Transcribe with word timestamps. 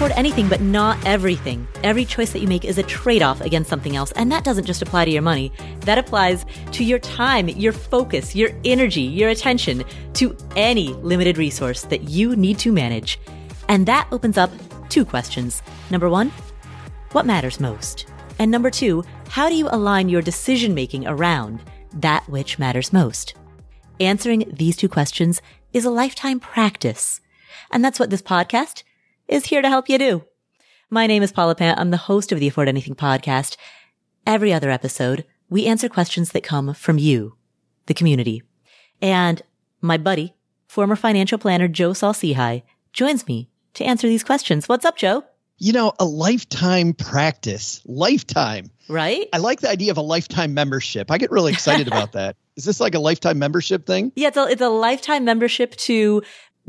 afford 0.00 0.16
anything, 0.16 0.48
but 0.48 0.62
not 0.62 0.96
everything. 1.04 1.68
Every 1.82 2.06
choice 2.06 2.32
that 2.32 2.38
you 2.38 2.48
make 2.48 2.64
is 2.64 2.78
a 2.78 2.82
trade 2.82 3.20
off 3.20 3.42
against 3.42 3.68
something 3.68 3.96
else. 3.96 4.12
And 4.12 4.32
that 4.32 4.44
doesn't 4.44 4.64
just 4.64 4.80
apply 4.80 5.04
to 5.04 5.10
your 5.10 5.20
money. 5.20 5.52
That 5.80 5.98
applies 5.98 6.46
to 6.72 6.82
your 6.82 6.98
time, 7.00 7.50
your 7.50 7.74
focus, 7.74 8.34
your 8.34 8.48
energy, 8.64 9.02
your 9.02 9.28
attention, 9.28 9.84
to 10.14 10.34
any 10.56 10.94
limited 10.94 11.36
resource 11.36 11.82
that 11.82 12.04
you 12.04 12.34
need 12.34 12.58
to 12.60 12.72
manage. 12.72 13.20
And 13.68 13.84
that 13.84 14.08
opens 14.10 14.38
up 14.38 14.50
two 14.88 15.04
questions. 15.04 15.60
Number 15.90 16.08
one, 16.08 16.32
what 17.12 17.26
matters 17.26 17.60
most? 17.60 18.06
And 18.38 18.50
number 18.50 18.70
two, 18.70 19.04
how 19.28 19.50
do 19.50 19.54
you 19.54 19.68
align 19.68 20.08
your 20.08 20.22
decision 20.22 20.72
making 20.72 21.06
around 21.06 21.60
that 21.92 22.26
which 22.26 22.58
matters 22.58 22.90
most? 22.90 23.34
Answering 24.00 24.50
these 24.50 24.78
two 24.78 24.88
questions 24.88 25.42
is 25.74 25.84
a 25.84 25.90
lifetime 25.90 26.40
practice. 26.40 27.20
And 27.70 27.84
that's 27.84 28.00
what 28.00 28.08
this 28.08 28.22
podcast 28.22 28.82
is 29.30 29.46
here 29.46 29.62
to 29.62 29.68
help 29.68 29.88
you 29.88 29.96
do. 29.96 30.24
My 30.90 31.06
name 31.06 31.22
is 31.22 31.30
Paula 31.30 31.54
Pant. 31.54 31.78
I'm 31.78 31.92
the 31.92 31.96
host 31.96 32.32
of 32.32 32.40
the 32.40 32.48
Afford 32.48 32.68
Anything 32.68 32.96
podcast. 32.96 33.56
Every 34.26 34.52
other 34.52 34.70
episode, 34.70 35.24
we 35.48 35.66
answer 35.66 35.88
questions 35.88 36.32
that 36.32 36.42
come 36.42 36.74
from 36.74 36.98
you, 36.98 37.36
the 37.86 37.94
community. 37.94 38.42
And 39.00 39.40
my 39.80 39.98
buddy, 39.98 40.34
former 40.66 40.96
financial 40.96 41.38
planner 41.38 41.68
Joe 41.68 41.92
Saul-Sehy, 41.92 42.64
joins 42.92 43.28
me 43.28 43.48
to 43.74 43.84
answer 43.84 44.08
these 44.08 44.24
questions. 44.24 44.68
What's 44.68 44.84
up, 44.84 44.96
Joe? 44.96 45.22
You 45.58 45.74
know, 45.74 45.92
a 46.00 46.04
lifetime 46.04 46.92
practice, 46.92 47.82
lifetime. 47.84 48.72
Right? 48.88 49.28
I 49.32 49.38
like 49.38 49.60
the 49.60 49.70
idea 49.70 49.92
of 49.92 49.96
a 49.96 50.02
lifetime 50.02 50.54
membership. 50.54 51.08
I 51.08 51.18
get 51.18 51.30
really 51.30 51.52
excited 51.52 51.86
about 51.86 52.12
that. 52.12 52.34
Is 52.56 52.64
this 52.64 52.80
like 52.80 52.96
a 52.96 52.98
lifetime 52.98 53.38
membership 53.38 53.86
thing? 53.86 54.10
Yeah, 54.16 54.28
it's 54.28 54.36
a, 54.36 54.44
it's 54.48 54.60
a 54.60 54.68
lifetime 54.68 55.24
membership 55.24 55.76
to 55.76 56.22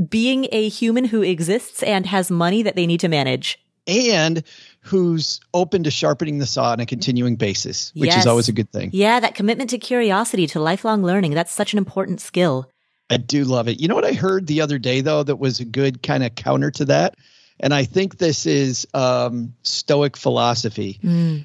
being 0.09 0.47
a 0.51 0.69
human 0.69 1.05
who 1.05 1.21
exists 1.21 1.83
and 1.83 2.05
has 2.05 2.31
money 2.31 2.63
that 2.63 2.75
they 2.75 2.87
need 2.87 2.99
to 3.01 3.07
manage. 3.07 3.59
And 3.87 4.43
who's 4.81 5.39
open 5.53 5.83
to 5.83 5.91
sharpening 5.91 6.37
the 6.37 6.45
saw 6.45 6.71
on 6.71 6.79
a 6.79 6.85
continuing 6.85 7.35
basis, 7.35 7.91
which 7.95 8.09
Yes. 8.09 8.21
is 8.21 8.27
always 8.27 8.47
a 8.47 8.51
good 8.51 8.71
thing. 8.71 8.89
Yeah, 8.93 9.19
that 9.19 9.35
commitment 9.35 9.69
to 9.71 9.77
curiosity, 9.77 10.47
to 10.47 10.59
lifelong 10.59 11.03
learning, 11.03 11.33
that's 11.33 11.51
such 11.51 11.73
an 11.73 11.77
important 11.77 12.21
skill. 12.21 12.69
I 13.09 13.17
do 13.17 13.43
love 13.43 13.67
it. 13.67 13.81
You 13.81 13.87
know 13.87 13.95
what 13.95 14.05
I 14.05 14.13
heard 14.13 14.47
the 14.47 14.61
other 14.61 14.77
day, 14.77 15.01
though, 15.01 15.23
that 15.23 15.37
was 15.37 15.59
a 15.59 15.65
good 15.65 16.01
kind 16.01 16.23
of 16.23 16.35
counter 16.35 16.71
to 16.71 16.85
that? 16.85 17.15
And 17.63 17.75
I 17.75 17.83
think 17.83 18.17
this 18.17 18.47
is 18.47 18.87
um, 18.95 19.53
Stoic 19.61 20.17
philosophy 20.17 20.99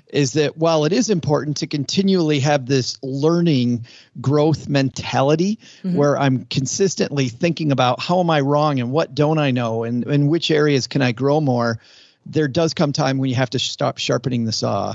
is 0.08 0.32
that 0.32 0.56
while 0.56 0.86
it 0.86 0.92
is 0.92 1.10
important 1.10 1.58
to 1.58 1.66
continually 1.66 2.40
have 2.40 2.64
this 2.64 2.98
learning 3.02 3.86
growth 4.20 4.66
mentality 4.66 5.58
where 5.94 6.18
I'm 6.18 6.46
consistently 6.46 7.28
thinking 7.28 7.70
about 7.70 8.00
how 8.00 8.20
am 8.20 8.30
I 8.30 8.40
wrong 8.40 8.80
and 8.80 8.90
what 8.92 9.14
don't 9.14 9.36
I 9.38 9.50
know 9.50 9.84
and 9.84 10.04
in 10.06 10.28
which 10.28 10.50
areas 10.50 10.86
can 10.86 11.02
I 11.02 11.12
grow 11.12 11.38
more, 11.40 11.78
there 12.24 12.48
does 12.48 12.72
come 12.72 12.92
time 12.94 13.18
when 13.18 13.28
you 13.28 13.36
have 13.36 13.50
to 13.50 13.58
stop 13.58 13.98
sharpening 13.98 14.46
the 14.46 14.52
saw 14.52 14.94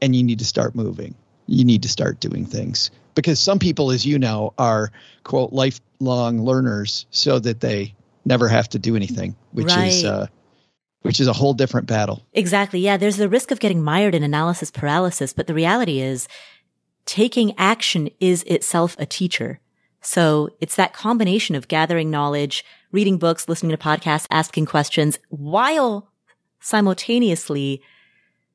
and 0.00 0.16
you 0.16 0.22
need 0.22 0.38
to 0.38 0.46
start 0.46 0.74
moving. 0.74 1.14
You 1.46 1.66
need 1.66 1.82
to 1.82 1.88
start 1.90 2.20
doing 2.20 2.46
things. 2.46 2.90
Because 3.14 3.38
some 3.38 3.58
people, 3.58 3.90
as 3.90 4.06
you 4.06 4.18
know, 4.18 4.54
are 4.56 4.90
quote 5.24 5.52
lifelong 5.52 6.40
learners 6.40 7.06
so 7.10 7.38
that 7.38 7.60
they 7.60 7.94
never 8.24 8.48
have 8.48 8.68
to 8.70 8.78
do 8.78 8.96
anything, 8.96 9.36
which 9.52 9.66
is 9.76 10.04
uh, 10.04 10.26
which 11.04 11.20
is 11.20 11.26
a 11.26 11.34
whole 11.34 11.52
different 11.52 11.86
battle. 11.86 12.24
Exactly. 12.32 12.80
Yeah. 12.80 12.96
There's 12.96 13.18
the 13.18 13.28
risk 13.28 13.50
of 13.50 13.60
getting 13.60 13.82
mired 13.82 14.14
in 14.14 14.22
analysis 14.22 14.70
paralysis, 14.70 15.34
but 15.34 15.46
the 15.46 15.54
reality 15.54 16.00
is 16.00 16.26
taking 17.04 17.52
action 17.58 18.08
is 18.20 18.42
itself 18.44 18.96
a 18.98 19.04
teacher. 19.04 19.60
So 20.00 20.48
it's 20.60 20.76
that 20.76 20.94
combination 20.94 21.56
of 21.56 21.68
gathering 21.68 22.10
knowledge, 22.10 22.64
reading 22.90 23.18
books, 23.18 23.48
listening 23.50 23.76
to 23.76 23.82
podcasts, 23.82 24.26
asking 24.30 24.64
questions 24.64 25.18
while 25.28 26.10
simultaneously 26.60 27.82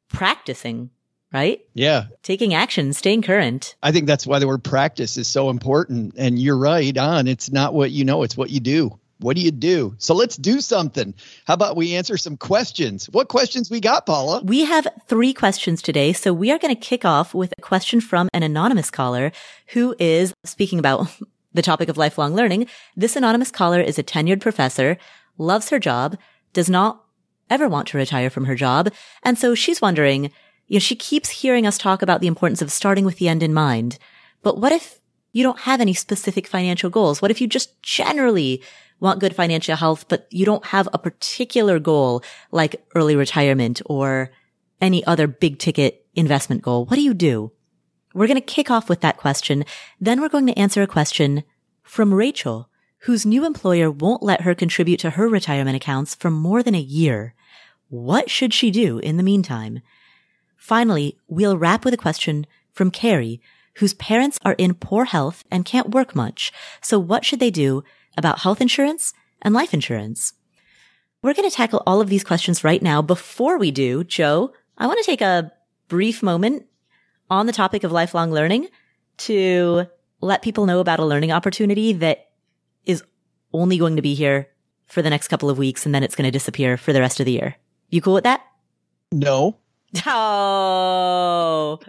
practicing, 0.08 0.90
right? 1.32 1.62
Yeah, 1.76 2.06
Taking 2.24 2.56
action, 2.56 2.94
staying 2.94 3.22
current. 3.22 3.76
I 3.84 3.92
think 3.92 4.08
that's 4.08 4.26
why 4.26 4.40
the 4.40 4.48
word 4.48 4.64
practice 4.64 5.18
is 5.18 5.28
so 5.28 5.52
important. 5.52 6.16
And 6.18 6.40
you're 6.40 6.58
right 6.58 6.98
on. 6.98 7.28
It's 7.28 7.52
not 7.52 7.76
what 7.76 7.92
you 7.92 8.06
know, 8.06 8.24
it's 8.24 8.36
what 8.36 8.50
you 8.50 8.60
do. 8.60 9.00
What 9.20 9.36
do 9.36 9.42
you 9.42 9.52
do? 9.52 9.96
So 9.98 10.14
let's 10.14 10.38
do 10.38 10.62
something. 10.62 11.14
How 11.46 11.54
about 11.54 11.76
we 11.76 11.94
answer 11.94 12.16
some 12.16 12.38
questions? 12.38 13.08
What 13.08 13.28
questions 13.28 13.70
we 13.70 13.82
got, 13.82 14.06
Paula? 14.06 14.42
We 14.44 14.64
have 14.64 14.88
three 15.08 15.34
questions 15.34 15.82
today. 15.82 16.14
So 16.14 16.32
we 16.32 16.52
are 16.52 16.58
going 16.58 16.74
to 16.74 16.80
kick 16.80 17.04
off 17.04 17.34
with 17.34 17.54
a 17.58 17.62
question 17.62 18.00
from 18.00 18.30
an 18.34 18.44
anonymous 18.44 18.90
caller 18.90 19.34
who 19.68 19.94
is 20.00 20.34
speaking 20.46 20.80
about 20.80 21.08
the 21.54 21.62
topic 21.62 21.90
of 21.90 21.98
lifelong 21.98 22.34
learning. 22.34 22.68
This 22.96 23.18
anonymous 23.18 23.52
caller 23.52 23.82
is 23.82 24.00
a 24.00 24.04
tenured 24.04 24.40
professor, 24.40 24.98
loves 25.38 25.70
her 25.70 25.80
job, 25.80 26.18
does 26.54 26.70
not 26.70 27.04
ever 27.50 27.68
want 27.68 27.90
to 27.90 27.98
retire 27.98 28.30
from 28.30 28.46
her 28.46 28.56
job. 28.56 28.90
And 29.24 29.38
so 29.38 29.54
she's 29.54 29.82
wondering, 29.82 30.32
you 30.68 30.76
know, 30.76 30.80
she 30.80 30.96
keeps 30.96 31.30
hearing 31.30 31.68
us 31.68 31.78
talk 31.78 32.02
about 32.02 32.22
the 32.22 32.28
importance 32.28 32.62
of 32.62 32.72
starting 32.72 33.04
with 33.04 33.18
the 33.18 33.28
end 33.28 33.44
in 33.44 33.54
mind. 33.54 33.98
But 34.44 34.60
what 34.60 34.72
if 34.72 35.00
you 35.34 35.44
don't 35.44 35.60
have 35.60 35.82
any 35.82 35.94
specific 35.94 36.48
financial 36.48 36.90
goals? 36.90 37.22
What 37.22 37.32
if 37.32 37.42
you 37.42 37.48
just 37.48 37.82
generally 37.82 38.64
want 39.00 39.20
good 39.20 39.36
financial 39.36 39.76
health, 39.76 40.06
but 40.08 40.28
you 40.30 40.46
don't 40.46 40.66
have 40.66 40.90
a 40.94 40.98
particular 40.98 41.80
goal 41.80 42.24
like 42.52 42.84
early 42.96 43.16
retirement 43.16 43.82
or 43.86 44.32
any 44.82 45.06
other 45.06 45.28
big 45.28 45.60
ticket 45.60 46.06
investment 46.16 46.62
goal? 46.62 46.86
What 46.86 46.96
do 46.96 47.02
you 47.02 47.14
do? 47.14 47.52
We're 48.14 48.28
going 48.28 48.36
to 48.36 48.42
kick 48.42 48.72
off 48.72 48.90
with 48.90 49.02
that 49.02 49.18
question. 49.18 49.66
Then 50.00 50.20
we're 50.20 50.30
going 50.30 50.48
to 50.48 50.58
answer 50.58 50.82
a 50.82 50.88
question 50.88 51.44
from 51.84 52.14
Rachel, 52.14 52.70
whose 53.04 53.26
new 53.26 53.46
employer 53.46 53.90
won't 53.90 54.24
let 54.24 54.42
her 54.42 54.56
contribute 54.56 55.00
to 55.02 55.12
her 55.12 55.28
retirement 55.28 55.76
accounts 55.76 56.16
for 56.16 56.30
more 56.32 56.64
than 56.64 56.76
a 56.76 56.80
year. 56.80 57.34
What 57.90 58.30
should 58.30 58.54
she 58.54 58.72
do 58.72 59.00
in 59.00 59.18
the 59.18 59.24
meantime? 59.24 59.82
Finally, 60.58 61.18
we'll 61.28 61.58
wrap 61.58 61.86
with 61.86 61.94
a 61.94 61.98
question 61.98 62.46
from 62.74 62.92
Carri, 62.92 63.40
whose 63.76 63.94
parents 63.94 64.38
are 64.44 64.56
in 64.58 64.74
poor 64.74 65.06
health 65.06 65.44
and 65.50 65.66
can't 65.66 65.92
work 65.92 66.16
much. 66.16 66.52
So 66.82 67.00
what 67.00 67.24
should 67.24 67.40
they 67.40 67.52
do 67.52 67.84
about 68.18 68.40
health 68.40 68.62
insurance 68.62 69.14
and 69.42 69.54
life 69.54 69.74
insurance? 69.74 70.34
We're 71.22 71.34
going 71.34 71.50
to 71.50 71.56
tackle 71.56 71.84
all 71.86 72.00
of 72.00 72.10
these 72.10 72.24
questions 72.24 72.64
right 72.64 72.82
now. 72.82 73.02
Before 73.02 73.58
we 73.58 73.72
do, 73.72 74.04
Joe, 74.04 74.54
I 74.78 74.88
want 74.88 75.00
to 75.00 75.06
take 75.06 75.22
a 75.22 75.52
brief 75.90 76.24
moment 76.24 76.66
on 77.30 77.46
the 77.46 77.52
topic 77.52 77.84
of 77.84 77.92
lifelong 77.92 78.32
learning 78.32 78.68
to 79.18 79.86
let 80.22 80.42
people 80.42 80.66
know 80.66 80.80
about 80.80 81.00
a 81.00 81.06
learning 81.06 81.32
opportunity 81.32 81.94
that 81.94 82.30
is 82.86 83.04
only 83.54 83.78
going 83.78 83.98
to 83.98 84.02
be 84.02 84.14
here 84.14 84.48
for 84.88 85.02
the 85.02 85.10
next 85.10 85.28
couple 85.28 85.50
of 85.50 85.58
weeks 85.58 85.86
and 85.86 85.94
then 85.94 86.04
it's 86.04 86.16
going 86.16 86.26
to 86.26 86.32
disappear 86.32 86.78
for 86.78 86.94
the 86.94 87.02
rest 87.02 87.20
of 87.20 87.26
the 87.26 87.34
year. 87.34 87.56
You 87.90 88.02
cool 88.02 88.14
with 88.14 88.24
that? 88.24 88.42
No. 89.12 89.58
Oh. 90.06 91.80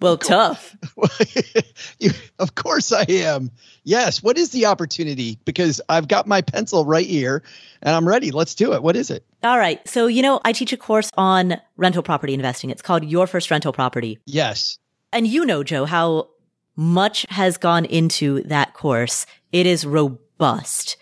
Well, 0.00 0.18
tough. 0.18 0.76
you, 1.98 2.10
of 2.38 2.54
course 2.54 2.92
I 2.92 3.04
am. 3.08 3.50
Yes. 3.84 4.22
What 4.22 4.36
is 4.36 4.50
the 4.50 4.66
opportunity? 4.66 5.38
Because 5.44 5.80
I've 5.88 6.08
got 6.08 6.26
my 6.26 6.42
pencil 6.42 6.84
right 6.84 7.06
here 7.06 7.42
and 7.82 7.94
I'm 7.94 8.06
ready. 8.06 8.30
Let's 8.30 8.54
do 8.54 8.74
it. 8.74 8.82
What 8.82 8.96
is 8.96 9.10
it? 9.10 9.24
All 9.42 9.58
right. 9.58 9.86
So, 9.88 10.06
you 10.06 10.22
know, 10.22 10.40
I 10.44 10.52
teach 10.52 10.72
a 10.72 10.76
course 10.76 11.10
on 11.16 11.60
rental 11.76 12.02
property 12.02 12.34
investing. 12.34 12.70
It's 12.70 12.82
called 12.82 13.04
Your 13.04 13.26
First 13.26 13.50
Rental 13.50 13.72
Property. 13.72 14.18
Yes. 14.26 14.78
And 15.12 15.26
you 15.26 15.46
know, 15.46 15.62
Joe, 15.62 15.84
how 15.86 16.28
much 16.76 17.24
has 17.30 17.56
gone 17.56 17.86
into 17.86 18.42
that 18.44 18.74
course. 18.74 19.26
It 19.50 19.66
is 19.66 19.86
robust. 19.86 20.96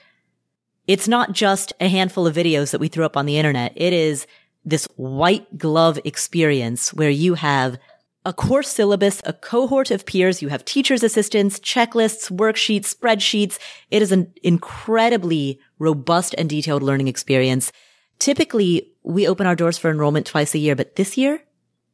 It's 0.86 1.08
not 1.08 1.32
just 1.32 1.72
a 1.80 1.88
handful 1.88 2.26
of 2.26 2.36
videos 2.36 2.70
that 2.70 2.80
we 2.80 2.88
threw 2.88 3.04
up 3.04 3.16
on 3.16 3.26
the 3.26 3.38
internet. 3.38 3.72
It 3.74 3.92
is 3.92 4.26
this 4.64 4.86
white 4.96 5.58
glove 5.58 5.98
experience 6.04 6.94
where 6.94 7.10
you 7.10 7.34
have 7.34 7.78
a 8.24 8.32
course 8.32 8.68
syllabus, 8.68 9.20
a 9.24 9.32
cohort 9.32 9.90
of 9.90 10.06
peers. 10.06 10.40
You 10.40 10.48
have 10.48 10.64
teachers' 10.64 11.02
assistants, 11.02 11.60
checklists, 11.60 12.30
worksheets, 12.30 12.94
spreadsheets. 12.94 13.58
It 13.90 14.00
is 14.00 14.12
an 14.12 14.32
incredibly 14.42 15.60
robust 15.78 16.34
and 16.38 16.48
detailed 16.48 16.82
learning 16.82 17.08
experience. 17.08 17.70
Typically, 18.18 18.92
we 19.02 19.28
open 19.28 19.46
our 19.46 19.56
doors 19.56 19.76
for 19.76 19.90
enrollment 19.90 20.26
twice 20.26 20.54
a 20.54 20.58
year, 20.58 20.74
but 20.74 20.96
this 20.96 21.18
year, 21.18 21.42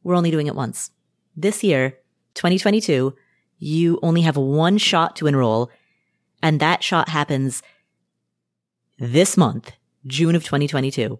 we're 0.03 0.15
only 0.15 0.31
doing 0.31 0.47
it 0.47 0.55
once. 0.55 0.91
This 1.35 1.63
year, 1.63 1.97
2022, 2.35 3.13
you 3.57 3.99
only 4.01 4.21
have 4.21 4.37
one 4.37 4.77
shot 4.77 5.15
to 5.17 5.27
enroll, 5.27 5.69
and 6.41 6.59
that 6.59 6.83
shot 6.83 7.09
happens 7.09 7.61
this 8.97 9.35
month, 9.35 9.71
June 10.07 10.35
of 10.35 10.43
2022. 10.43 11.19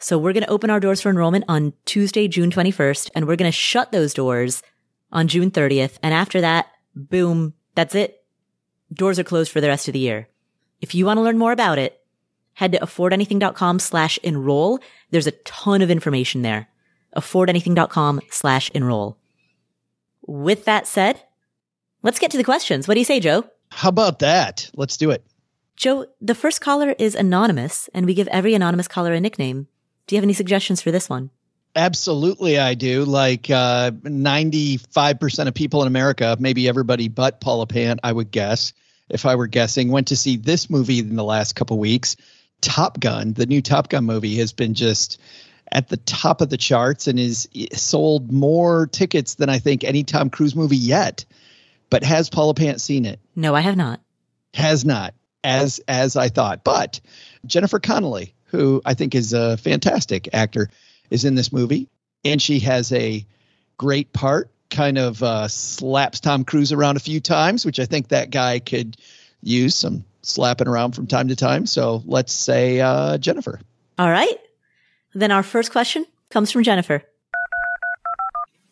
So 0.00 0.16
we're 0.16 0.32
going 0.32 0.44
to 0.44 0.50
open 0.50 0.70
our 0.70 0.80
doors 0.80 1.00
for 1.00 1.10
enrollment 1.10 1.44
on 1.48 1.72
Tuesday, 1.84 2.28
June 2.28 2.50
21st, 2.50 3.10
and 3.14 3.26
we're 3.26 3.36
going 3.36 3.50
to 3.50 3.56
shut 3.56 3.90
those 3.90 4.14
doors 4.14 4.62
on 5.10 5.26
June 5.26 5.50
30th. 5.50 5.98
And 6.02 6.14
after 6.14 6.40
that, 6.40 6.66
boom, 6.94 7.54
that's 7.74 7.94
it. 7.94 8.22
Doors 8.92 9.18
are 9.18 9.24
closed 9.24 9.50
for 9.50 9.60
the 9.60 9.66
rest 9.68 9.88
of 9.88 9.92
the 9.92 9.98
year. 9.98 10.28
If 10.80 10.94
you 10.94 11.04
want 11.04 11.18
to 11.18 11.22
learn 11.22 11.36
more 11.38 11.52
about 11.52 11.78
it, 11.78 12.00
head 12.54 12.72
to 12.72 12.78
affordanything.com 12.78 13.80
slash 13.80 14.18
enroll. 14.22 14.78
There's 15.10 15.26
a 15.26 15.32
ton 15.32 15.82
of 15.82 15.90
information 15.90 16.42
there. 16.42 16.68
affordanything.com 17.16 18.20
slash 18.30 18.70
enroll. 18.70 19.18
With 20.26 20.64
that 20.66 20.86
said, 20.86 21.22
let's 22.02 22.18
get 22.18 22.30
to 22.30 22.36
the 22.36 22.44
questions. 22.44 22.86
What 22.86 22.94
do 22.94 23.00
you 23.00 23.04
say, 23.04 23.18
Joe? 23.18 23.44
How 23.70 23.88
about 23.88 24.20
that? 24.20 24.70
Let's 24.74 24.96
do 24.96 25.10
it. 25.10 25.24
Joe, 25.76 26.06
the 26.20 26.34
first 26.34 26.60
caller 26.60 26.94
is 26.98 27.14
anonymous, 27.14 27.88
and 27.94 28.06
we 28.06 28.14
give 28.14 28.28
every 28.28 28.54
anonymous 28.54 28.88
caller 28.88 29.12
a 29.12 29.20
nickname. 29.20 29.68
Do 30.08 30.16
you 30.16 30.18
have 30.18 30.24
any 30.24 30.32
suggestions 30.32 30.80
for 30.80 30.90
this 30.90 31.08
one? 31.08 31.30
Absolutely, 31.76 32.58
I 32.58 32.74
do. 32.74 33.04
Like 33.04 33.50
uh, 33.50 33.90
95% 33.92 35.46
of 35.46 35.54
people 35.54 35.82
in 35.82 35.86
America, 35.86 36.36
maybe 36.40 36.66
everybody 36.66 37.08
but 37.08 37.40
Paula 37.40 37.66
Pant, 37.66 38.00
I 38.02 38.10
would 38.10 38.30
guess, 38.30 38.72
if 39.10 39.26
I 39.26 39.36
were 39.36 39.46
guessing, 39.46 39.90
went 39.90 40.08
to 40.08 40.16
see 40.16 40.38
this 40.38 40.70
movie 40.70 40.98
in 40.98 41.14
the 41.14 41.24
last 41.24 41.54
couple 41.54 41.78
weeks. 41.78 42.16
Top 42.62 42.98
Gun, 42.98 43.34
the 43.34 43.44
new 43.44 43.60
Top 43.60 43.90
Gun 43.90 44.04
movie, 44.04 44.36
has 44.36 44.52
been 44.52 44.72
just 44.72 45.20
at 45.70 45.88
the 45.88 45.98
top 45.98 46.40
of 46.40 46.48
the 46.48 46.56
charts 46.56 47.06
and 47.06 47.18
is 47.18 47.46
sold 47.74 48.32
more 48.32 48.86
tickets 48.86 49.34
than 49.34 49.50
I 49.50 49.58
think 49.58 49.84
any 49.84 50.04
Tom 50.04 50.30
Cruise 50.30 50.56
movie 50.56 50.78
yet. 50.78 51.26
But 51.90 52.02
has 52.02 52.30
Paula 52.30 52.54
Pant 52.54 52.80
seen 52.80 53.04
it? 53.04 53.20
No, 53.36 53.54
I 53.54 53.60
have 53.60 53.76
not. 53.76 54.00
Has 54.54 54.86
not, 54.86 55.14
as 55.44 55.80
as 55.86 56.16
I 56.16 56.30
thought. 56.30 56.64
But 56.64 57.00
Jennifer 57.46 57.78
Connelly, 57.78 58.34
who 58.48 58.82
I 58.84 58.94
think 58.94 59.14
is 59.14 59.32
a 59.32 59.56
fantastic 59.56 60.28
actor, 60.32 60.70
is 61.10 61.24
in 61.24 61.34
this 61.34 61.52
movie, 61.52 61.88
and 62.24 62.40
she 62.40 62.60
has 62.60 62.92
a 62.92 63.24
great 63.76 64.12
part. 64.12 64.50
Kind 64.70 64.98
of 64.98 65.22
uh, 65.22 65.48
slaps 65.48 66.20
Tom 66.20 66.44
Cruise 66.44 66.72
around 66.72 66.98
a 66.98 67.00
few 67.00 67.20
times, 67.20 67.64
which 67.64 67.80
I 67.80 67.86
think 67.86 68.08
that 68.08 68.30
guy 68.30 68.58
could 68.58 68.98
use 69.42 69.74
some 69.74 70.04
slapping 70.22 70.68
around 70.68 70.92
from 70.92 71.06
time 71.06 71.28
to 71.28 71.36
time. 71.36 71.64
So 71.64 72.02
let's 72.04 72.34
say 72.34 72.80
uh, 72.80 73.16
Jennifer. 73.18 73.60
All 73.98 74.10
right. 74.10 74.36
Then 75.14 75.30
our 75.30 75.42
first 75.42 75.72
question 75.72 76.04
comes 76.30 76.50
from 76.50 76.62
Jennifer. 76.62 77.02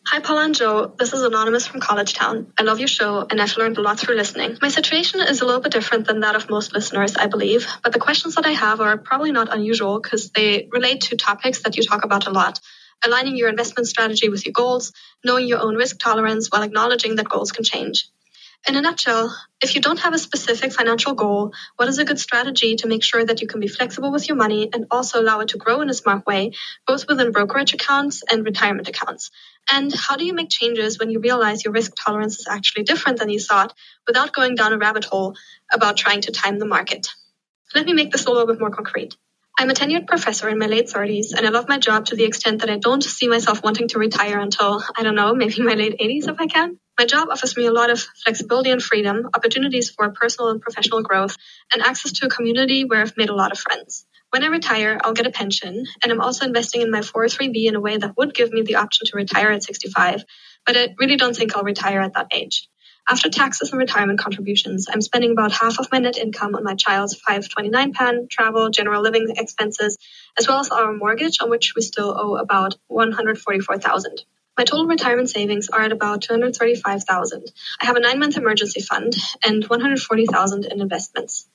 Hi, 0.09 0.21
Paul 0.21 0.37
and 0.37 0.55
Joe. 0.55 0.93
This 0.97 1.11
is 1.11 1.21
Anonymous 1.21 1.67
from 1.67 1.81
College 1.81 2.13
Town. 2.13 2.53
I 2.57 2.63
love 2.63 2.79
your 2.79 2.87
show 2.87 3.27
and 3.29 3.41
I've 3.41 3.57
learned 3.57 3.77
a 3.77 3.81
lot 3.81 3.99
through 3.99 4.15
listening. 4.15 4.57
My 4.61 4.69
situation 4.69 5.19
is 5.19 5.41
a 5.41 5.45
little 5.45 5.59
bit 5.59 5.73
different 5.73 6.07
than 6.07 6.21
that 6.21 6.33
of 6.33 6.49
most 6.49 6.71
listeners, 6.71 7.17
I 7.17 7.27
believe, 7.27 7.67
but 7.83 7.91
the 7.91 7.99
questions 7.99 8.35
that 8.35 8.45
I 8.45 8.51
have 8.51 8.79
are 8.79 8.97
probably 8.97 9.33
not 9.33 9.53
unusual 9.53 9.99
because 9.99 10.29
they 10.29 10.69
relate 10.71 11.01
to 11.01 11.17
topics 11.17 11.63
that 11.63 11.75
you 11.75 11.83
talk 11.83 12.05
about 12.05 12.25
a 12.25 12.29
lot. 12.29 12.57
Aligning 13.05 13.35
your 13.35 13.49
investment 13.49 13.89
strategy 13.89 14.29
with 14.29 14.45
your 14.45 14.53
goals, 14.53 14.93
knowing 15.25 15.45
your 15.45 15.59
own 15.59 15.75
risk 15.75 15.99
tolerance 15.99 16.47
while 16.49 16.63
acknowledging 16.63 17.17
that 17.17 17.27
goals 17.27 17.51
can 17.51 17.65
change. 17.65 18.07
In 18.65 18.75
a 18.77 18.81
nutshell, 18.81 19.35
if 19.61 19.75
you 19.75 19.81
don't 19.81 19.99
have 19.99 20.13
a 20.13 20.17
specific 20.17 20.71
financial 20.71 21.15
goal, 21.15 21.53
what 21.75 21.89
is 21.89 21.99
a 21.99 22.05
good 22.05 22.19
strategy 22.19 22.77
to 22.77 22.87
make 22.87 23.03
sure 23.03 23.23
that 23.23 23.41
you 23.41 23.47
can 23.47 23.59
be 23.59 23.67
flexible 23.67 24.11
with 24.11 24.27
your 24.27 24.37
money 24.37 24.69
and 24.73 24.85
also 24.89 25.21
allow 25.21 25.41
it 25.41 25.49
to 25.49 25.57
grow 25.57 25.81
in 25.81 25.89
a 25.89 25.93
smart 25.93 26.25
way, 26.25 26.53
both 26.85 27.07
within 27.07 27.31
brokerage 27.31 27.73
accounts 27.73 28.23
and 28.31 28.45
retirement 28.45 28.87
accounts? 28.87 29.31
And 29.71 29.93
how 29.93 30.15
do 30.15 30.25
you 30.25 30.33
make 30.33 30.49
changes 30.49 30.97
when 30.97 31.09
you 31.09 31.19
realize 31.19 31.63
your 31.63 31.73
risk 31.73 31.93
tolerance 31.95 32.39
is 32.39 32.47
actually 32.49 32.83
different 32.83 33.19
than 33.19 33.29
you 33.29 33.39
thought 33.39 33.73
without 34.05 34.33
going 34.33 34.55
down 34.55 34.73
a 34.73 34.77
rabbit 34.77 35.05
hole 35.05 35.35
about 35.71 35.97
trying 35.97 36.21
to 36.21 36.31
time 36.31 36.59
the 36.59 36.65
market? 36.65 37.07
Let 37.75 37.85
me 37.85 37.93
make 37.93 38.11
this 38.11 38.25
a 38.25 38.31
little 38.31 38.47
bit 38.47 38.59
more 38.59 38.71
concrete. 38.71 39.15
I'm 39.59 39.71
a 39.71 39.73
tenured 39.73 40.05
professor 40.05 40.47
in 40.49 40.59
my 40.59 40.67
late 40.67 40.87
30s, 40.87 41.33
and 41.35 41.45
I 41.45 41.49
love 41.49 41.67
my 41.67 41.79
job 41.79 42.05
to 42.05 42.15
the 42.15 42.25
extent 42.25 42.61
that 42.61 42.69
I 42.69 42.77
don't 42.77 43.03
see 43.03 43.27
myself 43.27 43.63
wanting 43.63 43.87
to 43.87 43.99
retire 43.99 44.39
until, 44.39 44.83
I 44.95 45.01
don't 45.01 45.15
know, 45.15 45.33
maybe 45.33 45.63
my 45.63 45.73
late 45.73 45.99
80s 45.99 46.29
if 46.29 46.39
I 46.39 46.45
can. 46.45 46.79
My 46.99 47.05
job 47.05 47.29
offers 47.31 47.57
me 47.57 47.65
a 47.65 47.71
lot 47.71 47.89
of 47.89 47.99
flexibility 48.23 48.69
and 48.69 48.81
freedom, 48.81 49.27
opportunities 49.35 49.89
for 49.89 50.09
personal 50.11 50.49
and 50.51 50.61
professional 50.61 51.01
growth, 51.01 51.35
and 51.73 51.81
access 51.81 52.11
to 52.13 52.27
a 52.27 52.29
community 52.29 52.85
where 52.85 53.01
I've 53.01 53.17
made 53.17 53.29
a 53.29 53.35
lot 53.35 53.51
of 53.51 53.57
friends. 53.57 54.05
When 54.29 54.43
I 54.43 54.47
retire, 54.47 54.99
I'll 55.01 55.13
get 55.13 55.25
a 55.25 55.31
pension, 55.31 55.85
and 56.03 56.11
I'm 56.11 56.19
also 56.19 56.45
investing 56.45 56.81
in 56.81 56.91
my 56.91 56.99
403b 56.99 57.65
in 57.65 57.75
a 57.75 57.79
way 57.79 57.95
that 57.97 58.17
would 58.17 58.33
give 58.33 58.51
me 58.51 58.61
the 58.61 58.75
option 58.75 59.07
to 59.07 59.15
retire 59.15 59.51
at 59.51 59.63
65, 59.63 60.25
but 60.65 60.75
I 60.75 60.95
really 60.99 61.15
don't 61.15 61.35
think 61.35 61.55
I'll 61.55 61.63
retire 61.63 62.01
at 62.01 62.13
that 62.15 62.27
age. 62.33 62.67
After 63.09 63.29
taxes 63.29 63.71
and 63.71 63.79
retirement 63.79 64.19
contributions, 64.19 64.87
I'm 64.91 64.99
spending 64.99 65.31
about 65.31 65.53
half 65.53 65.79
of 65.79 65.89
my 65.93 65.99
net 65.99 66.17
income 66.17 66.55
on 66.55 66.65
my 66.65 66.75
child's 66.75 67.15
529 67.15 67.93
plan, 67.93 68.27
travel, 68.29 68.69
general 68.69 69.01
living 69.01 69.33
expenses, 69.37 69.97
as 70.37 70.45
well 70.45 70.59
as 70.59 70.71
our 70.71 70.91
mortgage 70.91 71.37
on 71.41 71.49
which 71.49 71.73
we 71.73 71.81
still 71.81 72.13
owe 72.17 72.35
about 72.35 72.75
144,000. 72.87 74.25
My 74.57 74.65
total 74.65 74.87
retirement 74.87 75.29
savings 75.29 75.69
are 75.69 75.83
at 75.83 75.93
about 75.93 76.23
235,000. 76.23 77.49
I 77.79 77.85
have 77.85 77.95
a 77.95 78.01
9-month 78.01 78.35
emergency 78.35 78.81
fund 78.81 79.15
and 79.41 79.63
140,000 79.63 80.65
in 80.65 80.81
investments. 80.81 81.47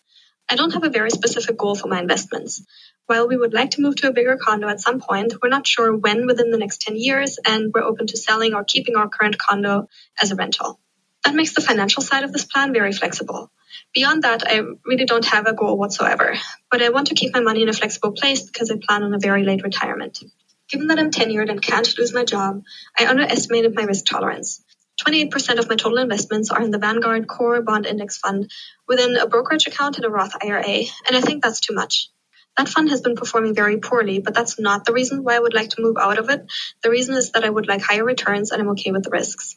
I 0.49 0.57
don't 0.57 0.73
have 0.75 0.85
a 0.85 0.91
very 0.91 1.11
specific 1.11 1.57
goal 1.57 1.75
for 1.75 1.89
my 1.89 2.01
investments. 2.01 2.65
While 3.07 3.29
we 3.29 3.37
would 3.37 3.53
like 3.53 3.73
to 3.73 3.81
move 3.81 3.97
to 3.97 4.09
a 4.09 4.13
bigger 4.13 4.37
condo 4.37 4.69
at 4.69 4.81
some 4.81 5.01
point, 5.01 5.35
we're 5.43 5.49
not 5.49 5.67
sure 5.67 5.97
when 5.97 6.27
within 6.27 6.51
the 6.51 6.59
next 6.59 6.83
10 6.83 6.97
years 6.97 7.39
and 7.45 7.73
we're 7.75 7.83
open 7.83 8.07
to 8.09 8.17
selling 8.17 8.55
or 8.55 8.65
keeping 8.65 8.97
our 8.97 9.09
current 9.09 9.39
condo 9.39 9.89
as 10.21 10.31
a 10.31 10.37
rental. 10.37 10.79
That 11.25 11.35
makes 11.35 11.55
the 11.55 11.61
financial 11.61 12.03
side 12.03 12.25
of 12.25 12.33
this 12.33 12.45
plan 12.45 12.73
very 12.73 12.93
flexible. 12.93 13.51
Beyond 13.95 14.23
that, 14.23 14.43
I 14.47 14.63
really 14.85 15.05
don't 15.05 15.25
have 15.27 15.47
a 15.47 15.53
goal 15.53 15.79
whatsoever, 15.79 16.35
but 16.71 16.83
I 16.83 16.91
want 16.91 17.09
to 17.09 17.15
keep 17.15 17.33
my 17.33 17.41
money 17.41 17.63
in 17.63 17.69
a 17.69 17.73
flexible 17.73 18.13
place 18.13 18.43
because 18.43 18.71
I 18.71 18.77
plan 18.77 19.03
on 19.03 19.15
a 19.15 19.19
very 19.19 19.45
late 19.45 19.63
retirement. 19.63 20.23
Given 20.69 20.87
that 20.89 20.99
I'm 20.99 21.11
tenured 21.11 21.51
and 21.51 21.61
can't 21.61 21.99
lose 21.99 22.15
my 22.15 22.25
job, 22.25 22.63
I 22.99 23.07
underestimated 23.07 23.75
my 23.75 23.83
risk 23.83 24.07
tolerance. 24.07 24.63
28% 25.01 25.59
of 25.59 25.69
my 25.69 25.77
total 25.77 25.99
investments 25.99 26.51
are 26.51 26.63
in 26.63 26.71
the 26.71 26.79
Vanguard 26.79 27.27
Core 27.27 27.63
Bond 27.63 27.87
Index 27.87 28.19
Fund 28.19 28.51
within 28.87 29.17
a 29.17 29.27
brokerage 29.27 29.67
account 29.67 29.97
and 29.97 30.05
a 30.05 30.11
Roth 30.11 30.37
IRA, 30.43 30.65
and 30.65 31.17
I 31.17 31.21
think 31.21 31.43
that's 31.43 31.61
too 31.61 31.75
much. 31.75 32.11
That 32.57 32.69
fund 32.69 32.91
has 32.91 33.01
been 33.01 33.17
performing 33.17 33.55
very 33.55 33.79
poorly, 33.79 34.19
but 34.19 34.35
that's 34.35 34.61
not 34.61 34.85
the 34.85 34.93
reason 34.93 35.25
why 35.25 35.37
I 35.37 35.39
would 35.39 35.55
like 35.55 35.71
to 35.71 35.83
move 35.83 35.97
out 35.99 36.19
of 36.19 36.29
it. 36.29 36.45
The 36.83 36.91
reason 36.91 37.15
is 37.15 37.33
that 37.33 37.45
I 37.45 37.51
would 37.51 37.67
like 37.67 37.81
higher 37.81 38.05
returns 38.05 38.51
and 38.51 38.61
I'm 38.61 38.69
okay 38.71 38.91
with 38.91 39.05
the 39.05 39.11
risks. 39.11 39.57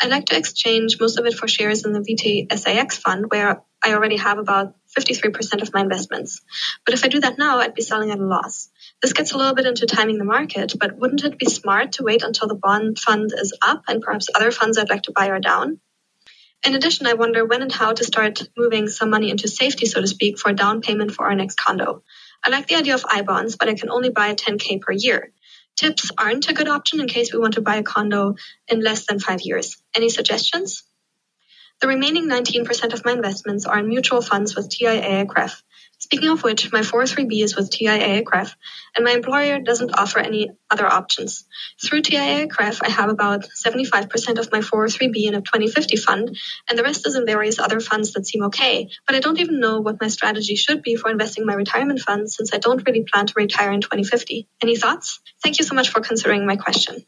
I'd 0.00 0.10
like 0.10 0.26
to 0.26 0.36
exchange 0.36 1.00
most 1.00 1.18
of 1.18 1.24
it 1.24 1.34
for 1.34 1.48
shares 1.48 1.86
in 1.86 1.92
the 1.92 2.00
VTSAX 2.00 2.98
fund, 2.98 3.26
where 3.30 3.62
I 3.82 3.94
already 3.94 4.16
have 4.16 4.38
about 4.38 4.74
53% 4.96 5.62
of 5.62 5.72
my 5.72 5.80
investments. 5.80 6.42
But 6.84 6.94
if 6.94 7.04
I 7.04 7.08
do 7.08 7.20
that 7.20 7.38
now, 7.38 7.58
I'd 7.58 7.74
be 7.74 7.82
selling 7.82 8.10
at 8.10 8.18
a 8.18 8.24
loss. 8.24 8.68
This 9.00 9.14
gets 9.14 9.32
a 9.32 9.38
little 9.38 9.54
bit 9.54 9.66
into 9.66 9.86
timing 9.86 10.18
the 10.18 10.24
market, 10.24 10.74
but 10.78 10.98
wouldn't 10.98 11.24
it 11.24 11.38
be 11.38 11.46
smart 11.46 11.92
to 11.92 12.04
wait 12.04 12.22
until 12.22 12.48
the 12.48 12.54
bond 12.54 12.98
fund 12.98 13.30
is 13.32 13.56
up 13.62 13.84
and 13.88 14.02
perhaps 14.02 14.28
other 14.34 14.50
funds 14.50 14.76
I'd 14.76 14.90
like 14.90 15.04
to 15.04 15.12
buy 15.12 15.28
are 15.28 15.40
down? 15.40 15.80
In 16.66 16.74
addition, 16.74 17.06
I 17.06 17.12
wonder 17.12 17.44
when 17.44 17.60
and 17.60 17.72
how 17.72 17.92
to 17.92 18.04
start 18.04 18.42
moving 18.56 18.88
some 18.88 19.10
money 19.10 19.30
into 19.30 19.48
safety, 19.48 19.84
so 19.84 20.00
to 20.00 20.06
speak, 20.06 20.38
for 20.38 20.50
a 20.50 20.54
down 20.54 20.80
payment 20.80 21.12
for 21.12 21.26
our 21.26 21.34
next 21.34 21.56
condo. 21.56 22.02
I 22.44 22.50
like 22.50 22.66
the 22.66 22.74
idea 22.76 22.94
of 22.94 23.06
I 23.08 23.22
bonds, 23.22 23.56
but 23.56 23.68
I 23.68 23.74
can 23.74 23.90
only 23.90 24.10
buy 24.10 24.34
10K 24.34 24.82
per 24.82 24.92
year. 24.92 25.32
TIPS 25.76 26.10
aren't 26.18 26.50
a 26.50 26.52
good 26.52 26.68
option 26.68 27.00
in 27.00 27.08
case 27.08 27.32
we 27.32 27.38
want 27.38 27.54
to 27.54 27.62
buy 27.62 27.76
a 27.76 27.82
condo 27.82 28.34
in 28.68 28.80
less 28.80 29.06
than 29.06 29.18
five 29.18 29.40
years. 29.40 29.76
Any 29.96 30.10
suggestions? 30.10 30.84
The 31.80 31.88
remaining 31.88 32.28
19% 32.28 32.92
of 32.92 33.04
my 33.04 33.12
investments 33.12 33.64
are 33.64 33.78
in 33.78 33.88
mutual 33.88 34.20
funds 34.20 34.54
with 34.54 34.68
TIAA-CREF. 34.68 35.62
Speaking 36.04 36.28
of 36.28 36.42
which, 36.42 36.70
my 36.70 36.80
403b 36.80 37.42
is 37.42 37.56
with 37.56 37.70
TIAA-CREF, 37.70 38.54
and 38.94 39.06
my 39.06 39.12
employer 39.12 39.58
doesn't 39.58 39.98
offer 39.98 40.18
any 40.18 40.50
other 40.70 40.86
options. 40.86 41.46
Through 41.82 42.02
TIAA-CREF, 42.02 42.82
I 42.82 42.90
have 42.90 43.08
about 43.08 43.46
75% 43.46 44.38
of 44.38 44.52
my 44.52 44.58
403b 44.58 45.24
in 45.24 45.34
a 45.34 45.40
2050 45.40 45.96
fund, 45.96 46.36
and 46.68 46.78
the 46.78 46.82
rest 46.82 47.06
is 47.06 47.14
in 47.14 47.24
various 47.24 47.58
other 47.58 47.80
funds 47.80 48.12
that 48.12 48.26
seem 48.26 48.44
okay. 48.44 48.90
But 49.06 49.16
I 49.16 49.20
don't 49.20 49.40
even 49.40 49.60
know 49.60 49.80
what 49.80 49.98
my 49.98 50.08
strategy 50.08 50.56
should 50.56 50.82
be 50.82 50.96
for 50.96 51.10
investing 51.10 51.46
my 51.46 51.54
retirement 51.54 52.00
funds 52.00 52.36
since 52.36 52.52
I 52.52 52.58
don't 52.58 52.86
really 52.86 53.06
plan 53.10 53.24
to 53.24 53.32
retire 53.34 53.72
in 53.72 53.80
2050. 53.80 54.46
Any 54.62 54.76
thoughts? 54.76 55.20
Thank 55.42 55.56
you 55.56 55.64
so 55.64 55.74
much 55.74 55.88
for 55.88 56.02
considering 56.02 56.46
my 56.46 56.56
question. 56.56 57.06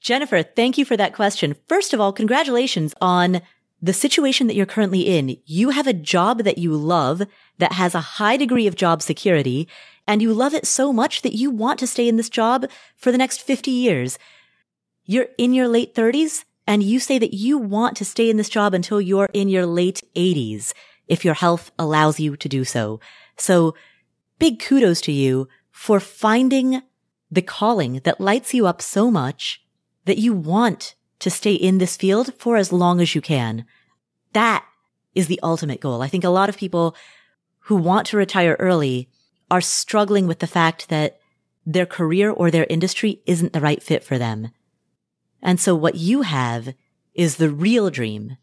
Jennifer, 0.00 0.42
thank 0.42 0.78
you 0.78 0.86
for 0.86 0.96
that 0.96 1.12
question. 1.12 1.54
First 1.68 1.92
of 1.92 2.00
all, 2.00 2.14
congratulations 2.14 2.94
on 3.02 3.42
the 3.82 3.92
situation 3.92 4.46
that 4.46 4.54
you're 4.54 4.66
currently 4.66 5.02
in, 5.02 5.38
you 5.46 5.70
have 5.70 5.86
a 5.86 5.92
job 5.92 6.44
that 6.44 6.58
you 6.58 6.74
love 6.76 7.22
that 7.58 7.72
has 7.72 7.94
a 7.94 8.00
high 8.00 8.36
degree 8.36 8.66
of 8.66 8.76
job 8.76 9.02
security 9.02 9.68
and 10.06 10.20
you 10.20 10.34
love 10.34 10.54
it 10.54 10.66
so 10.66 10.92
much 10.92 11.22
that 11.22 11.34
you 11.34 11.50
want 11.50 11.78
to 11.78 11.86
stay 11.86 12.08
in 12.08 12.16
this 12.16 12.28
job 12.28 12.66
for 12.96 13.12
the 13.12 13.18
next 13.18 13.42
50 13.42 13.70
years. 13.70 14.18
You're 15.04 15.28
in 15.38 15.54
your 15.54 15.68
late 15.68 15.94
30s 15.94 16.44
and 16.66 16.82
you 16.82 17.00
say 17.00 17.18
that 17.18 17.34
you 17.34 17.58
want 17.58 17.96
to 17.96 18.04
stay 18.04 18.28
in 18.28 18.36
this 18.36 18.48
job 18.48 18.74
until 18.74 19.00
you're 19.00 19.30
in 19.32 19.48
your 19.48 19.66
late 19.66 20.02
80s 20.14 20.72
if 21.08 21.24
your 21.24 21.34
health 21.34 21.70
allows 21.78 22.20
you 22.20 22.36
to 22.36 22.48
do 22.48 22.64
so. 22.64 23.00
So 23.36 23.74
big 24.38 24.60
kudos 24.60 25.00
to 25.02 25.12
you 25.12 25.48
for 25.70 26.00
finding 26.00 26.82
the 27.30 27.42
calling 27.42 28.00
that 28.04 28.20
lights 28.20 28.52
you 28.52 28.66
up 28.66 28.82
so 28.82 29.10
much 29.10 29.62
that 30.04 30.18
you 30.18 30.32
want 30.32 30.94
to 31.20 31.30
stay 31.30 31.54
in 31.54 31.78
this 31.78 31.96
field 31.96 32.34
for 32.38 32.56
as 32.56 32.72
long 32.72 33.00
as 33.00 33.14
you 33.14 33.20
can. 33.20 33.64
That 34.32 34.64
is 35.14 35.26
the 35.26 35.40
ultimate 35.42 35.80
goal. 35.80 36.02
I 36.02 36.08
think 36.08 36.24
a 36.24 36.30
lot 36.30 36.48
of 36.48 36.56
people 36.56 36.96
who 37.64 37.76
want 37.76 38.06
to 38.08 38.16
retire 38.16 38.56
early 38.58 39.08
are 39.50 39.60
struggling 39.60 40.26
with 40.26 40.38
the 40.38 40.46
fact 40.46 40.88
that 40.88 41.18
their 41.66 41.86
career 41.86 42.30
or 42.30 42.50
their 42.50 42.66
industry 42.70 43.20
isn't 43.26 43.52
the 43.52 43.60
right 43.60 43.82
fit 43.82 44.02
for 44.02 44.18
them. 44.18 44.50
And 45.42 45.60
so 45.60 45.74
what 45.74 45.96
you 45.96 46.22
have 46.22 46.74
is 47.14 47.36
the 47.36 47.50
real 47.50 47.90
dream. 47.90 48.36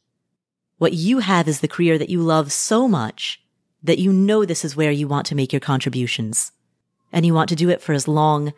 What 0.77 0.93
you 0.93 1.19
have 1.19 1.47
is 1.47 1.59
the 1.61 1.67
career 1.67 1.97
that 1.97 2.09
you 2.09 2.21
love 2.21 2.51
so 2.51 2.87
much 2.87 3.41
that 3.81 3.99
you 3.99 4.11
know 4.11 4.45
this 4.45 4.65
is 4.65 4.75
where 4.75 4.91
you 4.91 5.07
want 5.07 5.25
to 5.27 5.35
make 5.35 5.53
your 5.53 5.59
contributions 5.59 6.51
and 7.11 7.25
you 7.25 7.33
want 7.33 7.49
to 7.49 7.55
do 7.55 7.69
it 7.69 7.81
for 7.81 7.93
as 7.93 8.07
long 8.07 8.53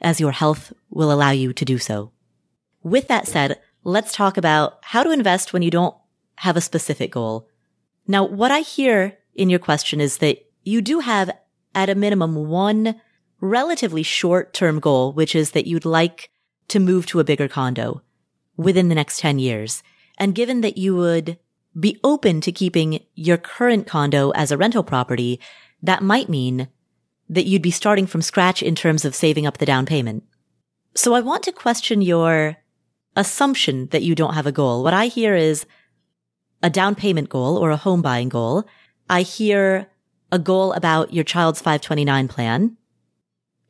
as 0.00 0.20
your 0.20 0.32
health 0.32 0.72
will 0.90 1.12
allow 1.12 1.30
you 1.30 1.52
to 1.52 1.64
do 1.64 1.78
so. 1.78 2.10
With 2.82 3.08
that 3.08 3.28
said, 3.28 3.60
let's 3.84 4.12
talk 4.12 4.36
about 4.36 4.78
how 4.82 5.02
to 5.02 5.10
invest 5.10 5.52
when 5.52 5.62
you 5.62 5.70
don't 5.70 5.94
have 6.36 6.56
a 6.56 6.60
specific 6.60 7.12
goal. 7.12 7.48
Now, 8.06 8.24
what 8.24 8.50
I 8.50 8.60
hear 8.60 9.18
in 9.34 9.50
your 9.50 9.58
question 9.58 10.00
is 10.00 10.18
that 10.18 10.38
you 10.64 10.80
do 10.80 11.00
have 11.00 11.30
at 11.74 11.90
a 11.90 11.94
minimum 11.94 12.48
one 12.48 13.00
relatively 13.40 14.02
short 14.02 14.52
term 14.52 14.80
goal, 14.80 15.12
which 15.12 15.34
is 15.34 15.52
that 15.52 15.66
you'd 15.66 15.84
like 15.84 16.30
to 16.68 16.78
move 16.78 17.06
to 17.06 17.20
a 17.20 17.24
bigger 17.24 17.48
condo 17.48 18.02
within 18.56 18.88
the 18.88 18.94
next 18.94 19.20
10 19.20 19.38
years. 19.38 19.82
And 20.18 20.34
given 20.34 20.60
that 20.60 20.78
you 20.78 20.94
would 20.96 21.38
be 21.78 21.98
open 22.04 22.40
to 22.42 22.52
keeping 22.52 23.00
your 23.14 23.38
current 23.38 23.86
condo 23.86 24.30
as 24.30 24.52
a 24.52 24.58
rental 24.58 24.82
property, 24.82 25.40
that 25.82 26.02
might 26.02 26.28
mean 26.28 26.68
that 27.28 27.46
you'd 27.46 27.62
be 27.62 27.70
starting 27.70 28.06
from 28.06 28.22
scratch 28.22 28.62
in 28.62 28.74
terms 28.74 29.04
of 29.04 29.14
saving 29.14 29.46
up 29.46 29.58
the 29.58 29.66
down 29.66 29.86
payment. 29.86 30.24
So 30.94 31.14
I 31.14 31.20
want 31.20 31.42
to 31.44 31.52
question 31.52 32.02
your 32.02 32.58
assumption 33.16 33.86
that 33.88 34.02
you 34.02 34.14
don't 34.14 34.34
have 34.34 34.46
a 34.46 34.52
goal. 34.52 34.82
What 34.82 34.94
I 34.94 35.06
hear 35.06 35.34
is 35.34 35.66
a 36.62 36.70
down 36.70 36.94
payment 36.94 37.28
goal 37.28 37.56
or 37.56 37.70
a 37.70 37.76
home 37.76 38.02
buying 38.02 38.28
goal. 38.28 38.64
I 39.10 39.22
hear 39.22 39.88
a 40.30 40.38
goal 40.38 40.72
about 40.72 41.12
your 41.12 41.24
child's 41.24 41.60
529 41.60 42.28
plan. 42.28 42.76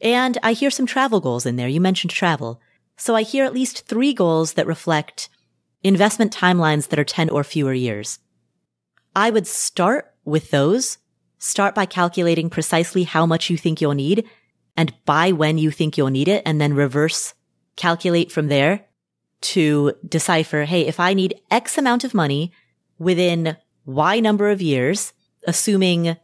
And 0.00 0.38
I 0.42 0.52
hear 0.52 0.70
some 0.70 0.86
travel 0.86 1.20
goals 1.20 1.46
in 1.46 1.56
there. 1.56 1.68
You 1.68 1.80
mentioned 1.80 2.10
travel. 2.10 2.60
So 2.96 3.14
I 3.14 3.22
hear 3.22 3.44
at 3.44 3.54
least 3.54 3.86
three 3.86 4.12
goals 4.12 4.54
that 4.54 4.66
reflect 4.66 5.28
investment 5.82 6.32
timelines 6.32 6.88
that 6.88 6.98
are 6.98 7.04
10 7.04 7.30
or 7.30 7.42
fewer 7.42 7.72
years. 7.72 8.18
I 9.14 9.30
would 9.30 9.46
start 9.46 10.14
with 10.24 10.50
those. 10.50 10.98
Start 11.38 11.74
by 11.74 11.86
calculating 11.86 12.50
precisely 12.50 13.02
how 13.02 13.26
much 13.26 13.50
you 13.50 13.56
think 13.56 13.80
you'll 13.80 13.94
need 13.94 14.24
and 14.76 14.94
buy 15.04 15.32
when 15.32 15.58
you 15.58 15.70
think 15.70 15.98
you'll 15.98 16.08
need 16.08 16.28
it 16.28 16.42
and 16.46 16.60
then 16.60 16.74
reverse 16.74 17.34
calculate 17.76 18.30
from 18.30 18.48
there 18.48 18.86
to 19.42 19.92
decipher, 20.06 20.64
hey, 20.64 20.86
if 20.86 20.98
I 21.00 21.14
need 21.14 21.40
X 21.50 21.78
amount 21.78 22.04
of 22.04 22.14
money 22.14 22.52
within 22.98 23.56
Y 23.84 24.20
number 24.20 24.50
of 24.50 24.62
years, 24.62 25.12
assuming 25.46 26.16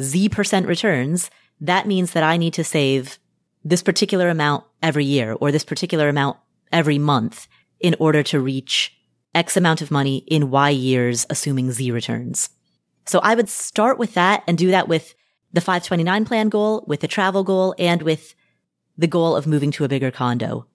Z 0.00 0.28
percent 0.28 0.66
returns, 0.66 1.30
that 1.60 1.86
means 1.86 2.12
that 2.12 2.22
I 2.22 2.36
need 2.36 2.54
to 2.54 2.64
save 2.64 3.18
this 3.64 3.82
particular 3.82 4.28
amount 4.28 4.64
every 4.82 5.04
year 5.04 5.32
or 5.40 5.50
this 5.50 5.64
particular 5.64 6.08
amount 6.08 6.36
every 6.72 6.98
month 6.98 7.48
in 7.80 7.94
order 7.98 8.22
to 8.22 8.40
reach 8.40 8.94
X 9.34 9.56
amount 9.56 9.82
of 9.82 9.90
money 9.90 10.18
in 10.26 10.50
Y 10.50 10.70
years, 10.70 11.26
assuming 11.30 11.70
Z 11.70 11.90
returns. 11.90 12.50
So 13.06 13.20
I 13.20 13.34
would 13.34 13.48
start 13.48 13.98
with 13.98 14.14
that 14.14 14.42
and 14.46 14.58
do 14.58 14.70
that 14.70 14.88
with 14.88 15.14
the 15.52 15.60
529 15.60 16.24
plan 16.24 16.48
goal, 16.48 16.84
with 16.86 17.00
the 17.00 17.08
travel 17.08 17.44
goal, 17.44 17.74
and 17.78 18.02
with 18.02 18.34
the 18.96 19.06
goal 19.06 19.36
of 19.36 19.46
moving 19.46 19.70
to 19.72 19.84
a 19.84 19.88
bigger 19.88 20.10
condo. 20.10 20.66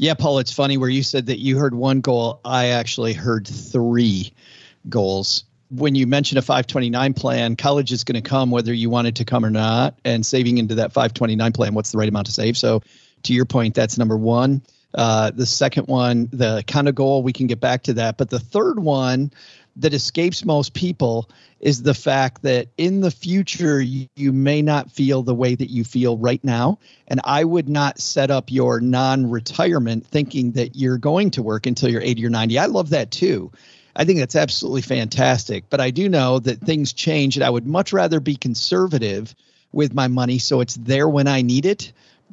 Yeah, 0.00 0.14
Paul, 0.14 0.38
it's 0.38 0.50
funny 0.50 0.78
where 0.78 0.88
you 0.88 1.02
said 1.02 1.26
that 1.26 1.40
you 1.40 1.58
heard 1.58 1.74
one 1.74 2.00
goal. 2.00 2.40
I 2.42 2.68
actually 2.68 3.12
heard 3.12 3.46
three 3.46 4.32
goals. 4.88 5.44
When 5.68 5.94
you 5.94 6.06
mention 6.06 6.38
a 6.38 6.40
529 6.40 7.12
plan, 7.12 7.54
college 7.54 7.92
is 7.92 8.04
going 8.04 8.14
to 8.14 8.26
come 8.26 8.50
whether 8.50 8.72
you 8.72 8.88
want 8.88 9.08
it 9.08 9.16
to 9.16 9.26
come 9.26 9.44
or 9.44 9.50
not. 9.50 9.98
And 10.02 10.24
saving 10.24 10.56
into 10.56 10.76
that 10.76 10.94
529 10.94 11.52
plan, 11.52 11.74
what's 11.74 11.92
the 11.92 11.98
right 11.98 12.08
amount 12.08 12.28
to 12.28 12.32
save? 12.32 12.56
So, 12.56 12.82
to 13.24 13.34
your 13.34 13.44
point, 13.44 13.74
that's 13.74 13.98
number 13.98 14.16
one. 14.16 14.62
Uh, 14.94 15.32
the 15.32 15.44
second 15.44 15.86
one, 15.86 16.30
the 16.32 16.64
kind 16.66 16.88
of 16.88 16.94
goal, 16.94 17.22
we 17.22 17.34
can 17.34 17.46
get 17.46 17.60
back 17.60 17.82
to 17.82 17.92
that. 17.92 18.16
But 18.16 18.30
the 18.30 18.40
third 18.40 18.80
one 18.80 19.30
that 19.76 19.94
escapes 19.94 20.44
most 20.44 20.74
people 20.74 21.28
is 21.60 21.82
the 21.82 21.94
fact 21.94 22.42
that 22.42 22.68
in 22.76 23.00
the 23.00 23.10
future, 23.10 23.80
you, 23.80 24.08
you 24.16 24.32
may 24.32 24.62
not 24.62 24.90
feel 24.90 25.22
the 25.22 25.34
way 25.34 25.54
that 25.54 25.70
you 25.70 25.84
feel 25.84 26.16
right 26.16 26.42
now. 26.42 26.78
And 27.06 27.20
I 27.24 27.44
would 27.44 27.68
not 27.68 28.00
set 28.00 28.30
up 28.30 28.50
your 28.50 28.80
non 28.80 29.30
retirement 29.30 30.06
thinking 30.06 30.52
that 30.52 30.76
you're 30.76 30.98
going 30.98 31.30
to 31.32 31.42
work 31.42 31.66
until 31.66 31.90
you're 31.90 32.02
80 32.02 32.26
or 32.26 32.30
90. 32.30 32.58
I 32.58 32.66
love 32.66 32.90
that 32.90 33.10
too. 33.10 33.52
I 33.94 34.04
think 34.04 34.20
that's 34.20 34.36
absolutely 34.36 34.82
fantastic. 34.82 35.64
But 35.68 35.80
I 35.80 35.90
do 35.90 36.08
know 36.08 36.38
that 36.38 36.60
things 36.60 36.92
change, 36.92 37.36
and 37.36 37.44
I 37.44 37.50
would 37.50 37.66
much 37.66 37.92
rather 37.92 38.20
be 38.20 38.36
conservative 38.36 39.34
with 39.72 39.94
my 39.94 40.08
money 40.08 40.38
so 40.38 40.60
it's 40.60 40.74
there 40.74 41.08
when 41.08 41.28
I 41.28 41.42
need 41.42 41.66
it 41.66 41.92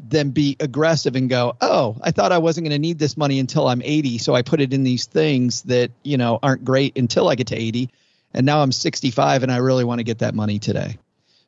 than 0.10 0.32
be 0.32 0.56
aggressive 0.60 1.16
and 1.16 1.30
go, 1.30 1.56
oh, 1.62 1.98
I 2.02 2.12
thought 2.12 2.32
I 2.32 2.38
wasn't 2.38 2.66
going 2.66 2.76
to 2.76 2.80
need 2.80 3.00
this 3.00 3.18
money 3.18 3.40
until 3.40 3.68
I'm 3.68 3.82
80, 3.82 4.20
so 4.20 4.36
I 4.36 4.42
put 4.42 4.62
it 4.62 4.74
in 4.74 4.84
these 4.84 5.06
things 5.06 5.64
that 5.64 5.92
you 6.04 6.18
know 6.18 6.40
aren't 6.42 6.64
great 6.64 6.98
until 6.98 7.28
I 7.30 7.36
get 7.36 7.48
to 7.48 7.56
80, 7.56 7.90
and 8.34 8.46
now 8.46 8.62
I'm 8.62 8.72
65 8.72 9.44
and 9.44 9.52
I 9.52 9.58
really 9.58 9.84
want 9.84 10.00
to 10.00 10.04
get 10.04 10.20
that 10.20 10.36
money 10.36 10.60
today. 10.60 10.98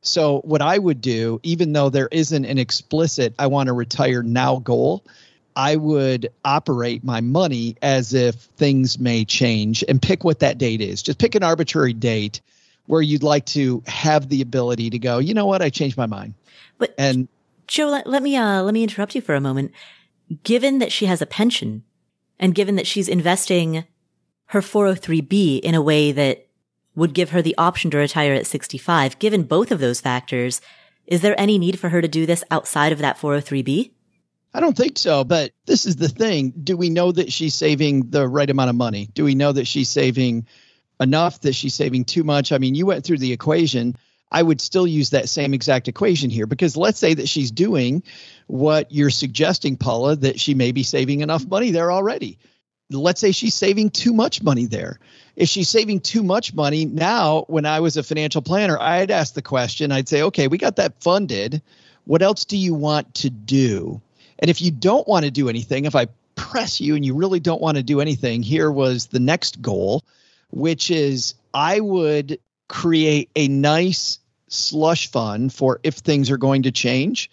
So 0.01 0.39
what 0.39 0.62
I 0.62 0.77
would 0.77 1.01
do, 1.01 1.39
even 1.44 1.74
though 1.74 1.89
there 1.89 2.08
isn't 2.12 2.46
an 2.46 2.58
explicit 2.58 3.34
I 3.38 3.48
want 3.48 3.68
to 3.68 3.74
retire 3.74 4.24
now 4.24 4.58
goal, 4.60 5.03
I 5.56 5.75
would 5.75 6.32
operate 6.46 7.03
my 7.03 7.20
money 7.20 7.75
as 7.82 8.13
if 8.13 8.36
things 8.36 8.98
may 8.98 9.25
change 9.25 9.84
and 9.88 10.01
pick 10.01 10.24
what 10.24 10.39
that 10.39 10.58
date 10.58 10.79
is. 10.79 11.01
Just 11.01 11.20
pick 11.20 11.36
an 11.36 11.44
arbitrary 11.44 11.94
date 11.94 12.39
where 12.86 13.01
you'd 13.01 13.24
like 13.24 13.46
to 13.46 13.84
have 13.86 14.29
the 14.29 14.41
ability 14.41 14.91
to 14.91 15.00
go, 15.00 15.20
you 15.20 15.34
know 15.34 15.46
what, 15.46 15.62
I 15.62 15.70
changed 15.70 15.98
my 15.98 16.06
mind. 16.06 16.34
But 16.77 16.96
and 16.98 17.27
Joe, 17.69 17.88
let, 17.88 18.07
let 18.07 18.23
me 18.23 18.35
uh, 18.35 18.63
let 18.63 18.73
me 18.73 18.83
interrupt 18.83 19.13
you 19.13 19.21
for 19.21 19.35
a 19.35 19.41
moment. 19.41 19.71
Given 20.43 20.79
that 20.79 20.91
she 20.91 21.05
has 21.05 21.21
a 21.21 21.27
pension, 21.27 21.83
and 22.39 22.55
given 22.55 22.75
that 22.75 22.88
she's 22.88 23.07
investing 23.07 23.85
her 24.47 24.61
403b 24.61 25.59
in 25.59 25.75
a 25.75 25.81
way 25.81 26.11
that 26.11 26.47
would 26.95 27.13
give 27.13 27.29
her 27.29 27.41
the 27.41 27.55
option 27.57 27.91
to 27.91 27.97
retire 27.97 28.33
at 28.33 28.47
65, 28.47 29.19
given 29.19 29.43
both 29.43 29.71
of 29.71 29.79
those 29.79 30.01
factors, 30.01 30.61
is 31.05 31.21
there 31.21 31.39
any 31.39 31.59
need 31.59 31.79
for 31.79 31.89
her 31.89 32.01
to 32.01 32.07
do 32.07 32.25
this 32.25 32.43
outside 32.49 32.91
of 32.91 32.99
that 32.99 33.17
403b? 33.17 33.91
I 34.51 34.59
don't 34.59 34.75
think 34.75 34.97
so, 34.97 35.23
but 35.23 35.51
this 35.67 35.85
is 35.85 35.97
the 35.97 36.09
thing. 36.09 36.51
Do 36.63 36.75
we 36.75 36.89
know 36.89 37.11
that 37.11 37.31
she's 37.31 37.53
saving 37.53 38.09
the 38.09 38.27
right 38.27 38.49
amount 38.49 38.71
of 38.71 38.75
money? 38.75 39.09
Do 39.13 39.23
we 39.23 39.35
know 39.35 39.51
that 39.51 39.67
she's 39.67 39.89
saving 39.89 40.47
enough 40.99 41.41
that 41.41 41.53
she's 41.53 41.75
saving 41.75 42.05
too 42.05 42.23
much? 42.23 42.51
I 42.51 42.57
mean, 42.57 42.73
you 42.73 42.88
went 42.88 43.05
through 43.05 43.19
the 43.19 43.31
equation. 43.31 43.95
I 44.31 44.43
would 44.43 44.62
still 44.62 44.86
use 44.86 45.09
that 45.09 45.29
same 45.29 45.53
exact 45.53 45.88
equation 45.88 46.29
here 46.29 46.45
because 46.45 46.77
let's 46.77 47.00
say 47.00 47.13
that 47.15 47.27
she's 47.27 47.51
doing 47.51 48.03
what 48.48 48.91
you're 48.91 49.09
suggesting, 49.09 49.75
Paula, 49.75 50.15
that 50.17 50.39
she 50.39 50.53
may 50.53 50.71
be 50.71 50.83
saving 50.83 51.21
enough 51.21 51.48
money 51.48 51.71
there 51.71 51.91
already. 51.91 52.38
Let's 52.91 53.21
say 53.21 53.31
she's 53.31 53.55
saving 53.55 53.91
too 53.91 54.13
much 54.13 54.41
money 54.41 54.65
there. 54.65 55.00
If 55.36 55.50
she's 55.50 55.69
saving 55.69 56.01
too 56.01 56.24
much 56.24 56.53
money 56.53 56.86
now, 56.86 57.45
when 57.48 57.65
I 57.65 57.79
was 57.79 57.98
a 57.98 58.03
financial 58.03 58.41
planner, 58.41 58.79
I'd 58.79 59.12
ask 59.12 59.33
the 59.33 59.41
question 59.41 59.91
I'd 59.91 60.09
say, 60.09 60.24
okay, 60.24 60.48
we 60.48 60.57
got 60.57 60.75
that 60.77 61.01
funded. 61.01 61.62
What 62.05 62.21
else 62.21 62.45
do 62.45 62.57
you 62.57 62.74
want 62.74 63.13
to 63.15 63.29
do? 63.29 64.01
And 64.39 64.50
if 64.50 64.62
you 64.62 64.71
don't 64.71 65.07
want 65.07 65.25
to 65.25 65.31
do 65.31 65.50
anything, 65.50 65.86
if 65.86 65.95
I 65.95 66.07
press 66.36 66.81
you 66.81 66.95
and 66.95 67.05
you 67.05 67.13
really 67.13 67.39
don't 67.39 67.62
want 67.62 67.77
to 67.77 67.83
do 67.83 68.01
anything, 68.01 68.41
here 68.41 68.71
was 68.71 69.07
the 69.07 69.19
next 69.19 69.62
goal, 69.62 70.03
which 70.50 70.89
is 70.89 71.36
I 71.53 71.79
would 71.79 72.39
create 72.69 73.29
a 73.35 73.49
nice 73.49 74.19
slush 74.47 75.11
fund 75.11 75.53
for 75.53 75.81
if 75.83 75.95
things 75.95 76.31
are 76.31 76.38
going 76.38 76.63
to 76.63 76.71
change. 76.71 77.29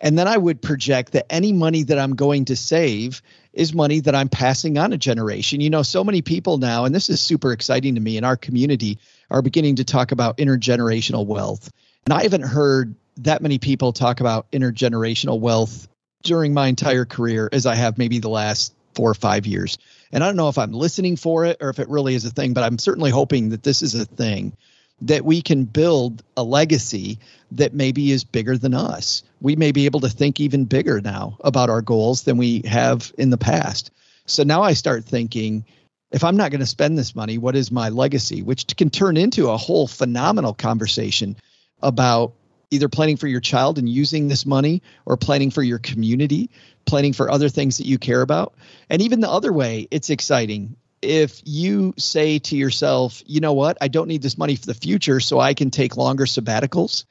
And 0.00 0.18
then 0.18 0.26
I 0.26 0.36
would 0.36 0.60
project 0.60 1.12
that 1.12 1.32
any 1.32 1.52
money 1.52 1.84
that 1.84 1.98
I'm 1.98 2.16
going 2.16 2.46
to 2.46 2.56
save 2.56 3.22
is 3.52 3.72
money 3.72 4.00
that 4.00 4.16
I'm 4.16 4.28
passing 4.28 4.76
on 4.76 4.92
a 4.92 4.98
generation. 4.98 5.60
You 5.60 5.70
know, 5.70 5.82
so 5.82 6.02
many 6.02 6.22
people 6.22 6.58
now, 6.58 6.84
and 6.84 6.92
this 6.92 7.08
is 7.08 7.20
super 7.20 7.52
exciting 7.52 7.94
to 7.94 8.00
me 8.00 8.16
in 8.16 8.24
our 8.24 8.36
community, 8.36 8.98
are 9.30 9.42
beginning 9.42 9.76
to 9.76 9.84
talk 9.84 10.10
about 10.10 10.38
intergenerational 10.38 11.24
wealth. 11.24 11.70
And 12.04 12.12
I 12.12 12.24
haven't 12.24 12.42
heard 12.42 12.96
that 13.18 13.42
many 13.42 13.58
people 13.58 13.92
talk 13.92 14.20
about 14.20 14.50
intergenerational 14.50 15.38
wealth 15.38 15.86
during 16.22 16.52
my 16.52 16.66
entire 16.66 17.04
career 17.04 17.48
as 17.52 17.66
I 17.66 17.76
have 17.76 17.98
maybe 17.98 18.18
the 18.18 18.28
last 18.28 18.74
four 18.94 19.10
or 19.10 19.14
five 19.14 19.46
years. 19.46 19.78
And 20.12 20.22
I 20.22 20.26
don't 20.26 20.36
know 20.36 20.48
if 20.48 20.58
I'm 20.58 20.72
listening 20.72 21.16
for 21.16 21.46
it 21.46 21.58
or 21.60 21.70
if 21.70 21.78
it 21.78 21.88
really 21.88 22.14
is 22.14 22.24
a 22.24 22.30
thing, 22.30 22.52
but 22.52 22.64
I'm 22.64 22.78
certainly 22.78 23.10
hoping 23.10 23.50
that 23.50 23.62
this 23.62 23.82
is 23.82 23.94
a 23.94 24.04
thing 24.04 24.56
that 25.02 25.24
we 25.24 25.42
can 25.42 25.64
build 25.64 26.22
a 26.36 26.44
legacy 26.44 27.18
that 27.52 27.74
maybe 27.74 28.12
is 28.12 28.22
bigger 28.22 28.56
than 28.56 28.74
us. 28.74 29.22
We 29.40 29.56
may 29.56 29.72
be 29.72 29.86
able 29.86 30.00
to 30.00 30.08
think 30.08 30.38
even 30.38 30.64
bigger 30.64 31.00
now 31.00 31.38
about 31.40 31.70
our 31.70 31.82
goals 31.82 32.22
than 32.22 32.36
we 32.36 32.62
have 32.66 33.12
in 33.18 33.30
the 33.30 33.38
past. 33.38 33.90
So 34.26 34.44
now 34.44 34.62
I 34.62 34.74
start 34.74 35.04
thinking 35.04 35.64
if 36.12 36.22
I'm 36.22 36.36
not 36.36 36.50
going 36.50 36.60
to 36.60 36.66
spend 36.66 36.96
this 36.96 37.16
money, 37.16 37.38
what 37.38 37.56
is 37.56 37.72
my 37.72 37.88
legacy? 37.88 38.42
Which 38.42 38.76
can 38.76 38.90
turn 38.90 39.16
into 39.16 39.48
a 39.48 39.56
whole 39.56 39.88
phenomenal 39.88 40.54
conversation 40.54 41.36
about 41.80 42.34
either 42.70 42.88
planning 42.88 43.16
for 43.16 43.26
your 43.26 43.40
child 43.40 43.78
and 43.78 43.88
using 43.88 44.28
this 44.28 44.46
money 44.46 44.82
or 45.04 45.16
planning 45.16 45.50
for 45.50 45.62
your 45.62 45.78
community, 45.78 46.50
planning 46.84 47.12
for 47.12 47.30
other 47.30 47.48
things 47.48 47.78
that 47.78 47.86
you 47.86 47.98
care 47.98 48.22
about. 48.22 48.54
And 48.90 49.02
even 49.02 49.20
the 49.20 49.30
other 49.30 49.52
way, 49.52 49.88
it's 49.90 50.10
exciting. 50.10 50.76
If 51.00 51.42
you 51.44 51.94
say 51.96 52.38
to 52.40 52.56
yourself, 52.56 53.22
you 53.26 53.40
know 53.40 53.54
what, 53.54 53.78
I 53.80 53.88
don't 53.88 54.08
need 54.08 54.22
this 54.22 54.38
money 54.38 54.56
for 54.56 54.66
the 54.66 54.74
future, 54.74 55.20
so 55.20 55.40
I 55.40 55.54
can 55.54 55.70
take 55.70 55.96
longer 55.96 56.26
sabbaticals, 56.26 57.04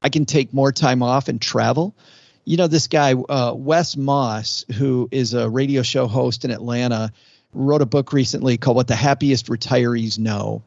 I 0.00 0.08
can 0.08 0.24
take 0.24 0.52
more 0.52 0.72
time 0.72 1.02
off 1.02 1.28
and 1.28 1.40
travel. 1.40 1.94
You 2.44 2.58
know, 2.58 2.66
this 2.66 2.88
guy, 2.88 3.14
uh, 3.14 3.54
Wes 3.54 3.96
Moss, 3.96 4.64
who 4.74 5.08
is 5.10 5.34
a 5.34 5.48
radio 5.48 5.82
show 5.82 6.06
host 6.06 6.44
in 6.44 6.50
Atlanta, 6.50 7.12
wrote 7.54 7.82
a 7.82 7.86
book 7.86 8.12
recently 8.12 8.58
called 8.58 8.76
What 8.76 8.88
the 8.88 8.96
Happiest 8.96 9.46
Retirees 9.46 10.18
Know. 10.18 10.62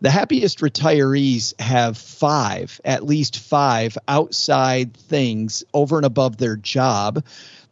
The 0.00 0.10
happiest 0.10 0.58
retirees 0.58 1.58
have 1.58 1.96
five, 1.96 2.80
at 2.84 3.04
least 3.04 3.38
five 3.38 3.96
outside 4.06 4.94
things 4.94 5.64
over 5.72 5.96
and 5.96 6.04
above 6.04 6.36
their 6.36 6.56
job 6.56 7.24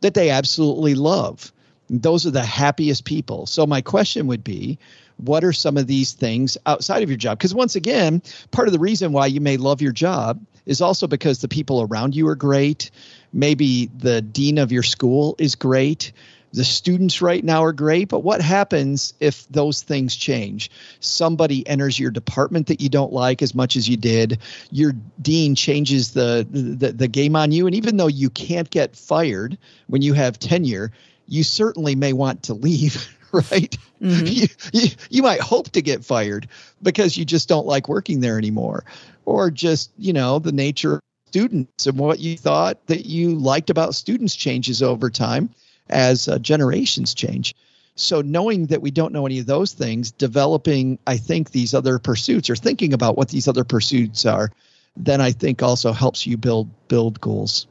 that 0.04 0.12
they 0.12 0.28
absolutely 0.28 0.94
love. 0.94 1.50
Those 1.88 2.26
are 2.26 2.30
the 2.30 2.44
happiest 2.44 3.06
people. 3.06 3.46
So, 3.46 3.66
my 3.66 3.80
question 3.80 4.26
would 4.26 4.44
be 4.44 4.78
what 5.16 5.44
are 5.44 5.52
some 5.52 5.78
of 5.78 5.86
these 5.86 6.12
things 6.12 6.58
outside 6.66 7.02
of 7.02 7.08
your 7.08 7.16
job? 7.16 7.38
Because, 7.38 7.54
once 7.54 7.74
again, 7.74 8.22
part 8.50 8.68
of 8.68 8.72
the 8.72 8.78
reason 8.78 9.12
why 9.12 9.26
you 9.26 9.40
may 9.40 9.56
love 9.56 9.80
your 9.80 9.92
job 9.92 10.44
is 10.66 10.82
also 10.82 11.06
because 11.06 11.40
the 11.40 11.48
people 11.48 11.80
around 11.82 12.14
you 12.14 12.28
are 12.28 12.34
great 12.36 12.90
maybe 13.34 13.90
the 13.98 14.22
dean 14.22 14.58
of 14.58 14.72
your 14.72 14.82
school 14.82 15.34
is 15.38 15.54
great 15.54 16.12
the 16.54 16.64
students 16.64 17.20
right 17.20 17.42
now 17.42 17.64
are 17.64 17.72
great, 17.72 18.08
but 18.08 18.20
what 18.20 18.40
happens 18.40 19.12
if 19.18 19.46
those 19.48 19.82
things 19.82 20.14
change? 20.14 20.70
Somebody 21.00 21.66
enters 21.66 21.98
your 21.98 22.12
department 22.12 22.68
that 22.68 22.80
you 22.80 22.88
don't 22.88 23.12
like 23.12 23.42
as 23.42 23.56
much 23.56 23.74
as 23.74 23.88
you 23.88 23.96
did. 23.96 24.38
Your 24.70 24.92
dean 25.20 25.56
changes 25.56 26.12
the 26.12 26.46
the, 26.48 26.92
the 26.92 27.08
game 27.08 27.34
on 27.34 27.50
you, 27.50 27.66
and 27.66 27.74
even 27.74 27.96
though 27.96 28.06
you 28.06 28.30
can't 28.30 28.70
get 28.70 28.94
fired 28.94 29.58
when 29.88 30.00
you 30.00 30.12
have 30.12 30.38
tenure, 30.38 30.92
you 31.26 31.42
certainly 31.42 31.96
may 31.96 32.12
want 32.12 32.44
to 32.44 32.54
leave. 32.54 33.08
Right? 33.34 33.76
Mm-hmm. 34.00 34.26
You, 34.26 34.46
you, 34.72 34.90
you 35.10 35.22
might 35.24 35.40
hope 35.40 35.70
to 35.70 35.82
get 35.82 36.04
fired 36.04 36.46
because 36.82 37.16
you 37.16 37.24
just 37.24 37.48
don't 37.48 37.66
like 37.66 37.88
working 37.88 38.20
there 38.20 38.38
anymore, 38.38 38.84
or 39.24 39.50
just 39.50 39.90
you 39.98 40.12
know 40.12 40.38
the 40.38 40.52
nature 40.52 40.94
of 40.94 41.00
students 41.26 41.88
and 41.88 41.98
what 41.98 42.20
you 42.20 42.36
thought 42.36 42.86
that 42.86 43.06
you 43.06 43.34
liked 43.34 43.70
about 43.70 43.96
students 43.96 44.36
changes 44.36 44.84
over 44.84 45.10
time 45.10 45.50
as 45.90 46.28
uh, 46.28 46.38
generations 46.38 47.14
change. 47.14 47.54
So, 47.96 48.20
knowing 48.22 48.66
that 48.66 48.82
we 48.82 48.90
don't 48.90 49.12
know 49.12 49.24
any 49.24 49.38
of 49.38 49.46
those 49.46 49.72
things, 49.72 50.10
developing, 50.10 50.98
I 51.06 51.16
think, 51.16 51.50
these 51.50 51.74
other 51.74 51.98
pursuits 51.98 52.50
or 52.50 52.56
thinking 52.56 52.92
about 52.92 53.16
what 53.16 53.28
these 53.28 53.46
other 53.46 53.62
pursuits 53.62 54.26
are, 54.26 54.50
then 54.96 55.20
I 55.20 55.30
think 55.30 55.62
also 55.62 55.92
helps 55.92 56.26
you 56.26 56.36
build 56.36 56.68
build 56.88 57.20
goals. 57.20 57.66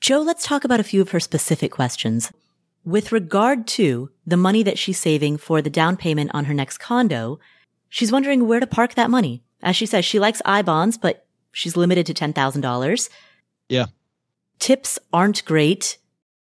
Joe, 0.00 0.20
let's 0.20 0.46
talk 0.46 0.64
about 0.64 0.80
a 0.80 0.84
few 0.84 1.00
of 1.00 1.10
her 1.10 1.20
specific 1.20 1.70
questions. 1.70 2.32
With 2.84 3.12
regard 3.12 3.66
to 3.68 4.10
the 4.26 4.38
money 4.38 4.62
that 4.62 4.78
she's 4.78 4.98
saving 4.98 5.36
for 5.36 5.60
the 5.60 5.68
down 5.70 5.96
payment 5.96 6.30
on 6.32 6.46
her 6.46 6.54
next 6.54 6.78
condo, 6.78 7.38
she's 7.90 8.10
wondering 8.10 8.48
where 8.48 8.60
to 8.60 8.66
park 8.66 8.94
that 8.94 9.10
money. 9.10 9.42
As 9.62 9.76
she 9.76 9.84
says, 9.84 10.04
she 10.04 10.18
likes 10.18 10.40
I 10.46 10.62
bonds, 10.62 10.96
but 10.96 11.26
she's 11.52 11.76
limited 11.76 12.06
to 12.06 12.14
$10,000. 12.14 13.10
Yeah. 13.68 13.86
TIPS 14.58 14.98
aren't 15.12 15.44
great. 15.44 15.98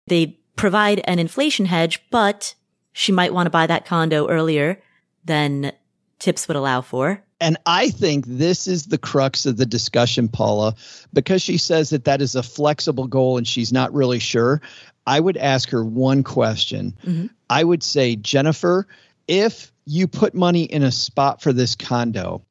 They 0.07 0.36
provide 0.57 0.99
an 1.05 1.19
inflation 1.19 1.65
hedge, 1.65 2.03
but 2.11 2.55
she 2.91 3.13
might 3.13 3.33
want 3.33 3.45
to 3.45 3.51
buy 3.51 3.67
that 3.67 3.85
condo 3.85 4.27
earlier 4.27 4.81
than 5.23 5.71
TIPS 6.19 6.47
would 6.47 6.57
allow 6.57 6.81
for. 6.81 7.23
And 7.39 7.57
I 7.65 7.91
think 7.91 8.25
this 8.27 8.67
is 8.67 8.87
the 8.87 8.97
crux 8.97 9.45
of 9.45 9.57
the 9.57 9.65
discussion, 9.65 10.27
Paula, 10.27 10.75
because 11.13 11.41
she 11.41 11.57
says 11.57 11.91
that 11.91 12.05
that 12.05 12.21
is 12.21 12.33
a 12.35 12.41
flexible 12.41 13.07
goal 13.07 13.37
and 13.37 13.47
she's 13.47 13.71
not 13.71 13.93
really 13.93 14.19
sure. 14.19 14.61
I 15.05 15.19
would 15.19 15.37
ask 15.37 15.69
her 15.69 15.85
one 15.85 16.23
question. 16.23 16.97
Mm-hmm. 17.03 17.27
I 17.49 17.63
would 17.63 17.83
say, 17.83 18.15
Jennifer, 18.15 18.87
if 19.27 19.71
you 19.85 20.07
put 20.07 20.33
money 20.33 20.63
in 20.63 20.81
a 20.81 20.91
spot 20.91 21.41
for 21.41 21.53
this 21.53 21.75
condo 21.75 22.43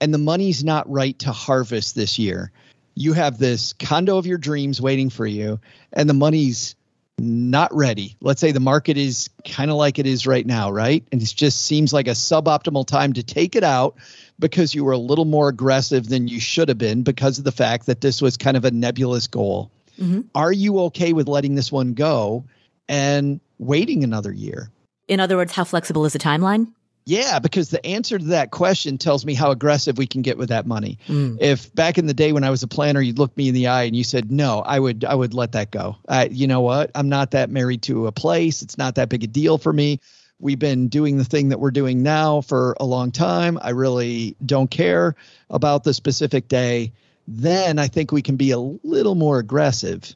and 0.00 0.12
the 0.12 0.18
money's 0.18 0.64
not 0.64 0.90
right 0.90 1.16
to 1.20 1.30
harvest 1.30 1.94
this 1.94 2.18
year, 2.18 2.50
you 2.94 3.12
have 3.12 3.38
this 3.38 3.72
condo 3.74 4.18
of 4.18 4.26
your 4.26 4.38
dreams 4.38 4.80
waiting 4.80 5.08
for 5.08 5.24
you 5.24 5.60
and 5.92 6.10
the 6.10 6.14
money's 6.14 6.74
not 7.18 7.74
ready. 7.74 8.16
Let's 8.20 8.40
say 8.40 8.52
the 8.52 8.60
market 8.60 8.96
is 8.96 9.30
kind 9.46 9.70
of 9.70 9.76
like 9.76 9.98
it 9.98 10.06
is 10.06 10.26
right 10.26 10.44
now, 10.44 10.70
right? 10.70 11.04
And 11.12 11.22
it 11.22 11.32
just 11.34 11.64
seems 11.64 11.92
like 11.92 12.08
a 12.08 12.12
suboptimal 12.12 12.86
time 12.86 13.12
to 13.14 13.22
take 13.22 13.54
it 13.54 13.64
out 13.64 13.96
because 14.38 14.74
you 14.74 14.84
were 14.84 14.92
a 14.92 14.98
little 14.98 15.24
more 15.24 15.48
aggressive 15.48 16.08
than 16.08 16.26
you 16.28 16.40
should 16.40 16.68
have 16.68 16.78
been 16.78 17.02
because 17.02 17.38
of 17.38 17.44
the 17.44 17.52
fact 17.52 17.86
that 17.86 18.00
this 18.00 18.20
was 18.20 18.36
kind 18.36 18.56
of 18.56 18.64
a 18.64 18.70
nebulous 18.70 19.26
goal. 19.26 19.70
Mm-hmm. 19.98 20.22
Are 20.34 20.52
you 20.52 20.80
okay 20.80 21.12
with 21.12 21.28
letting 21.28 21.54
this 21.54 21.70
one 21.70 21.94
go 21.94 22.44
and 22.88 23.40
waiting 23.58 24.04
another 24.04 24.32
year? 24.32 24.70
In 25.06 25.20
other 25.20 25.36
words, 25.36 25.52
how 25.52 25.64
flexible 25.64 26.04
is 26.04 26.12
the 26.12 26.18
timeline? 26.18 26.72
Yeah, 27.04 27.40
because 27.40 27.70
the 27.70 27.84
answer 27.84 28.18
to 28.18 28.24
that 28.26 28.52
question 28.52 28.96
tells 28.96 29.24
me 29.24 29.34
how 29.34 29.50
aggressive 29.50 29.98
we 29.98 30.06
can 30.06 30.22
get 30.22 30.38
with 30.38 30.50
that 30.50 30.66
money. 30.66 30.98
Mm. 31.08 31.38
If 31.40 31.74
back 31.74 31.98
in 31.98 32.06
the 32.06 32.14
day 32.14 32.32
when 32.32 32.44
I 32.44 32.50
was 32.50 32.62
a 32.62 32.68
planner, 32.68 33.00
you'd 33.00 33.18
look 33.18 33.36
me 33.36 33.48
in 33.48 33.54
the 33.54 33.66
eye 33.66 33.84
and 33.84 33.96
you 33.96 34.04
said, 34.04 34.30
"No, 34.30 34.60
I 34.60 34.78
would, 34.78 35.04
I 35.04 35.14
would 35.14 35.34
let 35.34 35.52
that 35.52 35.70
go." 35.70 35.96
I, 36.08 36.26
you 36.26 36.46
know 36.46 36.60
what? 36.60 36.92
I'm 36.94 37.08
not 37.08 37.32
that 37.32 37.50
married 37.50 37.82
to 37.82 38.06
a 38.06 38.12
place. 38.12 38.62
It's 38.62 38.78
not 38.78 38.94
that 38.96 39.08
big 39.08 39.24
a 39.24 39.26
deal 39.26 39.58
for 39.58 39.72
me. 39.72 39.98
We've 40.38 40.58
been 40.58 40.88
doing 40.88 41.18
the 41.18 41.24
thing 41.24 41.50
that 41.50 41.60
we're 41.60 41.70
doing 41.70 42.02
now 42.02 42.40
for 42.40 42.76
a 42.78 42.84
long 42.84 43.12
time. 43.12 43.58
I 43.62 43.70
really 43.70 44.36
don't 44.44 44.70
care 44.70 45.14
about 45.50 45.84
the 45.84 45.94
specific 45.94 46.48
day. 46.48 46.92
Then 47.28 47.78
I 47.78 47.86
think 47.86 48.10
we 48.10 48.22
can 48.22 48.36
be 48.36 48.50
a 48.50 48.58
little 48.58 49.14
more 49.14 49.38
aggressive, 49.38 50.14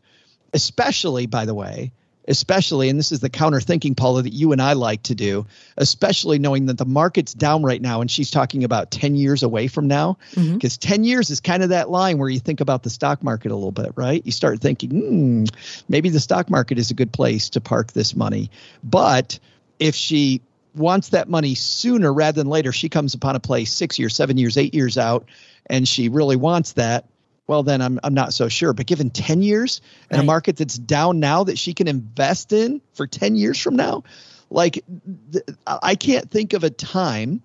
especially, 0.53 1.27
by 1.27 1.45
the 1.45 1.55
way, 1.55 1.93
especially, 2.29 2.89
and 2.89 2.99
this 2.99 3.13
is 3.13 3.21
the 3.21 3.31
counter 3.31 3.61
thinking, 3.61 3.95
Paula, 3.95 4.23
that 4.23 4.33
you 4.33 4.53
and 4.53 4.61
I 4.61 4.73
like 4.75 5.03
to 5.05 5.15
do, 5.15 5.47
especially 5.77 6.39
knowing 6.39 6.67
that 6.67 6.79
the 6.79 6.85
market's 6.85 7.35
down 7.35 7.63
right 7.63 7.81
now. 7.81 8.01
And 8.01 8.11
she's 8.11 8.31
talking 8.31 8.65
about 8.65 8.91
10 8.91 9.15
years 9.15 9.43
away 9.43 9.69
from 9.69 9.89
now, 9.89 10.19
because 10.31 10.79
mm-hmm. 10.79 10.89
10 10.89 11.05
years 11.05 11.31
is 11.31 11.41
kind 11.41 11.63
of 11.63 11.71
that 11.71 11.91
line 11.91 12.19
where 12.19 12.29
you 12.29 12.41
think 12.41 12.61
about 12.61 12.83
the 12.83 12.91
stock 12.91 13.23
market 13.23 13.53
a 13.53 13.55
little 13.55 13.73
bit, 13.73 13.93
right? 13.97 14.25
You 14.25 14.33
start 14.33 14.61
thinking, 14.61 14.91
hmm, 14.91 15.45
maybe 15.89 16.09
the 16.09 16.21
stock 16.21 16.51
market 16.51 16.79
is 16.79 16.91
a 16.91 16.95
good 16.95 17.13
place 17.13 17.51
to 17.51 17.61
park 17.61 17.93
this 17.93 18.17
money. 18.17 18.51
But 18.83 19.39
if 19.79 19.95
she 19.95 20.43
wants 20.75 21.11
that 21.11 21.29
money 21.29 21.55
sooner 21.55 22.13
rather 22.13 22.41
than 22.41 22.49
later, 22.49 22.73
she 22.73 22.89
comes 22.89 23.15
upon 23.15 23.37
a 23.37 23.41
place 23.41 23.73
six 23.73 23.99
years, 23.99 24.15
seven 24.15 24.37
years, 24.37 24.57
eight 24.57 24.75
years 24.75 24.99
out, 24.99 25.27
and 25.69 25.89
she 25.89 26.09
really 26.09 26.37
wants 26.37 26.73
that 26.73 27.07
well 27.47 27.63
then 27.63 27.81
I'm 27.81 27.99
I'm 28.03 28.15
not 28.15 28.35
so 28.35 28.49
sure. 28.49 28.73
But 28.73 28.87
given 28.87 29.11
10 29.11 29.43
years 29.43 29.81
and 30.11 30.19
right. 30.19 30.25
a 30.25 30.27
market 30.27 30.57
that's 30.57 30.79
down 30.79 31.21
now 31.21 31.45
that 31.45 31.59
she 31.59 31.75
can 31.75 31.89
invest 31.89 32.53
in 32.53 32.81
for 32.95 33.07
10 33.07 33.37
years 33.37 33.59
from 33.61 33.77
now, 33.77 34.05
like 34.51 34.85
th- 35.33 35.45
I 35.67 35.95
can't 35.95 36.31
think 36.31 36.53
of 36.53 36.65
a 36.65 36.71
time 36.71 37.43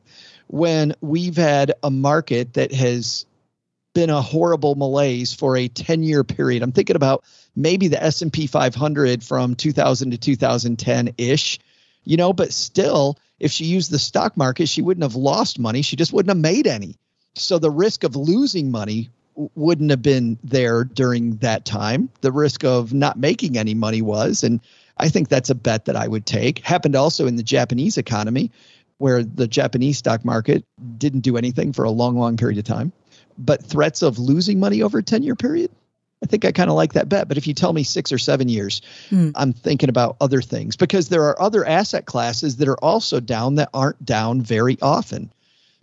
when 0.48 0.94
we've 1.02 1.38
had 1.38 1.74
a 1.82 1.90
market 1.90 2.54
that 2.54 2.74
has 2.74 3.26
been 3.94 4.10
a 4.10 4.22
horrible 4.22 4.76
malaise 4.76 5.34
for 5.34 5.58
a 5.58 5.68
10 5.68 6.04
year 6.04 6.24
period. 6.24 6.64
I'm 6.64 6.72
thinking 6.72 6.96
about 6.96 7.24
maybe 7.56 7.88
the 7.88 8.02
S&P 8.02 8.48
500 8.48 9.24
from 9.24 9.56
2000 9.56 10.12
to 10.12 10.18
2010 10.18 11.16
ish, 11.18 11.60
you 12.04 12.18
know, 12.18 12.34
but 12.34 12.54
still 12.54 13.18
if 13.40 13.52
she 13.52 13.66
used 13.66 13.92
the 13.92 14.00
stock 14.00 14.38
market, 14.38 14.70
she 14.70 14.82
wouldn't 14.82 15.04
have 15.04 15.16
lost 15.16 15.60
money. 15.60 15.82
She 15.82 15.96
just 15.96 16.14
wouldn't 16.14 16.30
have 16.30 16.38
made 16.38 16.68
any. 16.68 16.98
So 17.36 17.60
the 17.60 17.72
risk 17.72 18.04
of 18.04 18.16
losing 18.16 18.72
money 18.72 19.10
wouldn't 19.56 19.90
have 19.90 20.02
been 20.02 20.38
there 20.44 20.84
during 20.84 21.38
that 21.38 21.66
time. 21.66 22.10
The 22.22 22.32
risk 22.32 22.64
of 22.64 22.94
not 22.94 23.18
making 23.18 23.58
any 23.58 23.74
money 23.74 24.02
was, 24.02 24.44
and 24.44 24.60
I 24.98 25.10
think 25.10 25.30
that's 25.30 25.50
a 25.50 25.56
bet 25.56 25.86
that 25.86 25.96
I 25.96 26.08
would 26.08 26.26
take. 26.26 26.60
Happened 26.60 26.96
also 26.96 27.28
in 27.28 27.36
the 27.36 27.44
Japanese 27.44 27.98
economy, 27.98 28.52
where 28.98 29.24
the 29.24 29.48
Japanese 29.48 29.98
stock 29.98 30.24
market 30.24 30.64
didn't 30.98 31.22
do 31.22 31.38
anything 31.38 31.74
for 31.74 31.84
a 31.84 31.92
long, 31.92 32.18
long 32.18 32.38
period 32.38 32.60
of 32.60 32.66
time. 32.66 32.92
But 33.38 33.64
threats 33.64 34.04
of 34.04 34.20
losing 34.20 34.60
money 34.60 34.84
over 34.84 35.00
a 35.00 35.04
10 35.04 35.24
year 35.24 35.36
period, 35.36 35.72
I 36.24 36.28
think 36.28 36.46
I 36.46 36.52
kind 36.52 36.70
of 36.70 36.76
like 36.76 36.94
that 36.94 37.10
bet. 37.10 37.28
But 37.28 37.38
if 37.38 37.48
you 37.48 37.54
tell 37.54 37.74
me 37.74 37.84
six 37.84 38.12
or 38.12 38.20
seven 38.20 38.48
years, 38.48 38.82
mm. 39.10 39.32
I'm 39.36 39.54
thinking 39.54 39.90
about 39.90 40.18
other 40.22 40.42
things 40.42 40.76
because 40.76 41.10
there 41.10 41.24
are 41.24 41.42
other 41.42 41.66
asset 41.66 42.06
classes 42.06 42.58
that 42.58 42.68
are 42.68 42.78
also 42.78 43.20
down 43.20 43.56
that 43.56 43.70
aren't 43.74 44.06
down 44.06 44.42
very 44.42 44.78
often. 44.82 45.32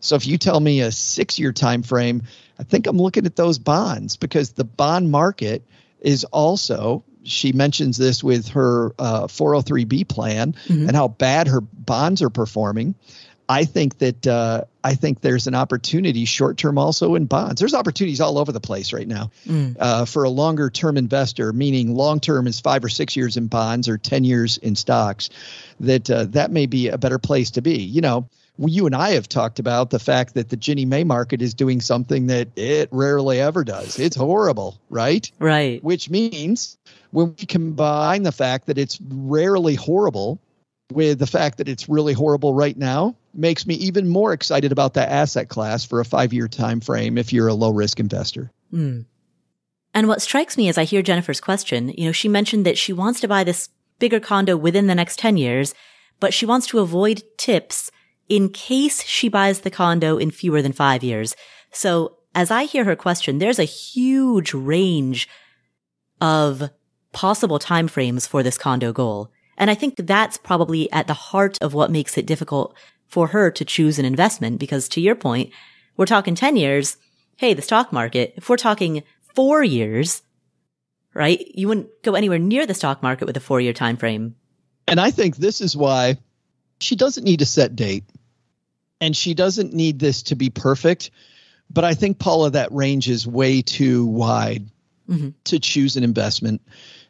So 0.00 0.14
if 0.14 0.26
you 0.26 0.38
tell 0.38 0.60
me 0.60 0.80
a 0.80 0.92
six 0.92 1.38
year 1.38 1.52
time 1.52 1.82
frame, 1.82 2.22
I 2.58 2.64
think 2.64 2.86
I'm 2.86 2.98
looking 2.98 3.26
at 3.26 3.36
those 3.36 3.58
bonds 3.58 4.16
because 4.16 4.52
the 4.52 4.64
bond 4.64 5.10
market 5.10 5.62
is 6.00 6.24
also 6.24 7.04
she 7.24 7.52
mentions 7.52 7.96
this 7.96 8.24
with 8.24 8.48
her 8.48 8.94
uh, 8.98 9.26
403b 9.26 10.08
plan 10.08 10.52
mm-hmm. 10.52 10.88
and 10.88 10.96
how 10.96 11.08
bad 11.08 11.48
her 11.48 11.60
bonds 11.60 12.22
are 12.22 12.30
performing. 12.30 12.94
I 13.50 13.64
think 13.64 13.98
that 13.98 14.26
uh, 14.26 14.64
I 14.84 14.94
think 14.94 15.20
there's 15.22 15.46
an 15.46 15.54
opportunity 15.54 16.26
short 16.26 16.58
term 16.58 16.76
also 16.76 17.14
in 17.14 17.24
bonds. 17.24 17.60
There's 17.60 17.72
opportunities 17.72 18.20
all 18.20 18.36
over 18.36 18.52
the 18.52 18.60
place 18.60 18.92
right 18.92 19.08
now 19.08 19.30
mm. 19.46 19.74
uh, 19.78 20.04
for 20.04 20.24
a 20.24 20.28
longer 20.28 20.68
term 20.68 20.98
investor, 20.98 21.52
meaning 21.54 21.94
long 21.94 22.20
term 22.20 22.46
is 22.46 22.60
five 22.60 22.84
or 22.84 22.90
six 22.90 23.16
years 23.16 23.38
in 23.38 23.46
bonds 23.46 23.88
or 23.88 23.96
ten 23.96 24.22
years 24.22 24.58
in 24.58 24.76
stocks. 24.76 25.30
That 25.80 26.10
uh, 26.10 26.24
that 26.26 26.50
may 26.50 26.66
be 26.66 26.88
a 26.88 26.98
better 26.98 27.18
place 27.18 27.52
to 27.52 27.62
be. 27.62 27.78
You 27.78 28.02
know, 28.02 28.28
you 28.58 28.86
and 28.86 28.94
I 28.94 29.10
have 29.10 29.28
talked 29.28 29.58
about 29.58 29.90
the 29.90 29.98
fact 29.98 30.34
that 30.34 30.48
the 30.48 30.56
Ginnie 30.56 30.84
Mae 30.84 31.04
market 31.04 31.40
is 31.40 31.54
doing 31.54 31.80
something 31.80 32.26
that 32.26 32.48
it 32.56 32.88
rarely 32.90 33.40
ever 33.40 33.62
does. 33.62 33.98
It's 33.98 34.16
horrible, 34.16 34.80
right? 34.90 35.30
Right. 35.38 35.82
Which 35.84 36.10
means 36.10 36.76
when 37.10 37.34
we 37.38 37.46
combine 37.46 38.24
the 38.24 38.32
fact 38.32 38.66
that 38.66 38.78
it's 38.78 38.98
rarely 39.00 39.76
horrible 39.76 40.40
with 40.92 41.18
the 41.18 41.26
fact 41.26 41.58
that 41.58 41.68
it's 41.68 41.88
really 41.88 42.14
horrible 42.14 42.54
right 42.54 42.76
now, 42.76 43.14
makes 43.34 43.66
me 43.66 43.74
even 43.74 44.08
more 44.08 44.32
excited 44.32 44.72
about 44.72 44.94
that 44.94 45.10
asset 45.10 45.48
class 45.48 45.84
for 45.84 46.00
a 46.00 46.04
five-year 46.04 46.48
time 46.48 46.80
frame 46.80 47.18
if 47.18 47.32
you're 47.32 47.48
a 47.48 47.54
low 47.54 47.70
risk 47.70 48.00
investor. 48.00 48.50
Mm. 48.72 49.04
And 49.94 50.08
what 50.08 50.22
strikes 50.22 50.56
me 50.56 50.68
as 50.68 50.78
I 50.78 50.84
hear 50.84 51.02
Jennifer's 51.02 51.40
question, 51.40 51.90
you 51.96 52.06
know, 52.06 52.12
she 52.12 52.28
mentioned 52.28 52.64
that 52.66 52.78
she 52.78 52.92
wants 52.92 53.20
to 53.20 53.28
buy 53.28 53.44
this 53.44 53.68
bigger 53.98 54.20
condo 54.20 54.56
within 54.56 54.86
the 54.86 54.94
next 54.94 55.18
10 55.18 55.36
years, 55.36 55.74
but 56.20 56.32
she 56.32 56.46
wants 56.46 56.66
to 56.68 56.78
avoid 56.78 57.22
TIPS 57.36 57.90
in 58.28 58.50
case 58.50 59.02
she 59.02 59.28
buys 59.28 59.60
the 59.60 59.70
condo 59.70 60.18
in 60.18 60.30
fewer 60.30 60.62
than 60.62 60.72
five 60.72 61.02
years. 61.02 61.34
So 61.72 62.16
as 62.34 62.50
I 62.50 62.64
hear 62.64 62.84
her 62.84 62.96
question, 62.96 63.38
there's 63.38 63.58
a 63.58 63.64
huge 63.64 64.52
range 64.54 65.28
of 66.20 66.70
possible 67.12 67.58
timeframes 67.58 68.28
for 68.28 68.42
this 68.42 68.58
condo 68.58 68.92
goal. 68.92 69.30
And 69.56 69.70
I 69.70 69.74
think 69.74 69.96
that's 69.96 70.36
probably 70.36 70.90
at 70.92 71.06
the 71.06 71.14
heart 71.14 71.58
of 71.60 71.74
what 71.74 71.90
makes 71.90 72.16
it 72.16 72.26
difficult 72.26 72.76
for 73.06 73.28
her 73.28 73.50
to 73.50 73.64
choose 73.64 73.98
an 73.98 74.04
investment. 74.04 74.60
Because 74.60 74.88
to 74.90 75.00
your 75.00 75.14
point, 75.14 75.50
we're 75.96 76.06
talking 76.06 76.34
10 76.34 76.56
years. 76.56 76.96
Hey, 77.36 77.54
the 77.54 77.62
stock 77.62 77.92
market, 77.92 78.34
if 78.36 78.48
we're 78.48 78.56
talking 78.56 79.02
four 79.34 79.64
years, 79.64 80.22
right? 81.14 81.44
You 81.54 81.68
wouldn't 81.68 81.88
go 82.02 82.14
anywhere 82.14 82.38
near 82.38 82.66
the 82.66 82.74
stock 82.74 83.02
market 83.02 83.26
with 83.26 83.36
a 83.36 83.40
four 83.40 83.60
year 83.60 83.72
time 83.72 83.96
frame. 83.96 84.36
And 84.86 85.00
I 85.00 85.10
think 85.10 85.36
this 85.36 85.60
is 85.60 85.76
why 85.76 86.18
she 86.80 86.96
doesn't 86.96 87.24
need 87.24 87.42
a 87.42 87.46
set 87.46 87.74
date 87.74 88.04
and 89.00 89.16
she 89.16 89.34
doesn't 89.34 89.72
need 89.72 89.98
this 89.98 90.24
to 90.24 90.36
be 90.36 90.50
perfect. 90.50 91.10
But 91.70 91.84
I 91.84 91.94
think, 91.94 92.18
Paula, 92.18 92.50
that 92.50 92.72
range 92.72 93.08
is 93.08 93.26
way 93.26 93.62
too 93.62 94.06
wide 94.06 94.66
mm-hmm. 95.08 95.30
to 95.44 95.58
choose 95.58 95.96
an 95.96 96.04
investment. 96.04 96.62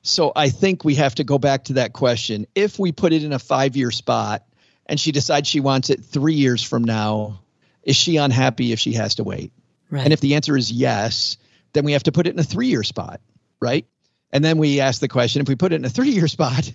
So 0.03 0.33
I 0.35 0.49
think 0.49 0.85
we 0.85 0.97
have 0.97 1.15
to 1.17 1.25
go 1.25 1.39
back 1.39 1.65
to 1.65 1.75
that 1.75 1.93
question. 1.93 2.47
If 2.55 2.79
we 2.79 2.93
put 2.93 3.13
it 3.13 3.25
in 3.25 3.33
a 3.33 3.39
five 3.39 3.77
year 3.77 3.91
spot 3.91 4.45
and 4.87 4.99
she 4.99 5.13
decides 5.13 5.49
she 5.49 5.61
wants 5.61 5.91
it 5.91 6.05
three 6.05 6.35
years 6.35 6.63
from 6.63 6.85
now, 6.85 7.41
is 7.83 7.97
she 7.97 8.17
unhappy 8.17 8.73
if 8.73 8.81
she 8.81 8.95
has 8.95 9.17
to 9.17 9.25
wait? 9.25 9.53
Right. 9.91 10.05
And 10.05 10.13
if 10.13 10.21
the 10.21 10.35
answer 10.35 10.57
is 10.57 10.71
yes, 10.71 11.37
then 11.73 11.85
we 11.85 11.93
have 11.93 12.05
to 12.05 12.13
put 12.13 12.27
it 12.27 12.35
in 12.35 12.39
a 12.39 12.45
three 12.45 12.69
year 12.69 12.83
spot, 12.83 13.21
right? 13.61 13.87
And 14.33 14.45
then 14.45 14.59
we 14.59 14.81
ask 14.81 15.01
the 15.01 15.09
question 15.09 15.43
if 15.43 15.49
we 15.49 15.57
put 15.57 15.73
it 15.73 15.77
in 15.77 15.85
a 15.85 15.91
three 15.91 16.11
year 16.11 16.29
spot 16.29 16.73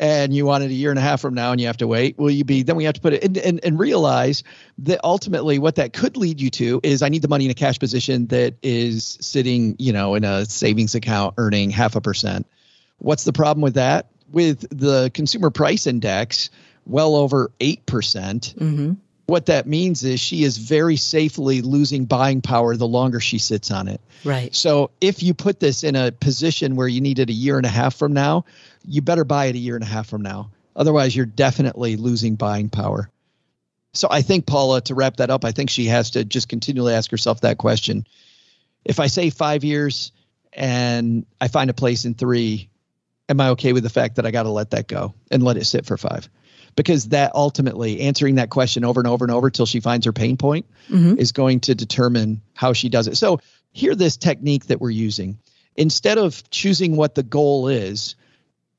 and 0.00 0.34
you 0.34 0.46
want 0.46 0.64
it 0.64 0.70
a 0.70 0.74
year 0.74 0.88
and 0.88 0.98
a 0.98 1.02
half 1.02 1.20
from 1.20 1.34
now 1.34 1.52
and 1.52 1.60
you 1.60 1.66
have 1.66 1.76
to 1.76 1.86
wait, 1.86 2.18
will 2.18 2.30
you 2.30 2.42
be, 2.42 2.62
then 2.62 2.74
we 2.74 2.84
have 2.84 2.94
to 2.94 3.00
put 3.00 3.12
it 3.12 3.22
in 3.22 3.36
and, 3.36 3.60
and 3.62 3.78
realize 3.78 4.42
that 4.78 4.98
ultimately 5.04 5.58
what 5.58 5.76
that 5.76 5.92
could 5.92 6.16
lead 6.16 6.40
you 6.40 6.48
to 6.50 6.80
is 6.82 7.02
I 7.02 7.10
need 7.10 7.20
the 7.20 7.28
money 7.28 7.44
in 7.44 7.50
a 7.50 7.54
cash 7.54 7.78
position 7.78 8.26
that 8.28 8.54
is 8.62 9.18
sitting, 9.20 9.76
you 9.78 9.92
know, 9.92 10.14
in 10.14 10.24
a 10.24 10.46
savings 10.46 10.94
account 10.94 11.34
earning 11.36 11.68
half 11.68 11.96
a 11.96 12.00
percent. 12.00 12.46
What's 12.98 13.24
the 13.24 13.32
problem 13.32 13.60
with 13.60 13.74
that? 13.74 14.06
With 14.30 14.66
the 14.70 15.10
consumer 15.12 15.50
price 15.50 15.86
index, 15.86 16.48
well 16.86 17.14
over 17.14 17.52
8%. 17.60 17.84
percent 17.84 18.54
mm-hmm 18.58 18.94
what 19.30 19.46
that 19.46 19.66
means 19.66 20.04
is 20.04 20.20
she 20.20 20.42
is 20.42 20.58
very 20.58 20.96
safely 20.96 21.62
losing 21.62 22.04
buying 22.04 22.42
power 22.42 22.76
the 22.76 22.86
longer 22.86 23.20
she 23.20 23.38
sits 23.38 23.70
on 23.70 23.88
it. 23.88 24.00
Right. 24.24 24.54
So 24.54 24.90
if 25.00 25.22
you 25.22 25.32
put 25.32 25.60
this 25.60 25.84
in 25.84 25.94
a 25.96 26.10
position 26.10 26.74
where 26.76 26.88
you 26.88 27.00
need 27.00 27.20
it 27.20 27.30
a 27.30 27.32
year 27.32 27.56
and 27.56 27.64
a 27.64 27.70
half 27.70 27.94
from 27.94 28.12
now, 28.12 28.44
you 28.84 29.00
better 29.00 29.24
buy 29.24 29.46
it 29.46 29.54
a 29.54 29.58
year 29.58 29.76
and 29.76 29.84
a 29.84 29.86
half 29.86 30.08
from 30.08 30.22
now. 30.22 30.50
Otherwise, 30.74 31.14
you're 31.14 31.26
definitely 31.26 31.96
losing 31.96 32.34
buying 32.34 32.68
power. 32.68 33.08
So 33.92 34.08
I 34.10 34.22
think 34.22 34.46
Paula, 34.46 34.80
to 34.82 34.94
wrap 34.94 35.16
that 35.16 35.30
up, 35.30 35.44
I 35.44 35.52
think 35.52 35.70
she 35.70 35.86
has 35.86 36.10
to 36.10 36.24
just 36.24 36.48
continually 36.48 36.94
ask 36.94 37.10
herself 37.10 37.40
that 37.42 37.58
question. 37.58 38.06
If 38.84 39.00
I 39.00 39.06
say 39.06 39.30
five 39.30 39.62
years 39.64 40.12
and 40.52 41.24
I 41.40 41.48
find 41.48 41.70
a 41.70 41.74
place 41.74 42.04
in 42.04 42.14
three, 42.14 42.68
am 43.28 43.40
I 43.40 43.50
okay 43.50 43.72
with 43.72 43.84
the 43.84 43.90
fact 43.90 44.16
that 44.16 44.26
I 44.26 44.32
got 44.32 44.42
to 44.42 44.50
let 44.50 44.70
that 44.70 44.88
go 44.88 45.14
and 45.30 45.42
let 45.42 45.56
it 45.56 45.64
sit 45.66 45.86
for 45.86 45.96
five? 45.96 46.28
Because 46.76 47.08
that 47.08 47.34
ultimately 47.34 48.00
answering 48.00 48.36
that 48.36 48.50
question 48.50 48.84
over 48.84 49.00
and 49.00 49.08
over 49.08 49.24
and 49.24 49.32
over 49.32 49.50
till 49.50 49.66
she 49.66 49.80
finds 49.80 50.06
her 50.06 50.12
pain 50.12 50.36
point 50.36 50.66
mm-hmm. 50.88 51.18
is 51.18 51.32
going 51.32 51.60
to 51.60 51.74
determine 51.74 52.42
how 52.54 52.72
she 52.72 52.88
does 52.88 53.06
it. 53.08 53.16
So 53.16 53.40
here 53.72 53.94
this 53.94 54.16
technique 54.16 54.66
that 54.66 54.80
we're 54.80 54.90
using. 54.90 55.38
Instead 55.76 56.18
of 56.18 56.48
choosing 56.50 56.96
what 56.96 57.14
the 57.14 57.22
goal 57.22 57.68
is, 57.68 58.16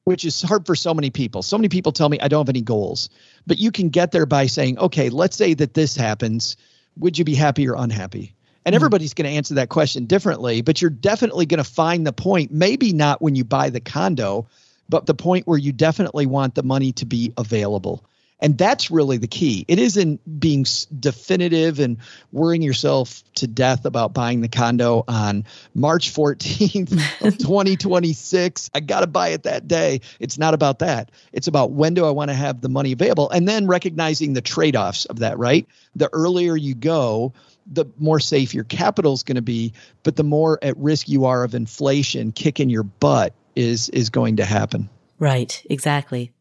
which 0.03 0.25
is 0.25 0.41
hard 0.41 0.65
for 0.65 0.75
so 0.75 0.93
many 0.93 1.09
people. 1.09 1.41
So 1.41 1.57
many 1.57 1.69
people 1.69 1.91
tell 1.91 2.09
me 2.09 2.19
I 2.19 2.27
don't 2.27 2.41
have 2.41 2.49
any 2.49 2.61
goals. 2.61 3.09
But 3.45 3.59
you 3.59 3.71
can 3.71 3.89
get 3.89 4.11
there 4.11 4.25
by 4.25 4.47
saying, 4.47 4.79
okay, 4.79 5.09
let's 5.09 5.37
say 5.37 5.53
that 5.53 5.73
this 5.73 5.95
happens. 5.95 6.57
Would 6.97 7.17
you 7.17 7.25
be 7.25 7.35
happy 7.35 7.67
or 7.67 7.75
unhappy? 7.75 8.35
And 8.65 8.73
mm-hmm. 8.73 8.75
everybody's 8.75 9.13
going 9.13 9.29
to 9.29 9.35
answer 9.35 9.55
that 9.55 9.69
question 9.69 10.05
differently, 10.05 10.61
but 10.61 10.81
you're 10.81 10.91
definitely 10.91 11.45
going 11.45 11.63
to 11.63 11.69
find 11.69 12.05
the 12.05 12.13
point, 12.13 12.51
maybe 12.51 12.93
not 12.93 13.21
when 13.21 13.35
you 13.35 13.43
buy 13.43 13.69
the 13.69 13.79
condo, 13.79 14.47
but 14.91 15.05
the 15.05 15.15
point 15.15 15.47
where 15.47 15.57
you 15.57 15.71
definitely 15.71 16.25
want 16.25 16.53
the 16.53 16.63
money 16.63 16.91
to 16.91 17.05
be 17.05 17.33
available. 17.37 18.03
And 18.41 18.57
that's 18.57 18.91
really 18.91 19.17
the 19.17 19.27
key. 19.27 19.63
It 19.67 19.79
isn't 19.79 20.39
being 20.39 20.65
definitive 20.99 21.79
and 21.79 21.97
worrying 22.31 22.61
yourself 22.61 23.23
to 23.35 23.47
death 23.47 23.85
about 23.85 24.13
buying 24.13 24.41
the 24.41 24.49
condo 24.49 25.03
on 25.07 25.45
March 25.73 26.11
14th 26.13 26.91
of 27.25 27.37
2026. 27.37 28.69
I 28.73 28.79
got 28.81 29.01
to 29.01 29.07
buy 29.07 29.29
it 29.29 29.43
that 29.43 29.67
day. 29.67 30.01
It's 30.19 30.37
not 30.37 30.53
about 30.53 30.79
that. 30.79 31.11
It's 31.31 31.47
about 31.47 31.71
when 31.71 31.93
do 31.93 32.05
I 32.05 32.09
want 32.09 32.29
to 32.29 32.35
have 32.35 32.59
the 32.59 32.69
money 32.69 32.91
available 32.91 33.29
and 33.29 33.47
then 33.47 33.67
recognizing 33.67 34.33
the 34.33 34.41
trade 34.41 34.75
offs 34.75 35.05
of 35.05 35.19
that, 35.19 35.37
right? 35.37 35.67
The 35.95 36.09
earlier 36.11 36.57
you 36.57 36.75
go, 36.75 37.31
the 37.65 37.85
more 37.97 38.19
safe 38.19 38.53
your 38.53 38.63
capital 38.65 39.13
is 39.13 39.23
going 39.23 39.35
to 39.35 39.41
be, 39.41 39.71
but 40.03 40.17
the 40.17 40.23
more 40.23 40.59
at 40.61 40.75
risk 40.77 41.07
you 41.07 41.25
are 41.25 41.43
of 41.43 41.55
inflation 41.55 42.33
kicking 42.33 42.69
your 42.69 42.83
butt 42.83 43.33
is 43.55 43.89
is 43.89 44.09
going 44.09 44.37
to 44.37 44.45
happen. 44.45 44.89
Right, 45.19 45.61
exactly. 45.69 46.31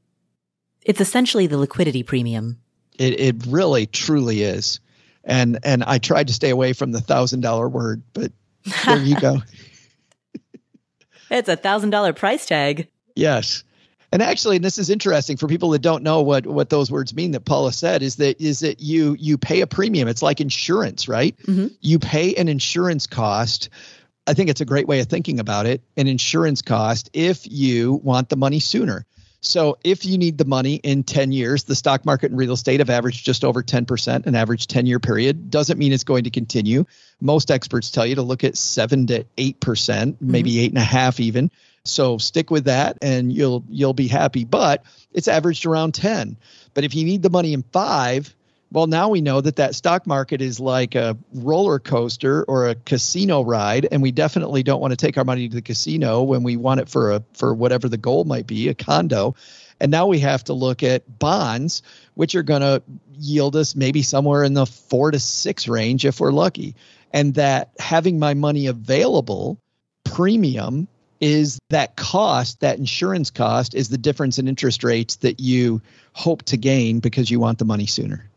It's 0.82 1.00
essentially 1.00 1.46
the 1.46 1.58
liquidity 1.58 2.02
premium. 2.02 2.58
It 2.98 3.20
it 3.20 3.46
really 3.46 3.86
truly 3.86 4.42
is. 4.42 4.80
And 5.24 5.58
and 5.64 5.84
I 5.84 5.98
tried 5.98 6.28
to 6.28 6.32
stay 6.32 6.50
away 6.50 6.72
from 6.72 6.92
the 6.92 7.00
thousand 7.00 7.40
dollar 7.40 7.68
word, 7.68 8.02
but 8.12 8.32
there 8.86 8.98
you 8.98 9.20
go. 9.20 9.42
it's 11.30 11.48
a 11.48 11.56
thousand 11.56 11.90
dollar 11.90 12.12
price 12.12 12.46
tag. 12.46 12.88
Yes. 13.14 13.64
And 14.12 14.22
actually, 14.22 14.56
and 14.56 14.64
this 14.64 14.78
is 14.78 14.90
interesting 14.90 15.36
for 15.36 15.46
people 15.46 15.70
that 15.70 15.82
don't 15.82 16.02
know 16.02 16.22
what 16.22 16.44
what 16.46 16.68
those 16.68 16.90
words 16.90 17.14
mean 17.14 17.30
that 17.32 17.44
Paula 17.44 17.72
said 17.72 18.02
is 18.02 18.16
that 18.16 18.40
is 18.40 18.60
that 18.60 18.80
you 18.80 19.16
you 19.20 19.38
pay 19.38 19.60
a 19.60 19.66
premium. 19.68 20.08
It's 20.08 20.22
like 20.22 20.40
insurance, 20.40 21.06
right? 21.06 21.36
Mm-hmm. 21.46 21.68
You 21.80 21.98
pay 22.00 22.34
an 22.34 22.48
insurance 22.48 23.06
cost 23.06 23.68
I 24.30 24.34
think 24.34 24.48
it's 24.48 24.60
a 24.60 24.64
great 24.64 24.86
way 24.86 25.00
of 25.00 25.08
thinking 25.08 25.40
about 25.40 25.66
it 25.66 25.82
an 25.96 26.06
insurance 26.06 26.62
cost 26.62 27.10
if 27.12 27.50
you 27.50 27.94
want 27.94 28.28
the 28.28 28.36
money 28.36 28.60
sooner. 28.60 29.04
So 29.40 29.76
if 29.82 30.04
you 30.04 30.18
need 30.18 30.38
the 30.38 30.44
money 30.44 30.76
in 30.76 31.02
10 31.02 31.32
years, 31.32 31.64
the 31.64 31.74
stock 31.74 32.06
market 32.06 32.30
and 32.30 32.38
real 32.38 32.52
estate 32.52 32.78
have 32.78 32.90
averaged 32.90 33.26
just 33.26 33.44
over 33.44 33.60
10%, 33.60 34.26
an 34.26 34.34
average 34.36 34.68
10 34.68 34.86
year 34.86 35.00
period. 35.00 35.50
Doesn't 35.50 35.80
mean 35.80 35.92
it's 35.92 36.04
going 36.04 36.24
to 36.24 36.30
continue. 36.30 36.84
Most 37.20 37.50
experts 37.50 37.90
tell 37.90 38.06
you 38.06 38.14
to 38.14 38.22
look 38.22 38.44
at 38.44 38.56
seven 38.56 39.08
to 39.08 39.24
8%, 39.36 39.54
mm-hmm. 39.56 40.12
maybe 40.20 40.60
eight 40.60 40.70
and 40.70 40.78
a 40.78 40.82
half 40.82 41.18
even. 41.18 41.50
So 41.84 42.18
stick 42.18 42.52
with 42.52 42.66
that 42.66 42.98
and 43.02 43.32
you'll 43.32 43.64
you'll 43.68 43.94
be 43.94 44.06
happy. 44.06 44.44
But 44.44 44.84
it's 45.12 45.26
averaged 45.26 45.66
around 45.66 45.94
10. 45.94 46.36
But 46.72 46.84
if 46.84 46.94
you 46.94 47.04
need 47.04 47.22
the 47.22 47.30
money 47.30 47.52
in 47.52 47.64
five, 47.72 48.32
well, 48.72 48.86
now 48.86 49.08
we 49.08 49.20
know 49.20 49.40
that 49.40 49.56
that 49.56 49.74
stock 49.74 50.06
market 50.06 50.40
is 50.40 50.60
like 50.60 50.94
a 50.94 51.16
roller 51.34 51.78
coaster 51.80 52.44
or 52.44 52.68
a 52.68 52.74
casino 52.76 53.42
ride, 53.42 53.88
and 53.90 54.00
we 54.00 54.12
definitely 54.12 54.62
don't 54.62 54.80
want 54.80 54.92
to 54.92 54.96
take 54.96 55.18
our 55.18 55.24
money 55.24 55.48
to 55.48 55.54
the 55.54 55.62
casino 55.62 56.22
when 56.22 56.44
we 56.44 56.56
want 56.56 56.80
it 56.80 56.88
for 56.88 57.12
a 57.12 57.24
for 57.32 57.52
whatever 57.52 57.88
the 57.88 57.96
goal 57.96 58.24
might 58.24 58.46
be, 58.46 58.68
a 58.68 58.74
condo. 58.74 59.34
And 59.80 59.90
now 59.90 60.06
we 60.06 60.20
have 60.20 60.44
to 60.44 60.52
look 60.52 60.82
at 60.82 61.18
bonds, 61.18 61.82
which 62.14 62.34
are 62.34 62.42
going 62.42 62.60
to 62.60 62.82
yield 63.18 63.56
us 63.56 63.74
maybe 63.74 64.02
somewhere 64.02 64.44
in 64.44 64.54
the 64.54 64.66
four 64.66 65.10
to 65.10 65.18
six 65.18 65.66
range 65.66 66.04
if 66.04 66.20
we're 66.20 66.32
lucky. 66.32 66.76
And 67.12 67.34
that 67.34 67.70
having 67.78 68.18
my 68.18 68.34
money 68.34 68.66
available 68.66 69.58
premium 70.04 70.86
is 71.20 71.58
that 71.70 71.96
cost, 71.96 72.60
that 72.60 72.78
insurance 72.78 73.30
cost, 73.30 73.74
is 73.74 73.88
the 73.88 73.98
difference 73.98 74.38
in 74.38 74.48
interest 74.48 74.84
rates 74.84 75.16
that 75.16 75.40
you 75.40 75.82
hope 76.12 76.44
to 76.44 76.56
gain 76.56 77.00
because 77.00 77.30
you 77.30 77.40
want 77.40 77.58
the 77.58 77.64
money 77.64 77.86
sooner. 77.86 78.29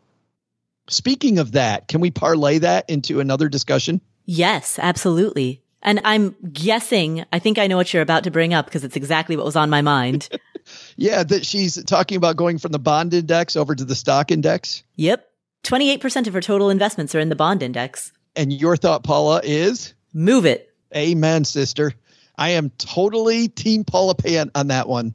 Speaking 0.87 1.39
of 1.39 1.53
that, 1.53 1.87
can 1.87 2.01
we 2.01 2.11
parlay 2.11 2.59
that 2.59 2.89
into 2.89 3.19
another 3.19 3.49
discussion? 3.49 4.01
Yes, 4.25 4.79
absolutely. 4.81 5.61
And 5.81 5.99
I'm 6.05 6.35
guessing, 6.51 7.25
I 7.31 7.39
think 7.39 7.57
I 7.57 7.67
know 7.67 7.75
what 7.75 7.93
you're 7.93 8.01
about 8.01 8.23
to 8.23 8.31
bring 8.31 8.53
up 8.53 8.65
because 8.65 8.83
it's 8.83 8.95
exactly 8.95 9.35
what 9.35 9.45
was 9.45 9.57
on 9.57 9.69
my 9.69 9.81
mind. 9.81 10.29
yeah, 10.95 11.23
that 11.23 11.45
she's 11.45 11.81
talking 11.83 12.15
about 12.17 12.37
going 12.37 12.57
from 12.57 12.71
the 12.71 12.79
bond 12.79 13.13
index 13.13 13.55
over 13.55 13.75
to 13.75 13.83
the 13.83 13.95
stock 13.95 14.31
index. 14.31 14.83
Yep. 14.95 15.29
28% 15.63 16.27
of 16.27 16.33
her 16.33 16.41
total 16.41 16.69
investments 16.69 17.13
are 17.15 17.19
in 17.19 17.29
the 17.29 17.35
bond 17.35 17.63
index. 17.63 18.11
And 18.35 18.51
your 18.51 18.77
thought, 18.77 19.03
Paula, 19.03 19.41
is? 19.43 19.93
Move 20.13 20.45
it. 20.45 20.73
Amen, 20.95 21.45
sister. 21.45 21.93
I 22.37 22.49
am 22.49 22.69
totally 22.77 23.47
Team 23.47 23.83
Paula 23.83 24.15
Pant 24.15 24.51
on 24.55 24.67
that 24.67 24.87
one. 24.87 25.13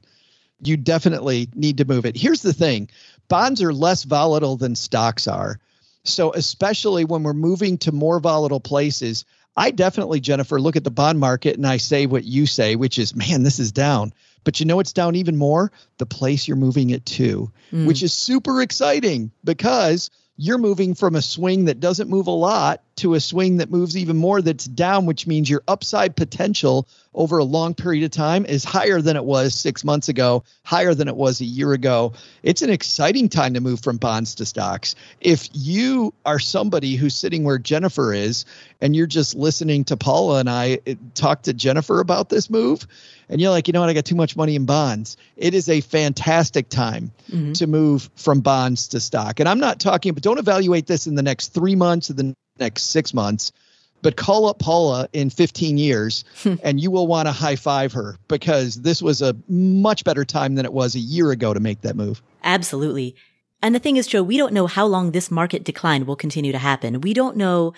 You 0.62 0.76
definitely 0.76 1.48
need 1.54 1.78
to 1.78 1.84
move 1.84 2.04
it. 2.04 2.16
Here's 2.16 2.42
the 2.42 2.52
thing 2.52 2.88
bonds 3.28 3.62
are 3.62 3.72
less 3.72 4.04
volatile 4.04 4.56
than 4.56 4.74
stocks 4.74 5.28
are. 5.28 5.58
So, 6.04 6.32
especially 6.32 7.04
when 7.04 7.22
we're 7.22 7.34
moving 7.34 7.78
to 7.78 7.92
more 7.92 8.18
volatile 8.20 8.60
places, 8.60 9.24
I 9.56 9.70
definitely, 9.70 10.20
Jennifer, 10.20 10.60
look 10.60 10.76
at 10.76 10.84
the 10.84 10.90
bond 10.90 11.18
market 11.18 11.56
and 11.56 11.66
I 11.66 11.78
say 11.78 12.06
what 12.06 12.24
you 12.24 12.46
say, 12.46 12.76
which 12.76 12.98
is, 12.98 13.14
man, 13.14 13.42
this 13.42 13.58
is 13.58 13.72
down. 13.72 14.12
But 14.44 14.60
you 14.60 14.66
know 14.66 14.80
it's 14.80 14.92
down 14.92 15.16
even 15.16 15.36
more? 15.36 15.72
The 15.98 16.06
place 16.06 16.46
you're 16.46 16.56
moving 16.56 16.90
it 16.90 17.04
to, 17.06 17.50
mm. 17.72 17.86
which 17.86 18.02
is 18.02 18.12
super 18.12 18.62
exciting 18.62 19.32
because 19.44 20.10
you're 20.36 20.58
moving 20.58 20.94
from 20.94 21.16
a 21.16 21.22
swing 21.22 21.66
that 21.66 21.80
doesn't 21.80 22.08
move 22.08 22.28
a 22.28 22.32
lot 22.32 22.82
to 22.98 23.14
a 23.14 23.20
swing 23.20 23.58
that 23.58 23.70
moves 23.70 23.96
even 23.96 24.16
more 24.16 24.42
that's 24.42 24.64
down, 24.64 25.06
which 25.06 25.26
means 25.26 25.48
your 25.48 25.62
upside 25.66 26.16
potential 26.16 26.86
over 27.14 27.38
a 27.38 27.44
long 27.44 27.74
period 27.74 28.04
of 28.04 28.10
time 28.10 28.46
is 28.46 28.62
higher 28.64 29.00
than 29.00 29.16
it 29.16 29.24
was 29.24 29.54
six 29.54 29.84
months 29.84 30.08
ago, 30.08 30.44
higher 30.62 30.94
than 30.94 31.08
it 31.08 31.16
was 31.16 31.40
a 31.40 31.44
year 31.44 31.72
ago. 31.72 32.12
It's 32.42 32.62
an 32.62 32.70
exciting 32.70 33.28
time 33.28 33.54
to 33.54 33.60
move 33.60 33.80
from 33.80 33.96
bonds 33.96 34.36
to 34.36 34.46
stocks. 34.46 34.94
If 35.20 35.48
you 35.52 36.14
are 36.24 36.38
somebody 36.38 36.94
who's 36.94 37.14
sitting 37.14 37.44
where 37.44 37.58
Jennifer 37.58 38.12
is 38.12 38.44
and 38.80 38.94
you're 38.94 39.06
just 39.06 39.34
listening 39.34 39.84
to 39.84 39.96
Paula 39.96 40.38
and 40.38 40.48
I 40.48 40.78
eh, 40.86 40.94
talk 41.14 41.42
to 41.42 41.52
Jennifer 41.52 41.98
about 42.00 42.28
this 42.28 42.50
move, 42.50 42.86
and 43.28 43.40
you're 43.40 43.50
like, 43.50 43.68
you 43.68 43.72
know 43.72 43.80
what, 43.80 43.90
I 43.90 43.94
got 43.94 44.04
too 44.04 44.14
much 44.14 44.36
money 44.36 44.54
in 44.54 44.64
bonds. 44.64 45.16
It 45.36 45.54
is 45.54 45.68
a 45.68 45.80
fantastic 45.80 46.68
time 46.68 47.12
mm-hmm. 47.30 47.52
to 47.52 47.66
move 47.66 48.08
from 48.16 48.40
bonds 48.40 48.88
to 48.88 49.00
stock. 49.00 49.40
And 49.40 49.48
I'm 49.48 49.60
not 49.60 49.80
talking, 49.80 50.14
but 50.14 50.22
don't 50.22 50.38
evaluate 50.38 50.86
this 50.86 51.06
in 51.06 51.14
the 51.14 51.22
next 51.22 51.48
three 51.48 51.74
months 51.74 52.10
or 52.10 52.14
the 52.14 52.34
next 52.60 52.84
six 52.84 53.14
months. 53.14 53.52
but 54.00 54.16
call 54.16 54.46
up 54.46 54.60
Paula 54.60 55.08
in 55.12 55.28
15 55.28 55.76
years 55.76 56.24
hmm. 56.42 56.54
and 56.62 56.80
you 56.80 56.90
will 56.90 57.08
want 57.08 57.26
to 57.26 57.32
high 57.32 57.56
five 57.56 57.92
her 57.92 58.16
because 58.28 58.82
this 58.82 59.02
was 59.02 59.20
a 59.20 59.34
much 59.48 60.04
better 60.04 60.24
time 60.24 60.54
than 60.54 60.64
it 60.64 60.72
was 60.72 60.94
a 60.94 61.00
year 61.00 61.32
ago 61.32 61.52
to 61.52 61.60
make 61.60 61.80
that 61.80 61.96
move. 61.96 62.22
Absolutely. 62.44 63.16
And 63.60 63.74
the 63.74 63.80
thing 63.80 63.96
is, 63.96 64.06
Joe, 64.06 64.22
we 64.22 64.36
don't 64.36 64.52
know 64.52 64.66
how 64.66 64.86
long 64.86 65.10
this 65.10 65.30
market 65.30 65.64
decline 65.64 66.06
will 66.06 66.16
continue 66.16 66.52
to 66.52 66.58
happen. 66.58 67.00
We 67.00 67.12
don't 67.12 67.36
know, 67.36 67.72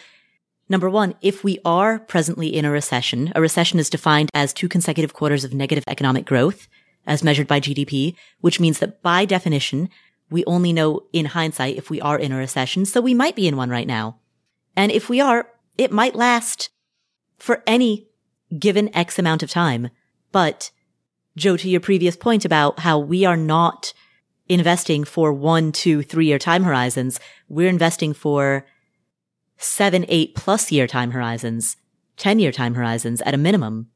number 0.68 0.90
one, 0.90 1.14
if 1.22 1.42
we 1.42 1.58
are 1.64 1.98
presently 1.98 2.48
in 2.54 2.66
a 2.66 2.70
recession. 2.70 3.32
A 3.34 3.40
recession 3.40 3.78
is 3.78 3.88
defined 3.88 4.28
as 4.34 4.52
two 4.52 4.68
consecutive 4.68 5.14
quarters 5.14 5.42
of 5.42 5.54
negative 5.54 5.84
economic 5.86 6.26
growth 6.26 6.68
as 7.06 7.24
measured 7.24 7.48
by 7.48 7.60
GDP, 7.60 8.14
which 8.40 8.60
means 8.60 8.78
that 8.80 9.02
by 9.02 9.24
definition, 9.24 9.88
we 10.28 10.44
only 10.44 10.72
know 10.72 11.06
in 11.12 11.26
hindsight 11.26 11.76
if 11.76 11.88
we 11.88 12.00
are 12.00 12.18
in 12.18 12.30
a 12.30 12.36
recession. 12.36 12.84
So 12.84 13.00
we 13.00 13.14
might 13.14 13.34
be 13.34 13.48
in 13.48 13.56
one 13.56 13.70
right 13.70 13.86
now. 13.86 14.18
And 14.76 14.92
if 14.92 15.09
we 15.09 15.20
are, 15.20 15.48
it 15.78 15.92
might 15.92 16.14
last 16.14 16.70
for 17.38 17.62
any 17.66 18.09
given 18.59 18.94
X 18.94 19.18
amount 19.18 19.42
of 19.42 19.50
time. 19.50 19.90
But 20.33 20.70
Joe, 21.37 21.56
to 21.56 21.68
your 21.68 21.80
previous 21.80 22.16
point 22.16 22.44
about 22.44 22.80
how 22.80 22.98
we 22.98 23.24
are 23.24 23.37
not 23.37 23.92
investing 24.50 25.04
for 25.04 25.33
one, 25.33 25.70
two, 25.70 26.02
three 26.02 26.26
year 26.26 26.38
time 26.38 26.64
horizons. 26.64 27.20
We're 27.48 27.68
investing 27.68 28.12
for 28.12 28.66
seven, 29.56 30.04
eight 30.09 30.35
plus 30.35 30.72
year 30.72 30.87
time 30.87 31.12
horizons, 31.12 31.76
10 32.16 32.40
year 32.40 32.50
time 32.50 32.74
horizons 32.74 33.22
at 33.22 33.33
a 33.33 33.38
minimum. 33.38 33.88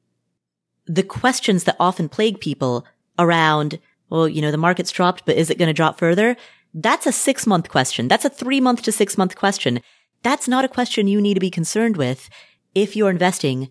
The 0.87 1.03
questions 1.03 1.65
that 1.65 1.77
often 1.81 2.09
plague 2.09 2.41
people 2.41 2.87
around, 3.19 3.81
well, 4.11 4.29
you 4.29 4.41
know, 4.41 4.53
the 4.53 4.57
market's 4.57 4.93
dropped, 4.93 5.27
but 5.27 5.37
is 5.37 5.51
it 5.51 5.59
going 5.59 5.69
to 5.69 5.73
drop 5.73 5.99
further? 5.99 6.37
That's 6.73 7.07
a 7.07 7.13
six 7.13 7.47
month 7.47 7.69
question. 7.69 8.07
That's 8.07 8.25
a 8.25 8.31
three 8.31 8.61
month 8.61 8.83
to 8.83 8.93
six 8.93 9.19
month 9.19 9.35
question. 9.35 9.81
That's 10.25 10.49
not 10.49 10.65
a 10.65 10.69
question 10.69 11.07
you 11.07 11.21
need 11.21 11.35
to 11.35 11.41
be 11.41 11.51
concerned 11.51 11.99
with 11.99 12.31
if 12.75 12.97
you're 12.97 13.11
investing 13.11 13.69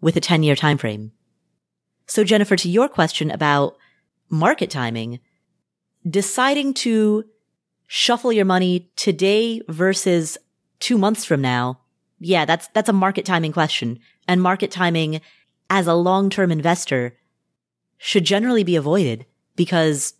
with 0.00 0.16
a 0.16 0.20
10 0.20 0.44
year 0.44 0.54
time 0.54 0.78
frame. 0.78 1.10
So 2.06 2.22
Jennifer, 2.22 2.54
to 2.56 2.70
your 2.70 2.88
question 2.88 3.30
about 3.30 3.76
market 4.30 4.70
timing, 4.70 5.18
deciding 6.08 6.74
to 6.74 7.24
shuffle 7.88 8.32
your 8.32 8.44
money 8.44 8.88
today 8.94 9.60
versus 9.68 10.38
two 10.78 10.96
months 10.96 11.24
from 11.24 11.40
now, 11.40 11.80
yeah, 12.20 12.44
that's, 12.44 12.68
that's 12.68 12.88
a 12.88 12.92
market 12.92 13.24
timing 13.24 13.52
question. 13.52 13.98
And 14.28 14.40
market 14.40 14.70
timing 14.70 15.20
as 15.68 15.88
a 15.88 15.94
long-term 15.94 16.52
investor 16.52 17.16
should 17.98 18.24
generally 18.24 18.62
be 18.62 18.76
avoided 18.76 19.26
because 19.56 20.14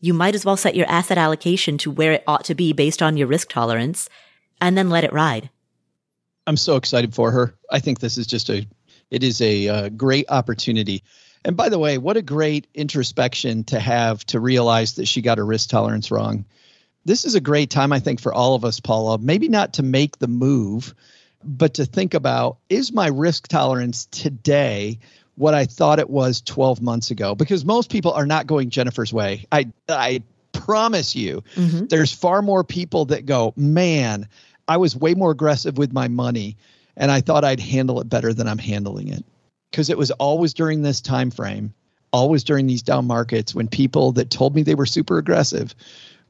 you 0.00 0.12
might 0.12 0.34
as 0.34 0.44
well 0.44 0.58
set 0.58 0.76
your 0.76 0.88
asset 0.88 1.16
allocation 1.16 1.78
to 1.78 1.90
where 1.90 2.12
it 2.12 2.24
ought 2.26 2.44
to 2.44 2.54
be 2.54 2.74
based 2.74 3.02
on 3.02 3.16
your 3.16 3.26
risk 3.26 3.48
tolerance 3.48 4.10
and 4.60 4.76
then 4.76 4.90
let 4.90 5.04
it 5.04 5.12
ride. 5.12 5.50
I'm 6.46 6.56
so 6.56 6.76
excited 6.76 7.14
for 7.14 7.30
her. 7.30 7.54
I 7.70 7.80
think 7.80 8.00
this 8.00 8.18
is 8.18 8.26
just 8.26 8.48
a, 8.48 8.66
it 9.10 9.22
is 9.22 9.40
a 9.40 9.68
uh, 9.68 9.88
great 9.90 10.26
opportunity. 10.28 11.02
And 11.44 11.56
by 11.56 11.68
the 11.68 11.78
way, 11.78 11.98
what 11.98 12.16
a 12.16 12.22
great 12.22 12.66
introspection 12.74 13.64
to 13.64 13.78
have 13.78 14.24
to 14.26 14.40
realize 14.40 14.94
that 14.94 15.06
she 15.06 15.22
got 15.22 15.38
her 15.38 15.46
risk 15.46 15.68
tolerance 15.70 16.10
wrong. 16.10 16.44
This 17.04 17.24
is 17.24 17.34
a 17.34 17.40
great 17.40 17.70
time, 17.70 17.92
I 17.92 18.00
think, 18.00 18.20
for 18.20 18.34
all 18.34 18.54
of 18.54 18.64
us, 18.64 18.80
Paula. 18.80 19.18
Maybe 19.18 19.48
not 19.48 19.74
to 19.74 19.82
make 19.82 20.18
the 20.18 20.28
move, 20.28 20.94
but 21.44 21.74
to 21.74 21.84
think 21.84 22.14
about 22.14 22.58
is 22.68 22.92
my 22.92 23.08
risk 23.08 23.48
tolerance 23.48 24.06
today 24.06 24.98
what 25.38 25.54
I 25.54 25.66
thought 25.66 26.00
it 26.00 26.10
was 26.10 26.40
12 26.42 26.82
months 26.82 27.12
ago? 27.12 27.34
Because 27.34 27.64
most 27.64 27.90
people 27.90 28.12
are 28.12 28.26
not 28.26 28.48
going 28.48 28.70
Jennifer's 28.70 29.12
way. 29.12 29.46
I, 29.52 29.70
I 29.88 30.22
promise 30.52 31.14
you, 31.14 31.44
mm-hmm. 31.54 31.86
there's 31.86 32.12
far 32.12 32.42
more 32.42 32.64
people 32.64 33.06
that 33.06 33.24
go, 33.24 33.54
man, 33.56 34.28
I 34.68 34.76
was 34.76 34.94
way 34.94 35.14
more 35.14 35.30
aggressive 35.30 35.78
with 35.78 35.92
my 35.92 36.08
money 36.08 36.56
and 36.96 37.10
I 37.10 37.20
thought 37.20 37.44
I'd 37.44 37.60
handle 37.60 38.00
it 38.00 38.08
better 38.08 38.34
than 38.34 38.46
I'm 38.46 38.58
handling 38.58 39.08
it 39.08 39.24
because 39.70 39.88
it 39.88 39.98
was 39.98 40.10
always 40.12 40.52
during 40.52 40.82
this 40.82 41.00
time 41.00 41.30
frame, 41.30 41.72
always 42.12 42.44
during 42.44 42.66
these 42.66 42.82
down 42.82 43.06
markets 43.06 43.54
when 43.54 43.68
people 43.68 44.12
that 44.12 44.30
told 44.30 44.54
me 44.54 44.62
they 44.62 44.74
were 44.74 44.86
super 44.86 45.18
aggressive 45.18 45.74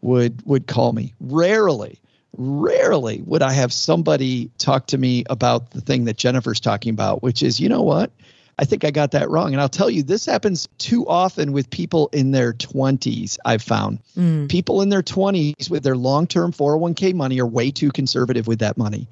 would 0.01 0.41
would 0.47 0.67
call 0.67 0.93
me. 0.93 1.15
Rarely, 1.21 1.99
rarely 2.37 3.23
would 3.25 3.43
I 3.43 3.53
have 3.53 3.73
somebody 3.73 4.51
talk 4.59 4.87
to 4.89 4.99
me 4.99 5.25
about 5.29 5.71
the 5.73 5.81
thing 5.81 6.05
that 6.05 6.17
Jennifer's 6.17 6.61
talking 6.61 6.91
about, 6.91 7.23
which 7.23 7.43
is, 7.43 7.59
you 7.59 7.69
know 7.69 7.83
what? 7.83 8.13
I 8.59 8.65
think 8.65 8.85
I 8.85 8.91
got 8.91 9.13
that 9.13 9.31
wrong. 9.31 9.53
And 9.53 9.61
I'll 9.61 9.69
tell 9.69 9.89
you, 9.89 10.03
this 10.03 10.27
happens 10.27 10.69
too 10.79 11.07
often 11.07 11.53
with 11.53 11.71
people 11.71 12.09
in 12.13 12.33
their 12.33 12.53
20s, 12.53 13.39
I've 13.45 13.63
found. 13.63 14.01
Mm. 14.17 14.49
People 14.49 14.83
in 14.83 14.89
their 14.89 15.03
20s 15.03 15.71
with 15.71 15.85
their 15.85 15.97
long 15.97 16.27
term 16.27 16.53
401k 16.53 17.15
money 17.15 17.41
are 17.41 17.47
way 17.47 17.71
too 17.71 17.91
conservative 17.91 18.47
with 18.47 18.59
that 18.59 18.77
money 18.77 19.09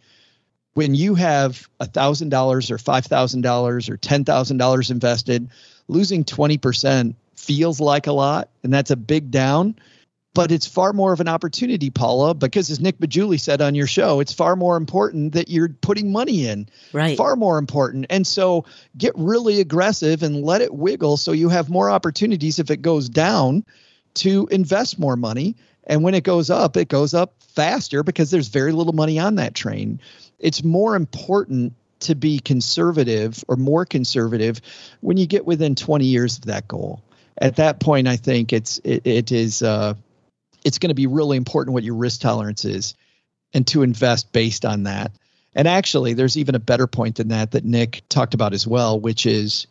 when 0.76 0.94
you 0.94 1.14
have 1.14 1.66
$1,000 1.80 2.70
or 2.70 2.76
$5,000 2.76 3.88
or 3.88 3.96
$10,000 3.96 4.90
invested, 4.90 5.48
losing 5.88 6.22
20% 6.22 7.14
feels 7.34 7.80
like 7.80 8.06
a 8.06 8.12
lot, 8.12 8.50
and 8.62 8.74
that's 8.74 8.90
a 8.90 8.96
big 8.96 9.30
down. 9.30 9.74
But 10.36 10.52
it's 10.52 10.66
far 10.66 10.92
more 10.92 11.12
of 11.12 11.20
an 11.20 11.28
opportunity, 11.28 11.90
Paula, 11.90 12.34
because 12.34 12.70
as 12.70 12.78
Nick 12.78 12.98
Maggiulli 12.98 13.40
said 13.40 13.60
on 13.60 13.74
your 13.74 13.86
show, 13.86 14.20
it's 14.20 14.32
far 14.32 14.54
more 14.54 14.76
important 14.76 15.32
that 15.32 15.48
you're 15.48 15.70
putting 15.70 16.12
money 16.12 16.46
in. 16.46 16.68
Right. 16.92 17.16
Far 17.16 17.34
more 17.34 17.58
important. 17.58 18.06
And 18.10 18.26
so 18.26 18.66
get 18.96 19.14
really 19.16 19.60
aggressive 19.60 20.22
and 20.22 20.44
let 20.44 20.60
it 20.60 20.72
wiggle 20.72 21.16
so 21.16 21.32
you 21.32 21.48
have 21.48 21.68
more 21.68 21.90
opportunities 21.90 22.58
if 22.58 22.70
it 22.70 22.82
goes 22.82 23.08
down 23.08 23.64
to 24.14 24.46
invest 24.50 24.98
more 24.98 25.16
money. 25.16 25.56
And 25.88 26.02
when 26.02 26.14
it 26.14 26.22
goes 26.22 26.50
up, 26.50 26.76
it 26.76 26.88
goes 26.88 27.14
up 27.14 27.34
faster 27.54 28.02
because 28.02 28.30
there's 28.30 28.48
very 28.48 28.72
little 28.72 28.92
money 28.92 29.18
on 29.18 29.36
that 29.36 29.54
train 29.54 30.00
it's 30.38 30.62
more 30.62 30.96
important 30.96 31.74
to 32.00 32.14
be 32.14 32.38
conservative 32.38 33.42
or 33.48 33.56
more 33.56 33.84
conservative 33.84 34.60
when 35.00 35.16
you 35.16 35.26
get 35.26 35.46
within 35.46 35.74
20 35.74 36.04
years 36.04 36.36
of 36.36 36.44
that 36.46 36.68
goal. 36.68 37.02
At 37.38 37.56
that 37.56 37.80
point, 37.80 38.08
I 38.08 38.16
think 38.16 38.52
it's 38.52 38.78
it, 38.78 39.06
it 39.06 39.32
is 39.32 39.62
uh, 39.62 39.94
it's 40.66 40.78
going 40.78 40.90
to 40.90 40.94
be 40.94 41.06
really 41.06 41.36
important 41.36 41.72
what 41.72 41.84
your 41.84 41.94
risk 41.94 42.20
tolerance 42.20 42.64
is, 42.64 42.94
and 43.54 43.66
to 43.68 43.82
invest 43.82 44.32
based 44.32 44.64
on 44.64 44.82
that. 44.82 45.12
And 45.54 45.66
actually, 45.66 46.12
there's 46.12 46.36
even 46.36 46.54
a 46.54 46.58
better 46.58 46.86
point 46.86 47.16
than 47.16 47.28
that 47.28 47.52
that 47.52 47.64
Nick 47.64 48.02
talked 48.08 48.34
about 48.34 48.52
as 48.52 48.66
well, 48.66 49.00
which 49.00 49.24
is 49.24 49.66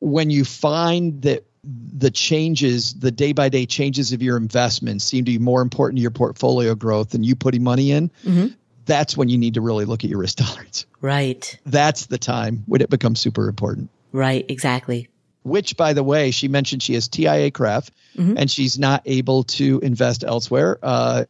when 0.00 0.28
you 0.28 0.44
find 0.44 1.22
that 1.22 1.44
the 1.64 2.10
changes, 2.10 2.92
the 2.94 3.12
day 3.12 3.32
by 3.32 3.48
day 3.48 3.64
changes 3.64 4.12
of 4.12 4.20
your 4.20 4.36
investments 4.36 5.04
seem 5.04 5.24
to 5.24 5.30
be 5.30 5.38
more 5.38 5.62
important 5.62 5.98
to 5.98 6.02
your 6.02 6.10
portfolio 6.10 6.74
growth 6.74 7.10
than 7.10 7.22
you 7.22 7.36
putting 7.36 7.62
money 7.62 7.92
in, 7.92 8.10
mm-hmm 8.24 8.48
that's 8.84 9.16
when 9.16 9.28
you 9.28 9.38
need 9.38 9.54
to 9.54 9.60
really 9.60 9.84
look 9.84 10.04
at 10.04 10.10
your 10.10 10.18
risk 10.18 10.38
tolerance. 10.38 10.86
Right. 11.00 11.58
That's 11.66 12.06
the 12.06 12.18
time 12.18 12.64
when 12.66 12.80
it 12.80 12.90
becomes 12.90 13.20
super 13.20 13.48
important. 13.48 13.90
Right, 14.12 14.44
exactly. 14.48 15.08
Which, 15.42 15.76
by 15.76 15.92
the 15.92 16.02
way, 16.02 16.30
she 16.30 16.48
mentioned 16.48 16.82
she 16.82 16.94
has 16.94 17.08
TIAA-CREF 17.08 17.90
mm-hmm. 18.16 18.34
and 18.36 18.50
she's 18.50 18.78
not 18.78 19.02
able 19.06 19.44
to 19.44 19.80
invest 19.80 20.22
elsewhere. 20.24 20.78
Uh, 20.82 21.24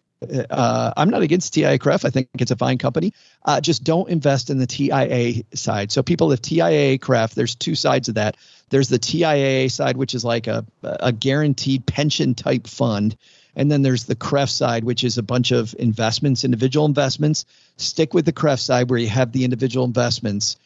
uh, 0.51 0.93
I'm 0.97 1.11
not 1.11 1.23
against 1.23 1.55
TIAA-CREF. 1.55 2.05
I 2.05 2.11
think 2.11 2.29
it's 2.39 2.51
a 2.51 2.57
fine 2.57 2.79
company. 2.79 3.13
Uh, 3.45 3.61
just 3.61 3.85
don't 3.85 4.09
invest 4.09 4.51
in 4.51 4.59
the 4.59 4.67
TIAA 4.67 5.45
side. 5.57 5.91
So 5.91 6.03
people 6.03 6.31
have 6.31 6.43
TIAA-CREF. 6.43 7.35
There's 7.35 7.55
two 7.55 7.75
sides 7.75 8.09
of 8.09 8.15
that. 8.17 8.37
There's 8.71 8.89
the 8.89 8.99
TIAA 8.99 9.71
side, 9.71 9.97
which 9.97 10.15
is 10.15 10.25
like 10.25 10.47
a, 10.47 10.65
a 10.83 11.13
guaranteed 11.13 11.87
pension 11.87 12.35
type 12.35 12.67
fund. 12.67 13.17
And 13.55 13.71
then 13.71 13.83
there's 13.83 14.05
the 14.05 14.17
CREF 14.17 14.49
side, 14.49 14.85
which 14.85 15.05
is 15.05 15.19
a 15.19 15.23
bunch 15.23 15.51
of 15.51 15.75
investments, 15.79 16.45
individual 16.45 16.87
investments. 16.87 17.45
Stick 17.77 18.15
with 18.15 18.25
the 18.25 18.33
CREF 18.33 18.61
side 18.61 18.89
where 18.89 18.99
you 18.99 19.09
have 19.09 19.33
the 19.33 19.45
individual 19.45 19.85
investments. 19.85 20.57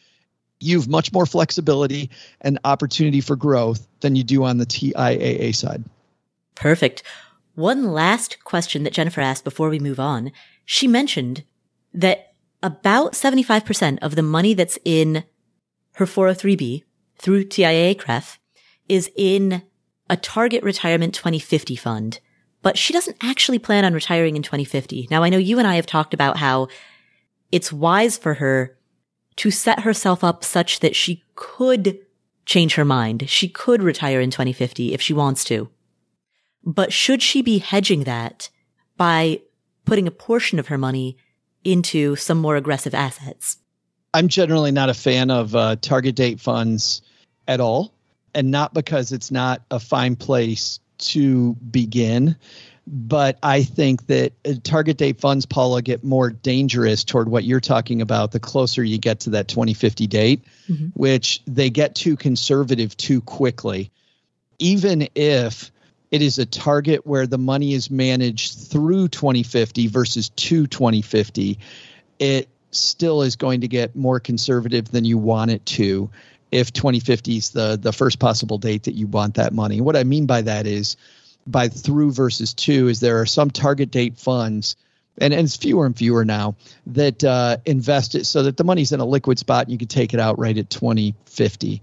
You've 0.59 0.87
much 0.87 1.13
more 1.13 1.25
flexibility 1.25 2.09
and 2.41 2.59
opportunity 2.63 3.21
for 3.21 3.35
growth 3.35 3.87
than 3.99 4.15
you 4.15 4.23
do 4.23 4.43
on 4.43 4.57
the 4.57 4.65
TIAA 4.65 5.55
side. 5.55 5.83
Perfect. 6.55 7.03
One 7.55 7.91
last 7.91 8.43
question 8.43 8.83
that 8.83 8.93
Jennifer 8.93 9.21
asked 9.21 9.43
before 9.43 9.69
we 9.69 9.79
move 9.79 9.99
on. 9.99 10.31
She 10.65 10.87
mentioned 10.87 11.43
that 11.93 12.33
about 12.63 13.13
75% 13.13 13.99
of 14.01 14.15
the 14.15 14.23
money 14.23 14.53
that's 14.53 14.79
in 14.83 15.23
her 15.93 16.05
403b 16.05 16.83
through 17.17 17.45
TIAA 17.45 17.97
CREF 17.97 18.37
is 18.87 19.11
in 19.15 19.61
a 20.09 20.17
target 20.17 20.63
retirement 20.63 21.13
2050 21.13 21.75
fund 21.75 22.19
but 22.61 22.77
she 22.77 22.93
doesn't 22.93 23.17
actually 23.21 23.59
plan 23.59 23.85
on 23.85 23.93
retiring 23.93 24.35
in 24.35 24.43
2050. 24.43 25.07
Now, 25.09 25.23
I 25.23 25.29
know 25.29 25.37
you 25.37 25.59
and 25.59 25.67
I 25.67 25.75
have 25.75 25.85
talked 25.85 26.13
about 26.13 26.37
how 26.37 26.67
it's 27.51 27.71
wise 27.71 28.17
for 28.17 28.33
her 28.35 28.76
to 29.37 29.51
set 29.51 29.81
herself 29.81 30.23
up 30.23 30.43
such 30.43 30.79
that 30.81 30.95
she 30.95 31.23
could 31.35 31.99
change 32.45 32.75
her 32.75 32.85
mind. 32.85 33.29
She 33.29 33.47
could 33.47 33.83
retire 33.83 34.19
in 34.19 34.31
2050 34.31 34.93
if 34.93 35.01
she 35.01 35.13
wants 35.13 35.43
to. 35.45 35.69
But 36.63 36.91
should 36.91 37.21
she 37.21 37.41
be 37.41 37.59
hedging 37.59 38.03
that 38.03 38.49
by 38.97 39.41
putting 39.85 40.07
a 40.07 40.11
portion 40.11 40.59
of 40.59 40.67
her 40.67 40.77
money 40.77 41.17
into 41.63 42.15
some 42.15 42.37
more 42.37 42.55
aggressive 42.55 42.93
assets? 42.93 43.57
I'm 44.13 44.27
generally 44.27 44.71
not 44.71 44.89
a 44.89 44.93
fan 44.93 45.29
of 45.29 45.55
uh, 45.55 45.75
target 45.77 46.15
date 46.15 46.39
funds 46.39 47.01
at 47.47 47.59
all, 47.59 47.93
and 48.33 48.51
not 48.51 48.73
because 48.73 49.11
it's 49.11 49.31
not 49.31 49.61
a 49.69 49.79
fine 49.79 50.15
place 50.15 50.79
to 50.99 51.53
begin. 51.69 52.35
But 52.87 53.37
I 53.43 53.63
think 53.63 54.07
that 54.07 54.31
uh, 54.45 54.53
target 54.63 54.97
date 54.97 55.19
funds, 55.19 55.45
Paula, 55.45 55.81
get 55.81 56.05
more 56.05 56.29
dangerous 56.29 57.03
toward 57.03 57.27
what 57.27 57.43
you're 57.43 57.59
talking 57.59 58.01
about 58.01 58.31
the 58.31 58.39
closer 58.39 58.81
you 58.81 58.97
get 58.97 59.21
to 59.21 59.31
that 59.31 59.49
2050 59.49 60.07
date, 60.07 60.45
mm-hmm. 60.69 60.87
which 60.93 61.41
they 61.45 61.69
get 61.69 61.95
too 61.95 62.15
conservative 62.15 62.95
too 62.95 63.19
quickly. 63.21 63.91
Even 64.57 65.09
if 65.15 65.69
it 66.11 66.21
is 66.21 66.39
a 66.39 66.45
target 66.45 67.05
where 67.05 67.27
the 67.27 67.37
money 67.37 67.73
is 67.73 67.91
managed 67.91 68.57
through 68.57 69.09
2050 69.09 69.87
versus 69.87 70.29
to 70.29 70.65
2050, 70.65 71.59
it 72.19 72.47
still 72.71 73.21
is 73.21 73.35
going 73.35 73.61
to 73.61 73.67
get 73.67 73.97
more 73.97 74.21
conservative 74.21 74.89
than 74.89 75.03
you 75.03 75.17
want 75.17 75.51
it 75.51 75.65
to 75.65 76.09
if 76.51 76.71
2050 76.71 77.35
is 77.35 77.49
the 77.49 77.77
the 77.81 77.91
first 77.91 78.19
possible 78.19 78.57
date 78.57 78.83
that 78.83 78.93
you 78.93 79.07
want 79.07 79.35
that 79.35 79.53
money. 79.53 79.81
What 79.81 79.97
I 79.97 80.05
mean 80.05 80.25
by 80.25 80.41
that 80.43 80.65
is 80.65 80.95
by 81.47 81.69
through 81.69 82.11
versus 82.11 82.53
two 82.53 82.87
is 82.87 82.99
there 82.99 83.21
are 83.21 83.25
some 83.25 83.49
target 83.49 83.91
date 83.91 84.17
funds 84.17 84.75
and, 85.19 85.33
and 85.33 85.45
it's 85.45 85.57
fewer 85.57 85.85
and 85.85 85.97
fewer 85.97 86.25
now 86.25 86.55
that 86.87 87.23
uh, 87.23 87.57
invest 87.65 88.15
it 88.15 88.25
so 88.25 88.43
that 88.43 88.57
the 88.57 88.63
money's 88.63 88.91
in 88.91 88.99
a 88.99 89.05
liquid 89.05 89.39
spot 89.39 89.65
and 89.65 89.71
you 89.71 89.77
can 89.77 89.87
take 89.87 90.13
it 90.13 90.19
out 90.19 90.37
right 90.37 90.57
at 90.57 90.69
2050 90.69 91.81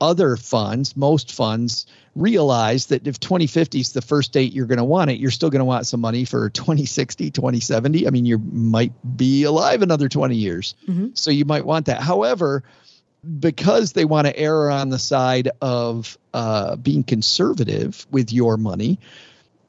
other 0.00 0.36
funds 0.36 0.96
most 0.96 1.32
funds 1.32 1.86
realize 2.16 2.86
that 2.86 3.06
if 3.06 3.18
2050 3.18 3.80
is 3.80 3.92
the 3.92 4.02
first 4.02 4.32
date 4.32 4.52
you're 4.52 4.66
going 4.66 4.78
to 4.78 4.84
want 4.84 5.10
it 5.10 5.18
you're 5.18 5.30
still 5.30 5.50
going 5.50 5.60
to 5.60 5.64
want 5.64 5.86
some 5.86 6.00
money 6.00 6.24
for 6.24 6.50
2060 6.50 7.30
2070 7.30 8.06
i 8.06 8.10
mean 8.10 8.26
you 8.26 8.38
might 8.38 8.92
be 9.16 9.44
alive 9.44 9.82
another 9.82 10.08
20 10.08 10.34
years. 10.36 10.74
Mm-hmm. 10.88 11.08
so 11.14 11.30
you 11.30 11.44
might 11.44 11.64
want 11.64 11.86
that. 11.86 12.00
However 12.00 12.64
because 13.40 13.92
they 13.92 14.04
want 14.04 14.26
to 14.26 14.36
err 14.36 14.70
on 14.70 14.90
the 14.90 14.98
side 14.98 15.50
of 15.60 16.18
uh, 16.32 16.76
being 16.76 17.04
conservative 17.04 18.06
with 18.10 18.32
your 18.32 18.56
money, 18.56 18.98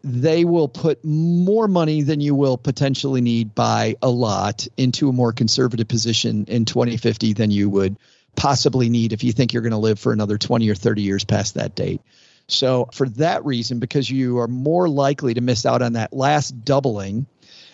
they 0.03 0.45
will 0.45 0.67
put 0.67 1.03
more 1.03 1.67
money 1.67 2.03
than 2.03 2.21
you 2.21 2.35
will 2.35 2.57
potentially 2.57 3.21
need 3.21 3.55
by 3.55 3.95
a 4.01 4.09
lot 4.09 4.67
into 4.77 5.09
a 5.09 5.13
more 5.13 5.33
conservative 5.33 5.87
position 5.87 6.45
in 6.47 6.65
2050 6.65 7.33
than 7.33 7.49
you 7.49 7.69
would 7.69 7.97
possibly 8.35 8.89
need 8.89 9.13
if 9.13 9.23
you 9.23 9.31
think 9.31 9.53
you're 9.53 9.63
going 9.63 9.71
to 9.71 9.77
live 9.77 9.99
for 9.99 10.13
another 10.13 10.37
20 10.37 10.69
or 10.69 10.75
30 10.75 11.01
years 11.01 11.23
past 11.23 11.55
that 11.55 11.75
date. 11.75 12.01
So, 12.47 12.89
for 12.93 13.09
that 13.09 13.43
reason, 13.43 13.79
because 13.79 14.07
you 14.07 14.37
are 14.37 14.47
more 14.47 14.87
likely 14.87 15.33
to 15.33 15.41
miss 15.41 15.65
out 15.65 15.81
on 15.81 15.93
that 15.93 16.13
last 16.13 16.63
doubling, 16.63 17.25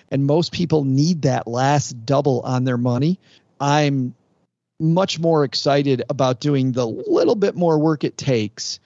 and 0.10 0.26
most 0.26 0.54
people 0.54 0.86
need 0.86 1.24
that 1.24 1.48
last 1.48 2.06
double 2.06 2.40
on 2.42 2.64
their 2.64 2.78
money, 2.78 3.20
I'm 3.60 4.16
much 4.82 5.20
more 5.20 5.44
excited 5.44 6.04
about 6.10 6.40
doing 6.40 6.72
the 6.72 6.86
little 6.86 7.36
bit 7.36 7.56
more 7.56 7.78
work 7.78 8.04
it 8.04 8.18
takes 8.18 8.80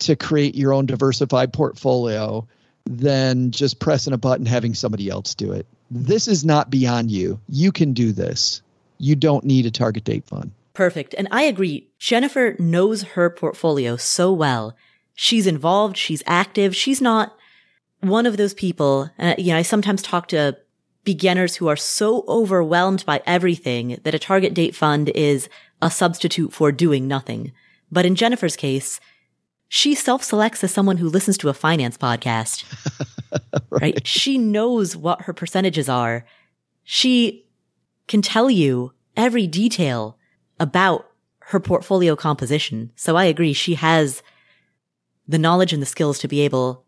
to 0.00 0.16
create 0.16 0.54
your 0.54 0.72
own 0.72 0.86
diversified 0.86 1.52
portfolio 1.52 2.46
than 2.84 3.50
just 3.50 3.78
pressing 3.78 4.12
a 4.12 4.18
button 4.18 4.46
having 4.46 4.74
somebody 4.74 5.08
else 5.08 5.34
do 5.34 5.52
it. 5.52 5.66
This 5.90 6.26
is 6.26 6.44
not 6.44 6.70
beyond 6.70 7.10
you. 7.10 7.38
You 7.48 7.70
can 7.70 7.92
do 7.92 8.12
this. 8.12 8.62
You 8.98 9.14
don't 9.14 9.44
need 9.44 9.66
a 9.66 9.70
target 9.70 10.04
date 10.04 10.24
fund. 10.24 10.52
Perfect. 10.74 11.14
And 11.16 11.28
I 11.30 11.42
agree. 11.42 11.88
Jennifer 11.98 12.56
knows 12.58 13.02
her 13.02 13.28
portfolio 13.30 13.96
so 13.96 14.32
well. 14.32 14.74
She's 15.14 15.46
involved. 15.46 15.96
She's 15.96 16.22
active. 16.26 16.74
She's 16.74 17.00
not 17.00 17.36
one 18.00 18.26
of 18.26 18.36
those 18.36 18.54
people. 18.54 19.10
Uh, 19.18 19.34
you 19.36 19.52
know, 19.52 19.58
I 19.58 19.62
sometimes 19.62 20.02
talk 20.02 20.28
to 20.28 20.56
beginners 21.04 21.56
who 21.56 21.68
are 21.68 21.76
so 21.76 22.24
overwhelmed 22.28 23.04
by 23.04 23.22
everything 23.26 23.98
that 24.04 24.14
a 24.14 24.18
target 24.18 24.54
date 24.54 24.74
fund 24.74 25.08
is 25.10 25.48
a 25.80 25.90
substitute 25.90 26.52
for 26.52 26.70
doing 26.70 27.08
nothing. 27.08 27.52
But 27.90 28.06
in 28.06 28.14
Jennifer's 28.14 28.56
case, 28.56 29.00
she 29.68 29.94
self-selects 29.94 30.62
as 30.62 30.72
someone 30.72 30.98
who 30.98 31.08
listens 31.08 31.38
to 31.38 31.48
a 31.48 31.54
finance 31.54 31.96
podcast. 31.96 32.64
right. 33.70 33.80
right? 33.80 34.06
She 34.06 34.38
knows 34.38 34.96
what 34.96 35.22
her 35.22 35.32
percentages 35.32 35.88
are. 35.88 36.24
She 36.84 37.46
can 38.06 38.22
tell 38.22 38.50
you 38.50 38.92
every 39.16 39.46
detail 39.46 40.18
about 40.60 41.08
her 41.46 41.58
portfolio 41.58 42.14
composition. 42.14 42.92
So 42.96 43.16
I 43.16 43.24
agree. 43.24 43.52
She 43.52 43.74
has 43.74 44.22
the 45.26 45.38
knowledge 45.38 45.72
and 45.72 45.82
the 45.82 45.86
skills 45.86 46.18
to 46.20 46.28
be 46.28 46.40
able 46.40 46.84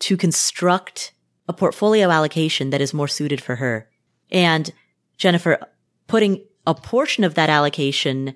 to 0.00 0.16
construct 0.16 1.12
a 1.52 1.58
portfolio 1.58 2.08
allocation 2.08 2.70
that 2.70 2.80
is 2.80 2.94
more 2.94 3.08
suited 3.08 3.40
for 3.42 3.56
her. 3.56 3.88
And 4.30 4.72
Jennifer, 5.18 5.58
putting 6.06 6.42
a 6.66 6.74
portion 6.74 7.24
of 7.24 7.34
that 7.34 7.50
allocation 7.50 8.34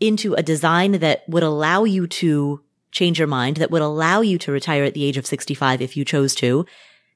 into 0.00 0.32
a 0.34 0.42
design 0.42 0.92
that 0.92 1.28
would 1.28 1.42
allow 1.42 1.84
you 1.84 2.06
to 2.06 2.62
change 2.90 3.18
your 3.18 3.28
mind, 3.28 3.58
that 3.58 3.70
would 3.70 3.82
allow 3.82 4.22
you 4.22 4.38
to 4.38 4.50
retire 4.50 4.84
at 4.84 4.94
the 4.94 5.04
age 5.04 5.18
of 5.18 5.26
65 5.26 5.82
if 5.82 5.96
you 5.96 6.04
chose 6.04 6.34
to, 6.36 6.46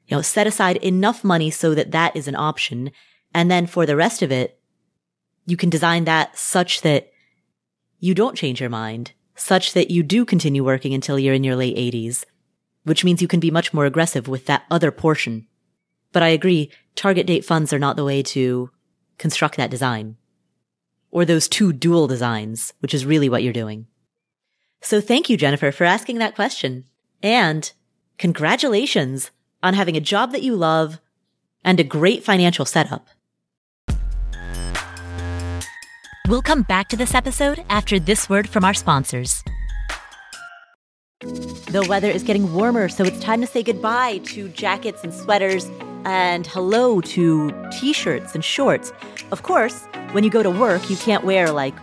you 0.06 0.16
know, 0.16 0.22
set 0.22 0.46
aside 0.46 0.76
enough 0.76 1.24
money 1.24 1.50
so 1.50 1.74
that 1.74 1.92
that 1.92 2.14
is 2.14 2.28
an 2.28 2.36
option. 2.36 2.90
And 3.32 3.50
then 3.50 3.66
for 3.66 3.86
the 3.86 3.96
rest 3.96 4.22
of 4.22 4.30
it, 4.30 4.60
you 5.46 5.56
can 5.56 5.70
design 5.70 6.04
that 6.04 6.38
such 6.38 6.82
that 6.82 7.10
you 7.98 8.14
don't 8.14 8.36
change 8.36 8.60
your 8.60 8.70
mind, 8.70 9.12
such 9.34 9.72
that 9.72 9.90
you 9.90 10.02
do 10.02 10.24
continue 10.24 10.62
working 10.62 10.92
until 10.92 11.18
you're 11.18 11.34
in 11.34 11.44
your 11.44 11.56
late 11.56 11.76
80s 11.76 12.24
which 12.86 13.02
means 13.04 13.20
you 13.20 13.26
can 13.26 13.40
be 13.40 13.50
much 13.50 13.74
more 13.74 13.84
aggressive 13.84 14.28
with 14.28 14.46
that 14.46 14.62
other 14.70 14.92
portion. 14.92 15.44
But 16.12 16.22
I 16.22 16.28
agree, 16.28 16.70
target 16.94 17.26
date 17.26 17.44
funds 17.44 17.72
are 17.72 17.80
not 17.80 17.96
the 17.96 18.04
way 18.04 18.22
to 18.22 18.70
construct 19.18 19.56
that 19.56 19.72
design. 19.72 20.16
Or 21.10 21.24
those 21.24 21.48
two 21.48 21.72
dual 21.72 22.06
designs, 22.06 22.72
which 22.78 22.94
is 22.94 23.04
really 23.04 23.28
what 23.28 23.42
you're 23.42 23.52
doing. 23.52 23.88
So 24.82 25.00
thank 25.00 25.28
you, 25.28 25.36
Jennifer, 25.36 25.72
for 25.72 25.82
asking 25.82 26.18
that 26.18 26.36
question. 26.36 26.84
And 27.24 27.72
congratulations 28.18 29.32
on 29.64 29.74
having 29.74 29.96
a 29.96 30.00
job 30.00 30.30
that 30.30 30.44
you 30.44 30.54
love 30.54 31.00
and 31.64 31.80
a 31.80 31.84
great 31.84 32.22
financial 32.22 32.64
setup. 32.64 33.08
We'll 36.28 36.40
come 36.40 36.62
back 36.62 36.88
to 36.90 36.96
this 36.96 37.16
episode 37.16 37.64
after 37.68 37.98
this 37.98 38.30
word 38.30 38.48
from 38.48 38.64
our 38.64 38.74
sponsors. 38.74 39.42
The 41.20 41.86
weather 41.88 42.10
is 42.10 42.22
getting 42.22 42.52
warmer, 42.52 42.90
so 42.90 43.02
it's 43.02 43.18
time 43.20 43.40
to 43.40 43.46
say 43.46 43.62
goodbye 43.62 44.18
to 44.24 44.50
jackets 44.50 45.02
and 45.02 45.14
sweaters 45.14 45.70
and 46.04 46.46
hello 46.46 47.00
to 47.00 47.68
t 47.72 47.94
shirts 47.94 48.34
and 48.34 48.44
shorts. 48.44 48.92
Of 49.32 49.42
course, 49.42 49.86
when 50.12 50.24
you 50.24 50.30
go 50.30 50.42
to 50.42 50.50
work, 50.50 50.90
you 50.90 50.96
can't 50.96 51.24
wear 51.24 51.50
like 51.50 51.74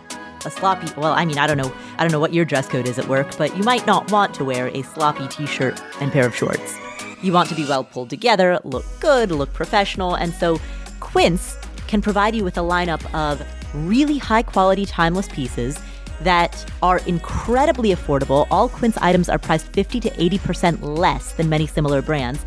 a 0.46 0.50
sloppy 0.50 0.86
well 0.98 1.14
i 1.14 1.24
mean 1.24 1.38
i 1.38 1.46
don't 1.46 1.56
know 1.56 1.72
i 1.96 2.02
don't 2.02 2.12
know 2.12 2.20
what 2.20 2.34
your 2.34 2.44
dress 2.44 2.68
code 2.68 2.86
is 2.86 2.98
at 2.98 3.08
work 3.08 3.34
but 3.38 3.56
you 3.56 3.62
might 3.62 3.86
not 3.86 4.12
want 4.12 4.34
to 4.34 4.44
wear 4.44 4.68
a 4.74 4.82
sloppy 4.82 5.26
t-shirt 5.28 5.82
and 6.02 6.12
pair 6.12 6.26
of 6.26 6.36
shorts 6.36 6.78
you 7.22 7.32
want 7.32 7.48
to 7.48 7.54
be 7.54 7.64
well 7.64 7.82
pulled 7.82 8.10
together 8.10 8.60
look 8.62 8.84
good 9.00 9.30
look 9.30 9.50
professional 9.54 10.16
and 10.16 10.34
so 10.34 10.60
quince 11.00 11.56
can 11.86 12.02
provide 12.02 12.34
you 12.34 12.44
with 12.44 12.58
a 12.58 12.60
lineup 12.60 13.02
of 13.14 13.42
really 13.86 14.18
high 14.18 14.42
quality 14.42 14.84
timeless 14.84 15.28
pieces 15.28 15.80
that 16.22 16.70
are 16.82 16.98
incredibly 17.06 17.94
affordable. 17.94 18.46
All 18.50 18.68
Quince 18.68 18.96
items 18.98 19.28
are 19.28 19.38
priced 19.38 19.72
50 19.72 20.00
to 20.00 20.10
80% 20.10 20.82
less 20.82 21.32
than 21.32 21.48
many 21.48 21.66
similar 21.66 22.02
brands, 22.02 22.44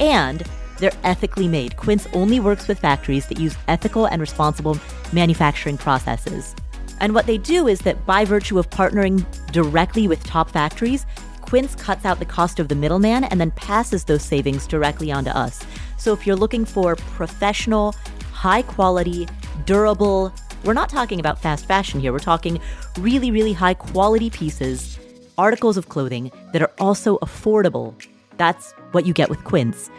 and 0.00 0.42
they're 0.78 0.92
ethically 1.04 1.48
made. 1.48 1.76
Quince 1.76 2.06
only 2.12 2.40
works 2.40 2.68
with 2.68 2.78
factories 2.78 3.26
that 3.26 3.38
use 3.38 3.56
ethical 3.66 4.06
and 4.06 4.20
responsible 4.20 4.78
manufacturing 5.12 5.76
processes. 5.76 6.54
And 7.00 7.14
what 7.14 7.26
they 7.26 7.38
do 7.38 7.68
is 7.68 7.80
that 7.80 8.04
by 8.06 8.24
virtue 8.24 8.58
of 8.58 8.70
partnering 8.70 9.24
directly 9.52 10.08
with 10.08 10.22
top 10.24 10.50
factories, 10.50 11.06
Quince 11.40 11.74
cuts 11.74 12.04
out 12.04 12.18
the 12.18 12.24
cost 12.24 12.60
of 12.60 12.68
the 12.68 12.74
middleman 12.74 13.24
and 13.24 13.40
then 13.40 13.50
passes 13.52 14.04
those 14.04 14.22
savings 14.22 14.66
directly 14.66 15.10
onto 15.10 15.30
us. 15.30 15.64
So 15.96 16.12
if 16.12 16.26
you're 16.26 16.36
looking 16.36 16.64
for 16.64 16.96
professional, 16.96 17.94
high 18.32 18.62
quality, 18.62 19.26
durable, 19.64 20.32
we're 20.64 20.72
not 20.72 20.88
talking 20.88 21.20
about 21.20 21.40
fast 21.40 21.66
fashion 21.66 22.00
here. 22.00 22.12
We're 22.12 22.18
talking 22.18 22.60
really, 22.98 23.30
really 23.30 23.52
high 23.52 23.74
quality 23.74 24.30
pieces, 24.30 24.98
articles 25.36 25.76
of 25.76 25.88
clothing 25.88 26.30
that 26.52 26.62
are 26.62 26.72
also 26.78 27.18
affordable. 27.18 27.94
That's 28.36 28.72
what 28.92 29.06
you 29.06 29.12
get 29.12 29.30
with 29.30 29.42
Quince. 29.44 29.90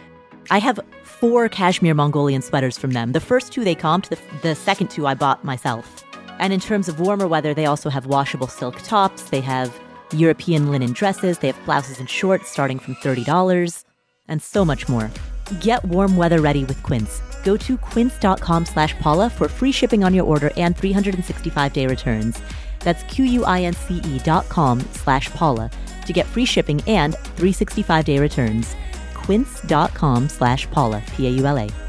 I 0.51 0.59
have 0.59 0.79
four 1.03 1.49
cashmere 1.49 1.93
Mongolian 1.93 2.41
sweaters 2.41 2.77
from 2.77 2.91
them. 2.91 3.11
The 3.11 3.19
first 3.19 3.51
two 3.51 3.63
they 3.63 3.75
comped, 3.75 4.09
the, 4.09 4.17
the 4.41 4.55
second 4.55 4.89
two 4.89 5.05
I 5.07 5.13
bought 5.13 5.43
myself. 5.43 6.03
And 6.39 6.53
in 6.53 6.59
terms 6.59 6.87
of 6.87 6.99
warmer 6.99 7.27
weather, 7.27 7.53
they 7.53 7.65
also 7.65 7.89
have 7.89 8.05
washable 8.05 8.47
silk 8.47 8.81
tops. 8.83 9.23
They 9.23 9.41
have 9.41 9.77
European 10.13 10.71
linen 10.71 10.93
dresses. 10.93 11.39
They 11.39 11.47
have 11.47 11.65
blouses 11.65 11.99
and 11.99 12.09
shorts 12.09 12.49
starting 12.49 12.79
from 12.79 12.95
$30 12.95 13.83
and 14.27 14.41
so 14.41 14.63
much 14.63 14.87
more. 14.87 15.11
Get 15.59 15.83
warm 15.83 16.15
weather 16.15 16.39
ready 16.39 16.63
with 16.63 16.81
Quince. 16.83 17.21
Go 17.43 17.57
to 17.57 17.77
quince.com 17.77 18.65
slash 18.65 18.97
Paula 18.99 19.29
for 19.29 19.47
free 19.49 19.71
shipping 19.71 20.03
on 20.03 20.13
your 20.13 20.25
order 20.25 20.51
and 20.57 20.75
365 20.77 21.73
day 21.73 21.87
returns. 21.87 22.39
That's 22.79 23.03
Q-U-I-N-C-E 23.03 24.19
dot 24.19 24.47
com 24.49 24.79
slash 24.93 25.29
Paula 25.31 25.69
to 26.05 26.13
get 26.13 26.25
free 26.25 26.45
shipping 26.45 26.81
and 26.87 27.15
365 27.15 28.05
day 28.05 28.19
returns. 28.19 28.75
Quince.com 29.13 30.29
slash 30.29 30.69
Paula, 30.71 31.03
P-A-U-L-A. 31.15 31.88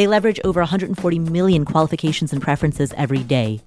They 0.00 0.06
leverage 0.06 0.40
over 0.44 0.62
140 0.62 1.18
million 1.18 1.66
qualifications 1.66 2.32
and 2.32 2.40
preferences 2.40 2.94
every 2.96 3.22
day, 3.22 3.60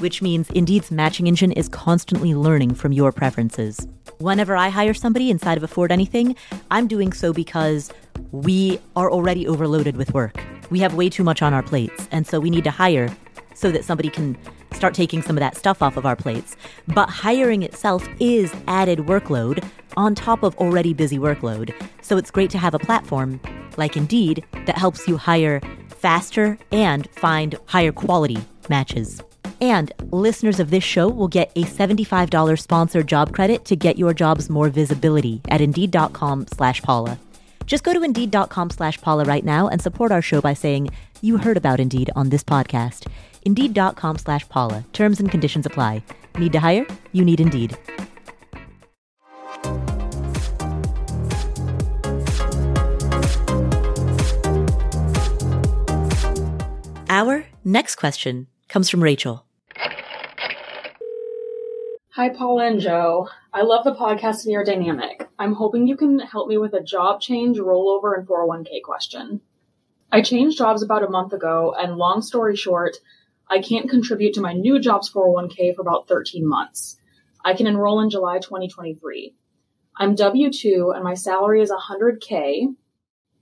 which 0.00 0.20
means 0.20 0.50
Indeed's 0.50 0.90
matching 0.90 1.28
engine 1.28 1.52
is 1.52 1.68
constantly 1.68 2.34
learning 2.34 2.74
from 2.74 2.90
your 2.90 3.12
preferences. 3.12 3.86
Whenever 4.18 4.56
I 4.56 4.70
hire 4.70 4.94
somebody 4.94 5.30
inside 5.30 5.56
of 5.56 5.62
Afford 5.62 5.92
Anything, 5.92 6.34
I'm 6.72 6.88
doing 6.88 7.12
so 7.12 7.32
because 7.32 7.92
we 8.32 8.80
are 8.96 9.12
already 9.12 9.46
overloaded 9.46 9.96
with 9.96 10.12
work. 10.12 10.42
We 10.70 10.80
have 10.80 10.94
way 10.94 11.08
too 11.08 11.22
much 11.22 11.40
on 11.40 11.54
our 11.54 11.62
plates, 11.62 12.08
and 12.10 12.26
so 12.26 12.40
we 12.40 12.50
need 12.50 12.64
to 12.64 12.72
hire 12.72 13.16
so 13.54 13.70
that 13.70 13.84
somebody 13.84 14.10
can 14.10 14.36
start 14.72 14.92
taking 14.92 15.22
some 15.22 15.36
of 15.36 15.40
that 15.40 15.56
stuff 15.56 15.82
off 15.82 15.96
of 15.96 16.04
our 16.04 16.16
plates. 16.16 16.56
But 16.88 17.08
hiring 17.10 17.62
itself 17.62 18.08
is 18.18 18.52
added 18.66 18.98
workload 19.06 19.64
on 19.96 20.14
top 20.14 20.42
of 20.42 20.56
already 20.56 20.94
busy 20.94 21.18
workload. 21.18 21.74
So 22.00 22.16
it's 22.16 22.30
great 22.30 22.50
to 22.50 22.58
have 22.58 22.72
a 22.72 22.78
platform 22.78 23.40
like 23.76 23.96
Indeed 23.96 24.44
that 24.64 24.78
helps 24.78 25.06
you 25.06 25.18
hire 25.18 25.60
faster 25.88 26.58
and 26.72 27.10
find 27.10 27.56
higher 27.66 27.92
quality 27.92 28.38
matches. 28.70 29.22
And 29.60 29.92
listeners 30.10 30.58
of 30.58 30.70
this 30.70 30.82
show 30.84 31.10
will 31.10 31.28
get 31.28 31.52
a 31.54 31.64
$75 31.64 32.58
sponsored 32.58 33.06
job 33.06 33.34
credit 33.34 33.66
to 33.66 33.76
get 33.76 33.98
your 33.98 34.14
jobs 34.14 34.48
more 34.48 34.70
visibility 34.70 35.42
at 35.50 35.60
Indeed.com 35.60 36.46
slash 36.46 36.80
Paula. 36.80 37.18
Just 37.66 37.84
go 37.84 37.92
to 37.92 38.02
Indeed.com 38.02 38.70
slash 38.70 39.00
Paula 39.00 39.24
right 39.24 39.44
now 39.44 39.68
and 39.68 39.80
support 39.80 40.10
our 40.12 40.22
show 40.22 40.40
by 40.40 40.54
saying 40.54 40.88
you 41.20 41.36
heard 41.36 41.56
about 41.58 41.78
Indeed 41.78 42.10
on 42.16 42.30
this 42.30 42.42
podcast. 42.42 43.06
Indeed.com 43.44 44.18
slash 44.18 44.48
Paula. 44.48 44.84
Terms 44.92 45.20
and 45.20 45.30
conditions 45.30 45.66
apply. 45.66 46.02
Need 46.38 46.52
to 46.52 46.60
hire? 46.60 46.86
You 47.12 47.24
need 47.24 47.40
Indeed. 47.40 47.76
Our 57.20 57.44
next 57.64 57.96
question 57.96 58.46
comes 58.70 58.88
from 58.88 59.02
Rachel. 59.02 59.44
Hi, 62.14 62.30
Paula 62.30 62.64
and 62.64 62.80
Joe. 62.80 63.28
I 63.52 63.60
love 63.60 63.84
the 63.84 63.94
podcast 63.94 64.44
and 64.44 64.52
your 64.52 64.64
dynamic. 64.64 65.28
I'm 65.38 65.52
hoping 65.52 65.86
you 65.86 65.98
can 65.98 66.18
help 66.20 66.48
me 66.48 66.56
with 66.56 66.72
a 66.72 66.82
job 66.82 67.20
change, 67.20 67.58
rollover, 67.58 68.16
and 68.16 68.26
401k 68.26 68.80
question. 68.82 69.42
I 70.10 70.22
changed 70.22 70.56
jobs 70.56 70.82
about 70.82 71.04
a 71.04 71.10
month 71.10 71.34
ago, 71.34 71.74
and 71.78 71.98
long 71.98 72.22
story 72.22 72.56
short, 72.56 72.96
I 73.50 73.60
can't 73.60 73.90
contribute 73.90 74.32
to 74.36 74.40
my 74.40 74.54
new 74.54 74.80
job's 74.80 75.12
401k 75.12 75.74
for 75.74 75.82
about 75.82 76.08
13 76.08 76.48
months. 76.48 76.96
I 77.44 77.52
can 77.52 77.66
enroll 77.66 78.00
in 78.00 78.08
July 78.08 78.38
2023. 78.38 79.34
I'm 79.94 80.14
W 80.14 80.50
2 80.50 80.94
and 80.94 81.04
my 81.04 81.12
salary 81.12 81.60
is 81.60 81.70
100k, 81.70 82.76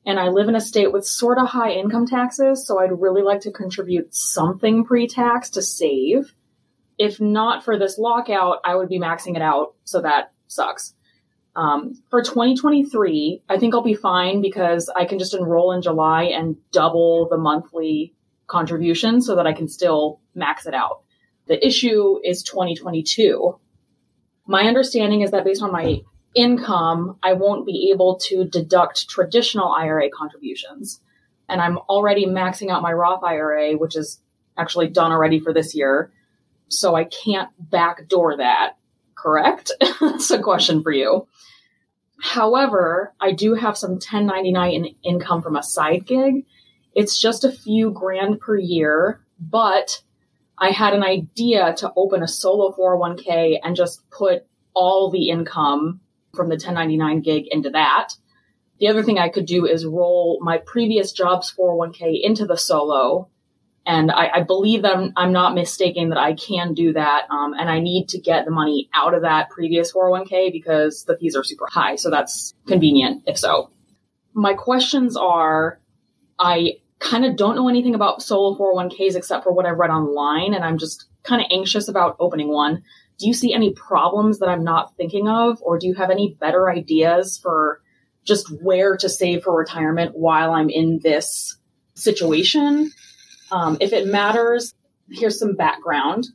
and 0.09 0.19
I 0.19 0.29
live 0.29 0.49
in 0.49 0.57
a 0.57 0.61
state 0.61 0.91
with 0.91 1.07
sort 1.07 1.37
of 1.37 1.49
high 1.49 1.73
income 1.73 2.07
taxes, 2.07 2.67
so 2.67 2.81
I'd 2.81 2.99
really 2.99 3.21
like 3.21 3.43
to 3.43 3.53
contribute 3.53 4.15
something 4.15 4.87
pre 4.87 5.07
tax 5.07 5.51
to 5.51 5.63
save. 5.63 6.35
If 6.97 7.21
not 7.21 7.63
for 7.63 7.79
this 7.79 7.99
lockout, 7.99 8.61
I 8.65 8.75
would 8.75 8.89
be 8.89 8.99
maxing 8.99 9.37
it 9.37 9.43
out, 9.43 9.75
so 9.85 10.01
that 10.01 10.33
sucks. 10.47 10.95
Um, 11.55 12.03
for 12.09 12.23
2023, 12.23 13.43
I 13.51 13.59
think 13.59 13.75
I'll 13.75 13.83
be 13.83 13.93
fine 13.93 14.41
because 14.41 14.89
I 14.89 15.05
can 15.05 15.19
just 15.19 15.35
enroll 15.35 15.73
in 15.73 15.83
July 15.83 16.23
and 16.25 16.57
double 16.73 17.29
the 17.29 17.37
monthly 17.37 18.15
contribution 18.47 19.21
so 19.21 19.37
that 19.37 19.47
I 19.47 19.53
can 19.53 19.69
still 19.69 20.21
max 20.35 20.65
it 20.65 20.73
out. 20.73 21.03
The 21.49 21.65
issue 21.65 22.19
is 22.25 22.43
2022. 22.45 23.61
My 24.47 24.63
understanding 24.63 25.21
is 25.21 25.33
that 25.33 25.45
based 25.45 25.63
on 25.63 25.71
my 25.71 26.01
income, 26.35 27.16
I 27.22 27.33
won't 27.35 27.66
be 27.66 27.91
able 27.93 28.18
to 28.24 28.45
deduct 28.45 29.09
traditional 29.09 29.72
IRA 29.72 30.11
contributions. 30.11 31.01
And 31.49 31.61
I'm 31.61 31.79
already 31.79 32.26
maxing 32.26 32.70
out 32.70 32.83
my 32.83 32.93
Roth 32.93 33.24
IRA, 33.24 33.72
which 33.72 33.97
is 33.97 34.20
actually 34.57 34.89
done 34.89 35.12
already 35.12 35.41
for 35.41 35.53
this 35.53 35.74
year. 35.74 36.12
So 36.68 36.95
I 36.95 37.05
can't 37.05 37.49
backdoor 37.59 38.39
that, 38.39 38.76
correct? 39.14 39.72
That's 40.01 40.31
a 40.31 40.43
question 40.43 40.83
for 40.83 40.93
you. 40.93 41.26
However, 42.20 43.14
I 43.20 43.33
do 43.33 43.55
have 43.55 43.79
some 43.79 43.93
1099 43.93 44.72
in 44.72 44.95
income 45.05 45.41
from 45.41 45.57
a 45.57 45.62
side 45.62 46.05
gig. 46.05 46.45
It's 46.95 47.18
just 47.18 47.45
a 47.45 47.53
few 47.53 47.91
grand 47.91 48.41
per 48.41 48.59
year, 48.59 49.20
but 49.39 50.03
I 50.59 50.70
had 50.70 50.95
an 50.95 51.05
idea 51.05 51.74
to 51.79 51.93
open 51.97 52.22
a 52.22 52.29
solo 52.29 52.72
401k 52.72 53.61
and 53.62 53.76
just 53.76 54.11
put 54.11 54.45
all 54.74 55.11
the 55.11 55.31
income 55.31 56.01
from 56.39 56.49
the 56.49 56.55
1099 56.55 57.20
gig 57.20 57.45
into 57.51 57.70
that. 57.70 58.14
The 58.78 58.89
other 58.89 59.03
thing 59.03 59.18
I 59.18 59.28
could 59.28 59.45
do 59.45 59.66
is 59.66 59.84
roll 59.84 60.39
my 60.41 60.59
previous 60.59 61.12
job's 61.12 61.53
401k 61.53 62.20
into 62.22 62.47
the 62.47 62.57
solo. 62.57 63.28
And 63.84 64.12
I, 64.12 64.30
I 64.36 64.43
believe 64.43 64.82
that 64.82 64.97
I'm, 64.97 65.12
I'm, 65.16 65.32
not 65.32 65.55
mistaken 65.55 66.11
that 66.11 66.18
I 66.18 66.34
can 66.34 66.74
do 66.74 66.93
that. 66.93 67.22
Um, 67.30 67.55
and 67.55 67.68
I 67.68 67.80
need 67.80 68.09
to 68.11 68.20
get 68.20 68.45
the 68.45 68.51
money 68.51 68.89
out 68.95 69.14
of 69.14 69.22
that 69.22 69.51
previous 69.51 69.93
401k 69.93 70.53
because 70.53 71.05
the 71.05 71.16
fees 71.16 71.34
are 71.34 71.43
super 71.43 71.66
high. 71.68 71.97
So 71.97 72.11
that's 72.11 72.55
convenient 72.66 73.24
if 73.26 73.39
so. 73.39 73.70
My 74.34 74.55
questions 74.55 75.16
are, 75.16 75.80
I 76.39 76.74
kind 77.01 77.24
of 77.24 77.36
don't 77.36 77.57
know 77.57 77.68
anything 77.68 77.95
about 77.95 78.22
solo 78.22 78.57
401ks 78.57 79.16
except 79.16 79.43
for 79.43 79.53
what 79.53 79.66
I've 79.66 79.78
read 79.78 79.91
online. 79.91 80.55
And 80.55 80.64
I'm 80.64 80.78
just 80.78 81.07
kind 81.24 81.41
of 81.41 81.49
anxious 81.51 81.89
about 81.89 82.16
opening 82.20 82.49
one 82.49 82.84
do 83.19 83.27
you 83.27 83.35
see 83.35 83.53
any 83.53 83.73
problems 83.73 84.39
that 84.39 84.49
I'm 84.49 84.64
not 84.64 84.97
thinking 84.97 85.29
of, 85.29 85.61
or 85.62 85.79
do 85.79 85.87
you 85.87 85.95
have 85.95 86.11
any 86.11 86.37
better 86.41 86.71
ideas 86.71 87.39
for 87.39 87.81
just 88.25 88.49
where 88.62 88.97
to 88.97 89.09
save 89.09 89.43
for 89.43 89.57
retirement 89.57 90.12
while 90.14 90.53
I'm 90.53 90.71
in 90.71 91.01
this 91.03 91.57
situation? 91.95 92.93
Um, 93.51 93.79
if 93.81 93.93
it 93.93 94.07
matters, 94.07 94.75
here's 95.11 95.39
some 95.39 95.57
background. 95.57 96.29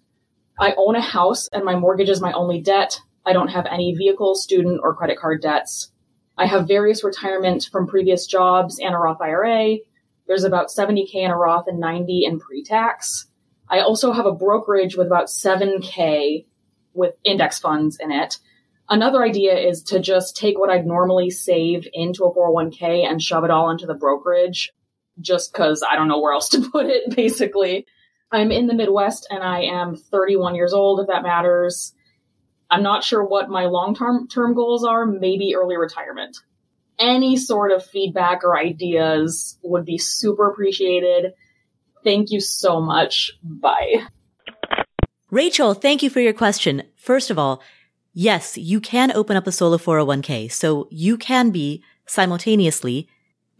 I 0.59 0.73
own 0.77 0.95
a 0.95 1.01
house 1.01 1.47
and 1.53 1.63
my 1.63 1.75
mortgage 1.75 2.09
is 2.09 2.21
my 2.21 2.33
only 2.33 2.61
debt. 2.61 2.99
I 3.25 3.33
don't 3.33 3.49
have 3.49 3.65
any 3.65 3.95
vehicle, 3.95 4.35
student, 4.35 4.81
or 4.83 4.95
credit 4.95 5.17
card 5.17 5.41
debts. 5.41 5.91
I 6.37 6.47
have 6.47 6.67
various 6.67 7.03
retirement 7.03 7.69
from 7.71 7.87
previous 7.87 8.25
jobs 8.25 8.79
and 8.79 8.93
a 8.93 8.97
Roth 8.97 9.21
IRA. 9.21 9.77
There's 10.27 10.43
about 10.43 10.67
70K 10.67 11.15
in 11.15 11.31
a 11.31 11.37
Roth 11.37 11.67
and 11.67 11.79
90 11.79 12.25
in 12.25 12.39
pre-tax. 12.39 13.27
I 13.69 13.79
also 13.79 14.11
have 14.11 14.25
a 14.25 14.33
brokerage 14.33 14.97
with 14.97 15.07
about 15.07 15.27
7K 15.27 16.45
with 16.93 17.15
index 17.23 17.59
funds 17.59 17.97
in 17.99 18.11
it. 18.11 18.37
Another 18.89 19.23
idea 19.23 19.57
is 19.57 19.83
to 19.83 19.99
just 19.99 20.35
take 20.35 20.59
what 20.59 20.69
I'd 20.69 20.85
normally 20.85 21.29
save 21.29 21.87
into 21.93 22.25
a 22.25 22.33
401k 22.33 23.09
and 23.09 23.21
shove 23.21 23.43
it 23.43 23.51
all 23.51 23.69
into 23.69 23.85
the 23.85 23.93
brokerage 23.93 24.71
just 25.19 25.53
because 25.53 25.83
I 25.89 25.95
don't 25.95 26.07
know 26.07 26.19
where 26.19 26.33
else 26.33 26.49
to 26.49 26.61
put 26.71 26.87
it, 26.87 27.15
basically. 27.15 27.85
I'm 28.31 28.51
in 28.51 28.67
the 28.67 28.73
Midwest 28.73 29.27
and 29.29 29.43
I 29.43 29.61
am 29.61 29.95
31 29.95 30.55
years 30.55 30.73
old, 30.73 30.99
if 30.99 31.07
that 31.07 31.23
matters. 31.23 31.93
I'm 32.69 32.83
not 32.83 33.03
sure 33.03 33.23
what 33.23 33.49
my 33.49 33.65
long 33.65 33.95
term 33.95 34.55
goals 34.55 34.83
are, 34.83 35.05
maybe 35.05 35.55
early 35.55 35.77
retirement. 35.77 36.37
Any 36.97 37.37
sort 37.37 37.71
of 37.71 37.85
feedback 37.85 38.43
or 38.43 38.57
ideas 38.57 39.57
would 39.63 39.85
be 39.85 39.97
super 39.97 40.49
appreciated. 40.49 41.33
Thank 42.03 42.31
you 42.31 42.39
so 42.39 42.81
much. 42.81 43.31
Bye. 43.43 44.07
Rachel, 45.33 45.73
thank 45.73 46.03
you 46.03 46.11
for 46.11 46.19
your 46.19 46.31
question. 46.31 46.83
First 46.95 47.31
of 47.31 47.39
all, 47.39 47.59
yes, 48.13 48.55
you 48.55 48.79
can 48.79 49.11
open 49.11 49.35
up 49.35 49.47
a 49.47 49.51
solo 49.51 49.79
401k. 49.79 50.51
So 50.51 50.87
you 50.91 51.17
can 51.17 51.49
be 51.49 51.83
simultaneously 52.05 53.07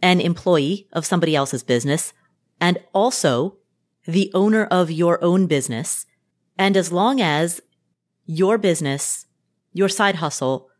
an 0.00 0.20
employee 0.20 0.86
of 0.92 1.04
somebody 1.04 1.34
else's 1.34 1.64
business 1.64 2.12
and 2.60 2.78
also 2.92 3.56
the 4.06 4.30
owner 4.34 4.66
of 4.66 4.92
your 4.92 5.20
own 5.20 5.48
business. 5.48 6.06
And 6.56 6.76
as 6.76 6.92
long 6.92 7.20
as 7.20 7.60
your 8.24 8.56
business, 8.56 9.26
your 9.72 9.88
side 9.88 10.14
hustle 10.14 10.70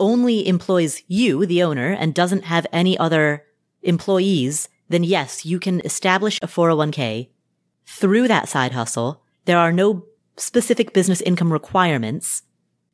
only 0.00 0.48
employs 0.48 1.04
you, 1.06 1.46
the 1.46 1.62
owner, 1.62 1.92
and 1.92 2.12
doesn't 2.12 2.46
have 2.46 2.66
any 2.72 2.98
other 2.98 3.44
employees, 3.84 4.68
then 4.88 5.04
yes, 5.04 5.46
you 5.46 5.60
can 5.60 5.80
establish 5.84 6.40
a 6.42 6.48
401k 6.48 7.28
through 7.86 8.26
that 8.26 8.48
side 8.48 8.72
hustle. 8.72 9.22
There 9.44 9.58
are 9.58 9.70
no 9.70 10.06
specific 10.36 10.92
business 10.92 11.20
income 11.20 11.52
requirements. 11.52 12.42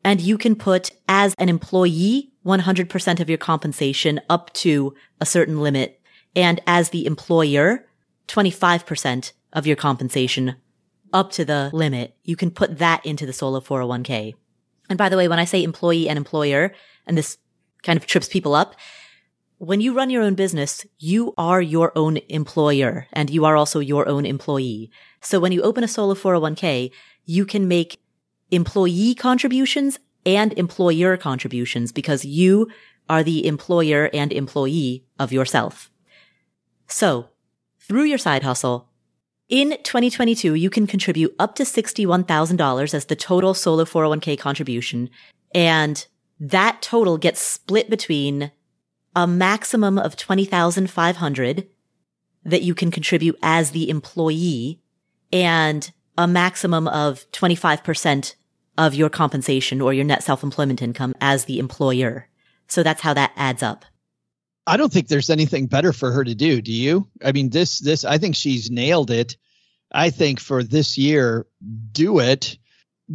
And 0.05 0.21
you 0.21 0.39
can 0.39 0.55
put 0.55 0.91
as 1.09 1.35
an 1.39 1.49
employee 1.49 2.33
100% 2.47 3.21
of 3.21 3.29
your 3.29 3.39
compensation 3.39 4.21
up 4.31 4.53
to 4.55 4.95
a 5.21 5.27
certain 5.27 5.61
limit. 5.61 6.01
And 6.35 6.61
as 6.67 6.91
the 6.91 7.05
employer, 7.07 7.87
25% 8.29 9.33
of 9.53 9.67
your 9.67 9.77
compensation 9.77 10.57
up 11.13 11.33
to 11.33 11.45
the 11.45 11.71
limit, 11.73 12.17
you 12.23 12.37
can 12.37 12.51
put 12.51 12.79
that 12.79 13.05
into 13.05 13.27
the 13.27 13.33
solo 13.33 13.61
401k. 13.61 14.35
And 14.89 14.99
by 14.99 15.09
the 15.09 15.17
way, 15.17 15.29
when 15.29 15.39
I 15.39 15.45
say 15.45 15.63
employee 15.63 16.09
and 16.09 16.17
employer, 16.17 16.73
and 17.07 17.17
this 17.17 17.39
kind 17.83 17.97
of 17.97 18.07
trips 18.07 18.29
people 18.29 18.55
up, 18.55 18.75
when 19.59 19.81
you 19.81 19.93
run 19.93 20.11
your 20.11 20.23
own 20.23 20.35
business, 20.35 20.87
you 20.99 21.35
are 21.37 21.61
your 21.61 21.93
own 21.97 22.19
employer 22.29 23.09
and 23.13 23.29
you 23.29 23.45
are 23.45 23.57
also 23.57 23.81
your 23.81 24.09
own 24.09 24.25
employee. 24.25 24.91
So 25.21 25.41
when 25.41 25.51
you 25.51 25.63
open 25.63 25.83
a 25.83 25.89
solo 25.89 26.15
401k, 26.15 26.93
you 27.29 27.45
can 27.45 27.69
make 27.69 28.01
employee 28.51 29.15
contributions 29.15 29.99
and 30.25 30.59
employer 30.59 31.17
contributions 31.19 31.93
because 31.93 32.25
you 32.25 32.69
are 33.09 33.23
the 33.23 33.47
employer 33.47 34.09
and 34.15 34.33
employee 34.33 35.05
of 35.19 35.31
yourself. 35.31 35.91
So 36.87 37.29
through 37.79 38.05
your 38.05 38.17
side 38.17 38.43
hustle, 38.43 38.89
in 39.51 39.77
2022, 39.83 40.55
you 40.55 40.71
can 40.71 40.87
contribute 40.87 41.35
up 41.39 41.55
to 41.57 41.65
$61,000 41.65 42.95
as 42.95 43.05
the 43.05 43.17
total 43.17 43.53
solo 43.53 43.85
401k 43.85 44.39
contribution. 44.39 45.11
And 45.55 46.07
that 46.41 46.81
total 46.81 47.19
gets 47.19 47.41
split 47.41 47.91
between 47.91 48.53
a 49.15 49.27
maximum 49.27 49.99
of 49.99 50.17
20,500 50.17 51.69
that 52.45 52.63
you 52.63 52.75
can 52.75 52.91
contribute 52.91 53.39
as 53.43 53.73
the 53.73 53.91
employee 53.91 54.81
and 55.31 55.93
a 56.19 56.27
maximum 56.27 56.89
of 56.89 57.31
25% 57.31 58.35
of 58.77 58.95
your 58.95 59.09
compensation 59.09 59.81
or 59.81 59.95
your 59.95 60.05
net 60.05 60.23
self-employment 60.23 60.83
income 60.83 61.15
as 61.21 61.45
the 61.45 61.59
employer. 61.59 62.29
So 62.67 62.83
that's 62.83 63.01
how 63.01 63.15
that 63.15 63.33
adds 63.37 63.63
up. 63.63 63.85
I 64.67 64.77
don't 64.77 64.93
think 64.93 65.09
there's 65.09 65.31
anything 65.31 65.67
better 65.67 65.93
for 65.93 66.13
her 66.13 66.25
to 66.25 66.35
do. 66.35 66.61
Do 66.61 66.73
you? 66.73 67.09
I 67.25 67.33
mean, 67.33 67.51
this, 67.51 67.79
this, 67.79 68.05
I 68.05 68.19
think 68.19 68.35
she's 68.35 68.71
nailed 68.71 69.11
it. 69.11 69.37
I 69.93 70.11
think 70.11 70.41
for 70.41 70.63
this 70.63 70.99
year, 70.99 71.47
do 71.93 72.19
it 72.19 72.59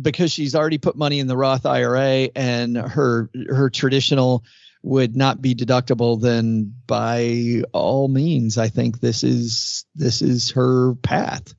because 0.01 0.31
she's 0.31 0.55
already 0.55 0.79
put 0.79 0.95
money 0.95 1.19
in 1.19 1.27
the 1.27 1.37
Roth 1.37 1.65
IRA 1.65 2.29
and 2.35 2.75
her, 2.77 3.29
her 3.49 3.69
traditional 3.69 4.43
would 4.81 5.15
not 5.15 5.41
be 5.41 5.53
deductible. 5.53 6.19
Then 6.19 6.73
by 6.87 7.63
all 7.73 8.07
means, 8.07 8.57
I 8.57 8.69
think 8.69 9.01
this 9.01 9.23
is, 9.23 9.85
this 9.93 10.21
is 10.21 10.51
her 10.51 10.95
path. 10.95 11.53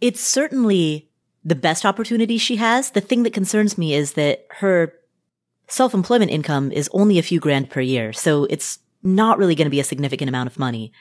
It's 0.00 0.20
certainly 0.20 1.10
the 1.44 1.54
best 1.54 1.84
opportunity 1.84 2.38
she 2.38 2.56
has. 2.56 2.90
The 2.90 3.00
thing 3.00 3.22
that 3.22 3.32
concerns 3.32 3.78
me 3.78 3.94
is 3.94 4.12
that 4.12 4.46
her 4.58 4.94
self-employment 5.66 6.30
income 6.30 6.72
is 6.72 6.90
only 6.92 7.18
a 7.18 7.22
few 7.22 7.40
grand 7.40 7.70
per 7.70 7.80
year. 7.80 8.12
So 8.12 8.44
it's 8.44 8.78
not 9.02 9.38
really 9.38 9.54
going 9.54 9.66
to 9.66 9.70
be 9.70 9.80
a 9.80 9.84
significant 9.84 10.28
amount 10.28 10.48
of 10.48 10.58
money. 10.58 10.92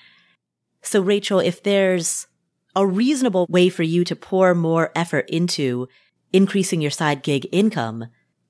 So 0.81 1.01
Rachel, 1.01 1.39
if 1.39 1.63
there's 1.63 2.27
a 2.75 2.85
reasonable 2.85 3.47
way 3.49 3.69
for 3.69 3.83
you 3.83 4.03
to 4.03 4.15
pour 4.15 4.53
more 4.53 4.91
effort 4.95 5.29
into 5.29 5.87
increasing 6.31 6.81
your 6.81 6.91
side 6.91 7.23
gig 7.23 7.47
income, 7.51 8.07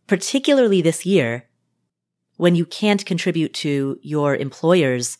particularly 0.07 0.81
this 0.81 1.05
year, 1.05 1.47
when 2.35 2.55
you 2.55 2.65
can't 2.65 3.05
contribute 3.05 3.53
to 3.53 3.99
your 4.01 4.35
employer's 4.35 5.17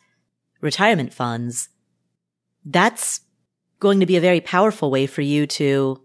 retirement 0.61 1.13
funds, 1.13 1.69
that's 2.65 3.21
going 3.79 3.99
to 3.99 4.05
be 4.05 4.17
a 4.17 4.21
very 4.21 4.41
powerful 4.41 4.89
way 4.89 5.05
for 5.07 5.21
you 5.21 5.47
to 5.47 6.01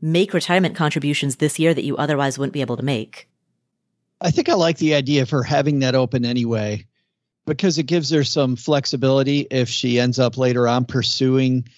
make 0.00 0.34
retirement 0.34 0.76
contributions 0.76 1.36
this 1.36 1.58
year 1.58 1.72
that 1.72 1.84
you 1.84 1.96
otherwise 1.96 2.38
wouldn't 2.38 2.52
be 2.52 2.60
able 2.60 2.76
to 2.76 2.82
make. 2.82 3.28
I 4.20 4.30
think 4.30 4.48
I 4.48 4.54
like 4.54 4.78
the 4.78 4.94
idea 4.94 5.22
of 5.22 5.30
her 5.30 5.42
having 5.42 5.80
that 5.80 5.94
open 5.94 6.24
anyway, 6.24 6.86
because 7.46 7.78
it 7.78 7.84
gives 7.84 8.10
her 8.10 8.24
some 8.24 8.56
flexibility 8.56 9.40
if 9.50 9.68
she 9.68 9.98
ends 9.98 10.18
up 10.18 10.36
later 10.36 10.68
on 10.68 10.84
pursuing 10.84 11.68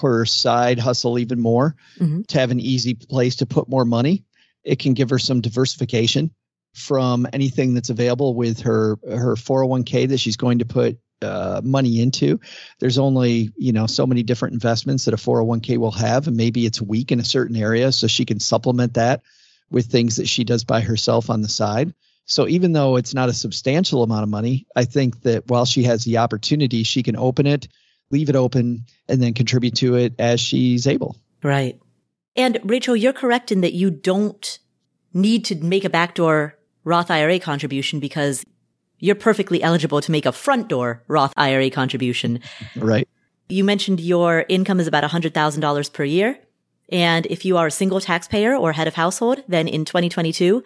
her 0.00 0.24
side 0.24 0.78
hustle 0.78 1.18
even 1.18 1.40
more 1.40 1.76
mm-hmm. 1.98 2.22
to 2.22 2.38
have 2.38 2.50
an 2.50 2.60
easy 2.60 2.94
place 2.94 3.36
to 3.36 3.46
put 3.46 3.68
more 3.68 3.84
money. 3.84 4.24
It 4.64 4.78
can 4.78 4.94
give 4.94 5.10
her 5.10 5.18
some 5.18 5.40
diversification 5.40 6.30
from 6.74 7.26
anything 7.32 7.74
that's 7.74 7.90
available 7.90 8.34
with 8.34 8.60
her 8.60 8.98
her 9.06 9.34
401k 9.34 10.08
that 10.08 10.18
she's 10.18 10.36
going 10.36 10.60
to 10.60 10.64
put 10.64 10.98
uh, 11.22 11.60
money 11.64 12.00
into. 12.00 12.40
There's 12.78 12.98
only 12.98 13.50
you 13.56 13.72
know 13.72 13.86
so 13.86 14.06
many 14.06 14.22
different 14.22 14.54
investments 14.54 15.04
that 15.04 15.14
a 15.14 15.18
401k 15.18 15.78
will 15.78 15.92
have, 15.92 16.28
and 16.28 16.36
maybe 16.36 16.66
it's 16.66 16.80
weak 16.80 17.12
in 17.12 17.20
a 17.20 17.24
certain 17.24 17.56
area, 17.56 17.92
so 17.92 18.06
she 18.06 18.24
can 18.24 18.40
supplement 18.40 18.94
that 18.94 19.22
with 19.70 19.86
things 19.86 20.16
that 20.16 20.28
she 20.28 20.44
does 20.44 20.64
by 20.64 20.80
herself 20.80 21.30
on 21.30 21.42
the 21.42 21.48
side. 21.48 21.94
So 22.24 22.46
even 22.46 22.72
though 22.72 22.96
it's 22.96 23.14
not 23.14 23.28
a 23.28 23.32
substantial 23.32 24.02
amount 24.02 24.22
of 24.22 24.28
money, 24.28 24.66
I 24.76 24.84
think 24.84 25.22
that 25.22 25.48
while 25.48 25.64
she 25.64 25.84
has 25.84 26.04
the 26.04 26.18
opportunity, 26.18 26.82
she 26.84 27.02
can 27.02 27.16
open 27.16 27.46
it, 27.46 27.68
leave 28.10 28.28
it 28.28 28.36
open, 28.36 28.86
and 29.08 29.22
then 29.22 29.34
contribute 29.34 29.76
to 29.76 29.96
it 29.96 30.14
as 30.18 30.40
she's 30.40 30.86
able. 30.86 31.16
Right. 31.42 31.80
And 32.36 32.58
Rachel, 32.64 32.96
you're 32.96 33.12
correct 33.12 33.50
in 33.50 33.62
that 33.62 33.72
you 33.72 33.90
don't 33.90 34.58
need 35.12 35.44
to 35.46 35.56
make 35.56 35.84
a 35.84 35.90
backdoor 35.90 36.56
Roth 36.84 37.10
IRA 37.10 37.38
contribution 37.38 38.00
because 38.00 38.44
you're 39.02 39.16
perfectly 39.16 39.60
eligible 39.64 40.00
to 40.00 40.12
make 40.12 40.26
a 40.26 40.32
front 40.32 40.68
door 40.68 41.02
Roth 41.08 41.34
IRA 41.36 41.70
contribution. 41.70 42.38
Right. 42.76 43.06
You 43.48 43.64
mentioned 43.64 43.98
your 43.98 44.46
income 44.48 44.78
is 44.78 44.86
about 44.86 45.02
$100,000 45.02 45.92
per 45.92 46.04
year. 46.04 46.38
And 46.88 47.26
if 47.26 47.44
you 47.44 47.56
are 47.56 47.66
a 47.66 47.70
single 47.72 48.00
taxpayer 48.00 48.54
or 48.54 48.72
head 48.72 48.86
of 48.86 48.94
household, 48.94 49.42
then 49.48 49.66
in 49.66 49.84
2022, 49.84 50.62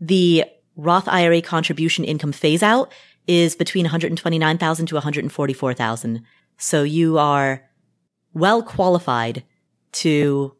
the 0.00 0.44
Roth 0.76 1.08
IRA 1.08 1.40
contribution 1.40 2.04
income 2.04 2.32
phase 2.32 2.62
out 2.62 2.92
is 3.26 3.56
between 3.56 3.84
129,000 3.84 4.86
to 4.86 4.94
144,000. 4.94 6.22
So 6.58 6.82
you 6.82 7.16
are 7.16 7.64
well 8.34 8.62
qualified 8.62 9.44
to 9.92 10.54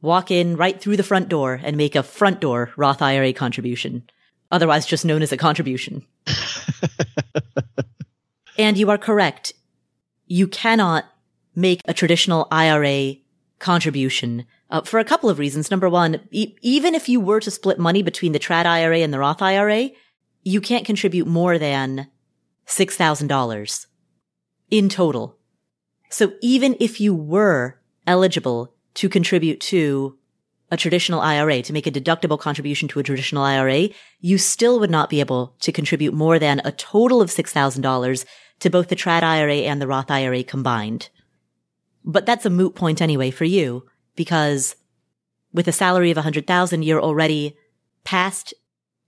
walk 0.00 0.30
in 0.30 0.56
right 0.56 0.80
through 0.80 0.96
the 0.96 1.02
front 1.02 1.28
door 1.28 1.60
and 1.60 1.76
make 1.76 1.96
a 1.96 2.04
front 2.04 2.40
door 2.40 2.70
Roth 2.76 3.02
IRA 3.02 3.32
contribution 3.32 4.08
otherwise 4.50 4.86
just 4.86 5.04
known 5.04 5.22
as 5.22 5.32
a 5.32 5.36
contribution. 5.36 6.04
and 8.58 8.76
you 8.76 8.90
are 8.90 8.98
correct. 8.98 9.52
You 10.26 10.46
cannot 10.48 11.06
make 11.54 11.80
a 11.86 11.94
traditional 11.94 12.46
IRA 12.50 13.16
contribution 13.58 14.46
uh, 14.70 14.82
for 14.82 15.00
a 15.00 15.04
couple 15.04 15.30
of 15.30 15.38
reasons. 15.38 15.70
Number 15.70 15.88
one, 15.88 16.20
e- 16.30 16.54
even 16.62 16.94
if 16.94 17.08
you 17.08 17.20
were 17.20 17.40
to 17.40 17.50
split 17.50 17.78
money 17.78 18.02
between 18.02 18.32
the 18.32 18.38
trad 18.38 18.66
IRA 18.66 18.98
and 18.98 19.12
the 19.12 19.18
Roth 19.18 19.42
IRA, 19.42 19.90
you 20.44 20.60
can't 20.60 20.86
contribute 20.86 21.26
more 21.26 21.58
than 21.58 22.08
$6,000 22.66 23.86
in 24.70 24.88
total. 24.88 25.38
So 26.10 26.32
even 26.40 26.76
if 26.80 27.00
you 27.00 27.14
were 27.14 27.80
eligible 28.06 28.74
to 28.94 29.08
contribute 29.08 29.60
to 29.60 30.18
a 30.70 30.76
traditional 30.76 31.20
IRA, 31.20 31.62
to 31.62 31.72
make 31.72 31.86
a 31.86 31.90
deductible 31.90 32.38
contribution 32.38 32.88
to 32.88 32.98
a 32.98 33.02
traditional 33.02 33.42
IRA, 33.42 33.88
you 34.20 34.38
still 34.38 34.78
would 34.80 34.90
not 34.90 35.08
be 35.08 35.20
able 35.20 35.54
to 35.60 35.72
contribute 35.72 36.12
more 36.12 36.38
than 36.38 36.60
a 36.64 36.72
total 36.72 37.22
of 37.22 37.30
$6,000 37.30 38.24
to 38.60 38.70
both 38.70 38.88
the 38.88 38.96
Trad 38.96 39.22
IRA 39.22 39.56
and 39.56 39.80
the 39.80 39.86
Roth 39.86 40.10
IRA 40.10 40.42
combined. 40.42 41.08
But 42.04 42.26
that's 42.26 42.46
a 42.46 42.50
moot 42.50 42.74
point 42.74 43.00
anyway 43.00 43.30
for 43.30 43.44
you 43.44 43.86
because 44.14 44.76
with 45.52 45.68
a 45.68 45.72
salary 45.72 46.10
of 46.10 46.16
100,000, 46.16 46.82
you're 46.82 47.02
already 47.02 47.56
past 48.04 48.52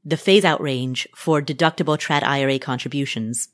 the 0.05 0.17
phase 0.17 0.45
out 0.45 0.61
range 0.61 1.07
for 1.15 1.43
deductible 1.43 1.99
Trad 1.99 2.23
IRA 2.23 2.59
contributions. 2.59 3.49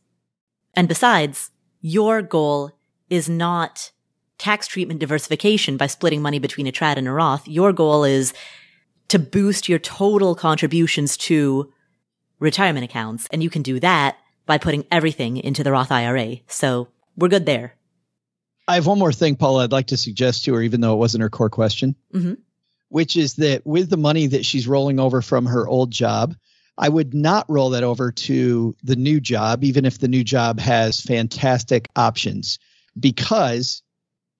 And 0.74 0.86
besides, 0.86 1.50
your 1.80 2.22
goal 2.22 2.72
is 3.10 3.28
not 3.28 3.90
tax 4.38 4.66
treatment 4.66 5.00
diversification 5.00 5.76
by 5.76 5.86
splitting 5.86 6.22
money 6.22 6.38
between 6.38 6.66
a 6.66 6.72
trad 6.72 6.96
and 6.96 7.08
a 7.08 7.12
Roth. 7.12 7.46
Your 7.48 7.72
goal 7.72 8.04
is 8.04 8.34
to 9.08 9.18
boost 9.18 9.68
your 9.68 9.78
total 9.78 10.34
contributions 10.34 11.16
to 11.16 11.72
retirement 12.38 12.84
accounts. 12.84 13.28
And 13.32 13.42
you 13.42 13.50
can 13.50 13.62
do 13.62 13.80
that 13.80 14.18
by 14.44 14.58
putting 14.58 14.84
everything 14.90 15.36
into 15.36 15.64
the 15.64 15.72
Roth 15.72 15.90
IRA. 15.90 16.36
So 16.48 16.88
we're 17.16 17.28
good 17.28 17.46
there. 17.46 17.74
I 18.68 18.74
have 18.74 18.86
one 18.86 18.98
more 18.98 19.12
thing, 19.12 19.36
Paula, 19.36 19.64
I'd 19.64 19.72
like 19.72 19.88
to 19.88 19.96
suggest 19.96 20.44
to 20.44 20.54
her, 20.54 20.62
even 20.62 20.80
though 20.80 20.94
it 20.94 20.98
wasn't 20.98 21.22
her 21.22 21.30
core 21.30 21.50
question, 21.50 21.94
mm-hmm. 22.12 22.34
which 22.88 23.16
is 23.16 23.34
that 23.34 23.64
with 23.64 23.90
the 23.90 23.96
money 23.96 24.26
that 24.26 24.44
she's 24.44 24.66
rolling 24.66 24.98
over 24.98 25.22
from 25.22 25.46
her 25.46 25.68
old 25.68 25.92
job, 25.92 26.34
I 26.76 26.88
would 26.88 27.14
not 27.14 27.48
roll 27.48 27.70
that 27.70 27.84
over 27.84 28.10
to 28.12 28.76
the 28.82 28.96
new 28.96 29.20
job, 29.20 29.64
even 29.64 29.84
if 29.84 29.98
the 29.98 30.08
new 30.08 30.24
job 30.24 30.58
has 30.58 31.00
fantastic 31.00 31.88
options, 31.96 32.58
because 32.98 33.82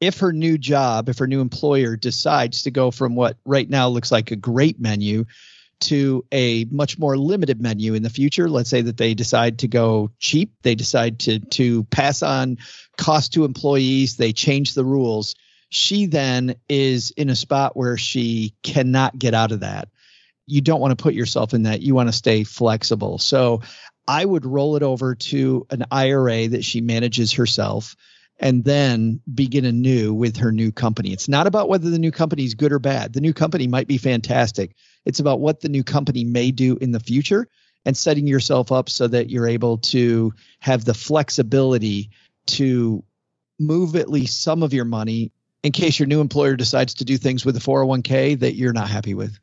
if 0.01 0.19
her 0.19 0.33
new 0.33 0.59
job, 0.59 1.09
if 1.09 1.19
her 1.19 1.27
new 1.27 1.41
employer 1.41 1.97
decides 1.97 2.63
to 2.63 2.71
go 2.71 2.91
from 2.91 3.15
what 3.15 3.37
right 3.45 3.69
now 3.69 3.89
looks 3.89 4.13
like 4.13 4.31
a 4.31 4.37
great 4.37 4.79
menu 4.81 5.25
to 5.79 6.25
a 6.33 6.65
much 6.71 6.99
more 6.99 7.19
limited 7.19 7.61
menu 7.61 7.95
in 7.95 8.03
the 8.03 8.11
future, 8.11 8.49
let's 8.49 8.71
say 8.71 8.83
that 8.83 8.97
they 8.97 9.15
decide 9.15 9.59
to 9.59 9.69
go 9.69 10.11
cheap, 10.19 10.53
they 10.63 10.75
decide 10.75 11.19
to 11.21 11.39
to 11.39 11.85
pass 11.85 12.23
on 12.23 12.59
cost 12.97 13.35
to 13.35 13.45
employees, 13.45 14.17
they 14.17 14.33
change 14.33 14.75
the 14.75 14.85
rules. 14.85 15.35
She 15.69 16.07
then 16.07 16.57
is 16.69 17.11
in 17.11 17.29
a 17.29 17.37
spot 17.37 17.77
where 17.77 17.97
she 17.97 18.55
cannot 18.63 19.19
get 19.19 19.35
out 19.35 19.53
of 19.53 19.61
that. 19.61 19.89
You 20.47 20.61
don't 20.61 20.81
want 20.81 20.97
to 20.97 21.03
put 21.03 21.15
yourself 21.15 21.55
in 21.55 21.65
that. 21.65 21.83
You 21.83 21.95
want 21.95 22.09
to 22.09 22.13
stay 22.13 22.45
flexible. 22.45 23.19
So 23.19 23.63
I 24.07 24.25
would 24.25 24.47
roll 24.47 24.77
it 24.77 24.83
over 24.83 25.17
to 25.17 25.67
an 25.71 25.85
IRA 25.91 26.49
that 26.49 26.65
she 26.65 26.81
manages 26.81 27.33
herself 27.33 27.97
and 28.39 28.65
then 28.65 29.21
begin 29.35 29.65
anew 29.65 30.13
with 30.13 30.37
her 30.37 30.53
new 30.53 30.71
company. 30.71 31.13
It's 31.13 31.29
not 31.29 31.47
about 31.47 31.69
whether 31.69 31.91
the 31.91 31.99
new 31.99 32.13
company 32.13 32.45
is 32.45 32.55
good 32.55 32.73
or 32.73 32.79
bad. 32.79 33.13
The 33.13 33.21
new 33.21 33.33
company 33.33 33.67
might 33.67 33.89
be 33.89 33.99
fantastic. 33.99 34.75
It's 35.05 35.21
about 35.21 35.41
what 35.41 35.61
the 35.61 35.69
new 35.69 35.83
company 35.83 36.25
may 36.25 36.51
do 36.51 36.77
in 36.81 36.93
the 36.93 37.01
future 37.01 37.49
and 37.85 37.97
setting 37.97 38.27
yourself 38.27 38.73
up 38.73 38.91
so 38.91 39.07
that 39.09 39.31
you're 39.31 39.47
able 39.47 39.79
to 39.79 40.35
have 40.61 40.85
the 40.85 40.95
flexibility 40.95 42.11
to 42.47 43.03
move 43.59 43.97
at 43.97 44.11
least 44.11 44.43
some 44.43 44.63
of 44.63 44.75
your 44.75 44.85
money 44.85 45.33
in 45.63 45.73
case 45.73 45.99
your 45.99 46.07
new 46.07 46.21
employer 46.21 46.57
decides 46.57 46.95
to 46.95 47.05
do 47.05 47.17
things 47.17 47.45
with 47.45 47.55
the 47.55 47.61
401k 47.61 48.39
that 48.41 48.55
you're 48.55 48.73
not 48.73 48.91
happy 48.91 49.15
with. 49.15 49.39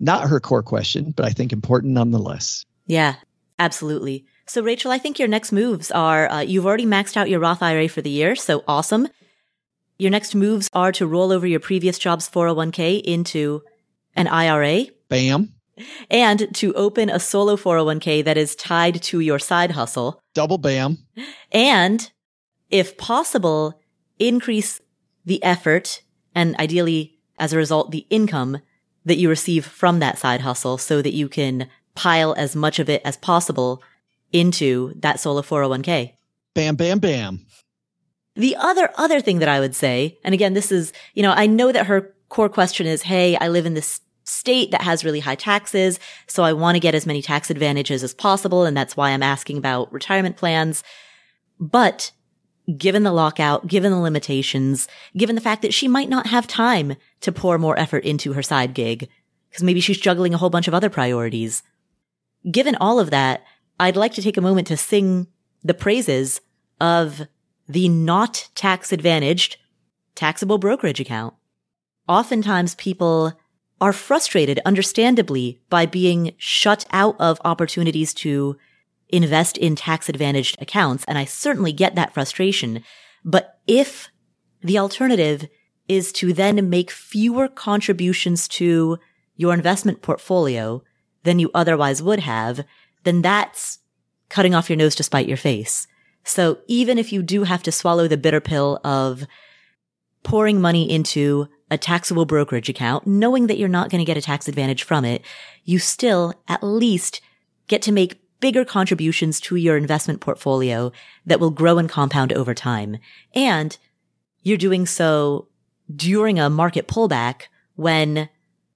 Not 0.00 0.28
her 0.28 0.40
core 0.40 0.62
question, 0.62 1.12
but 1.12 1.24
I 1.24 1.30
think 1.30 1.52
important 1.52 1.92
nonetheless. 1.92 2.66
Yeah, 2.86 3.14
absolutely. 3.58 4.26
So, 4.46 4.62
Rachel, 4.62 4.90
I 4.90 4.98
think 4.98 5.18
your 5.18 5.28
next 5.28 5.52
moves 5.52 5.90
are 5.90 6.30
uh, 6.30 6.40
you've 6.40 6.66
already 6.66 6.86
maxed 6.86 7.16
out 7.16 7.30
your 7.30 7.40
Roth 7.40 7.62
IRA 7.62 7.88
for 7.88 8.02
the 8.02 8.10
year. 8.10 8.36
So 8.36 8.62
awesome. 8.68 9.08
Your 9.98 10.10
next 10.10 10.34
moves 10.34 10.68
are 10.72 10.92
to 10.92 11.06
roll 11.06 11.32
over 11.32 11.46
your 11.46 11.60
previous 11.60 11.98
job's 11.98 12.28
401k 12.28 13.00
into 13.02 13.62
an 14.16 14.28
IRA. 14.28 14.86
Bam. 15.08 15.54
And 16.10 16.54
to 16.56 16.72
open 16.74 17.10
a 17.10 17.18
solo 17.18 17.56
401k 17.56 18.24
that 18.24 18.36
is 18.36 18.54
tied 18.54 19.02
to 19.04 19.20
your 19.20 19.38
side 19.38 19.72
hustle. 19.72 20.20
Double 20.34 20.58
bam. 20.58 20.98
And 21.50 22.10
if 22.70 22.96
possible, 22.96 23.80
increase 24.18 24.80
the 25.24 25.42
effort 25.42 26.02
and 26.34 26.56
ideally, 26.56 27.18
as 27.38 27.52
a 27.52 27.56
result, 27.56 27.90
the 27.90 28.06
income 28.10 28.58
that 29.04 29.16
you 29.16 29.28
receive 29.28 29.64
from 29.64 30.00
that 30.00 30.18
side 30.18 30.40
hustle 30.40 30.78
so 30.78 31.02
that 31.02 31.14
you 31.14 31.28
can 31.28 31.68
pile 31.94 32.34
as 32.36 32.56
much 32.56 32.78
of 32.78 32.88
it 32.88 33.02
as 33.04 33.16
possible 33.16 33.82
into 34.34 34.92
that 34.96 35.20
solo 35.20 35.40
401k. 35.40 36.12
Bam, 36.54 36.76
bam, 36.76 36.98
bam. 36.98 37.46
The 38.34 38.56
other, 38.56 38.90
other 38.96 39.20
thing 39.20 39.38
that 39.38 39.48
I 39.48 39.60
would 39.60 39.74
say, 39.74 40.18
and 40.24 40.34
again, 40.34 40.54
this 40.54 40.72
is, 40.72 40.92
you 41.14 41.22
know, 41.22 41.32
I 41.32 41.46
know 41.46 41.70
that 41.72 41.86
her 41.86 42.14
core 42.28 42.48
question 42.48 42.86
is, 42.86 43.02
Hey, 43.02 43.36
I 43.36 43.48
live 43.48 43.64
in 43.64 43.74
this 43.74 44.00
state 44.24 44.72
that 44.72 44.82
has 44.82 45.04
really 45.04 45.20
high 45.20 45.36
taxes. 45.36 46.00
So 46.26 46.42
I 46.42 46.52
want 46.52 46.74
to 46.74 46.80
get 46.80 46.94
as 46.94 47.06
many 47.06 47.22
tax 47.22 47.48
advantages 47.48 48.02
as 48.02 48.12
possible. 48.12 48.64
And 48.64 48.76
that's 48.76 48.96
why 48.96 49.10
I'm 49.10 49.22
asking 49.22 49.58
about 49.58 49.92
retirement 49.92 50.36
plans. 50.36 50.82
But 51.60 52.10
given 52.76 53.04
the 53.04 53.12
lockout, 53.12 53.66
given 53.66 53.92
the 53.92 53.98
limitations, 53.98 54.88
given 55.16 55.34
the 55.36 55.40
fact 55.40 55.62
that 55.62 55.74
she 55.74 55.86
might 55.86 56.08
not 56.08 56.26
have 56.26 56.46
time 56.46 56.96
to 57.20 57.30
pour 57.30 57.58
more 57.58 57.78
effort 57.78 58.04
into 58.04 58.32
her 58.32 58.42
side 58.42 58.74
gig, 58.74 59.08
because 59.50 59.62
maybe 59.62 59.80
she's 59.80 59.98
juggling 59.98 60.34
a 60.34 60.38
whole 60.38 60.50
bunch 60.50 60.66
of 60.66 60.74
other 60.74 60.90
priorities. 60.90 61.62
Given 62.50 62.74
all 62.76 62.98
of 62.98 63.10
that, 63.10 63.44
I'd 63.78 63.96
like 63.96 64.14
to 64.14 64.22
take 64.22 64.36
a 64.36 64.42
moment 64.42 64.66
to 64.68 64.76
sing 64.76 65.26
the 65.62 65.74
praises 65.74 66.40
of 66.80 67.22
the 67.68 67.88
not 67.88 68.48
tax 68.54 68.92
advantaged 68.92 69.56
taxable 70.14 70.58
brokerage 70.58 71.00
account. 71.00 71.34
Oftentimes 72.08 72.74
people 72.76 73.32
are 73.80 73.92
frustrated, 73.92 74.60
understandably, 74.64 75.60
by 75.68 75.86
being 75.86 76.34
shut 76.36 76.86
out 76.92 77.16
of 77.18 77.40
opportunities 77.44 78.14
to 78.14 78.56
invest 79.08 79.56
in 79.58 79.74
tax 79.74 80.08
advantaged 80.08 80.60
accounts. 80.60 81.04
And 81.08 81.18
I 81.18 81.24
certainly 81.24 81.72
get 81.72 81.94
that 81.94 82.14
frustration. 82.14 82.82
But 83.24 83.58
if 83.66 84.08
the 84.62 84.78
alternative 84.78 85.48
is 85.88 86.12
to 86.12 86.32
then 86.32 86.70
make 86.70 86.90
fewer 86.90 87.48
contributions 87.48 88.48
to 88.48 88.98
your 89.36 89.52
investment 89.52 90.02
portfolio 90.02 90.82
than 91.24 91.38
you 91.38 91.50
otherwise 91.52 92.02
would 92.02 92.20
have, 92.20 92.64
then 93.04 93.22
that's 93.22 93.78
cutting 94.28 94.54
off 94.54 94.68
your 94.68 94.76
nose 94.76 94.94
to 94.96 95.02
spite 95.02 95.28
your 95.28 95.36
face. 95.36 95.86
So 96.24 96.58
even 96.66 96.98
if 96.98 97.12
you 97.12 97.22
do 97.22 97.44
have 97.44 97.62
to 97.64 97.72
swallow 97.72 98.08
the 98.08 98.16
bitter 98.16 98.40
pill 98.40 98.80
of 98.82 99.26
pouring 100.22 100.60
money 100.60 100.90
into 100.90 101.48
a 101.70 101.78
taxable 101.78 102.24
brokerage 102.24 102.68
account, 102.68 103.06
knowing 103.06 103.46
that 103.46 103.58
you're 103.58 103.68
not 103.68 103.90
going 103.90 103.98
to 103.98 104.04
get 104.04 104.16
a 104.16 104.22
tax 104.22 104.48
advantage 104.48 104.82
from 104.82 105.04
it, 105.04 105.22
you 105.64 105.78
still 105.78 106.34
at 106.48 106.62
least 106.62 107.20
get 107.68 107.82
to 107.82 107.92
make 107.92 108.20
bigger 108.40 108.64
contributions 108.64 109.40
to 109.40 109.56
your 109.56 109.76
investment 109.76 110.20
portfolio 110.20 110.92
that 111.24 111.40
will 111.40 111.50
grow 111.50 111.78
and 111.78 111.88
compound 111.88 112.32
over 112.32 112.54
time. 112.54 112.98
And 113.34 113.76
you're 114.42 114.58
doing 114.58 114.86
so 114.86 115.48
during 115.94 116.38
a 116.38 116.50
market 116.50 116.88
pullback 116.88 117.42
when 117.76 118.28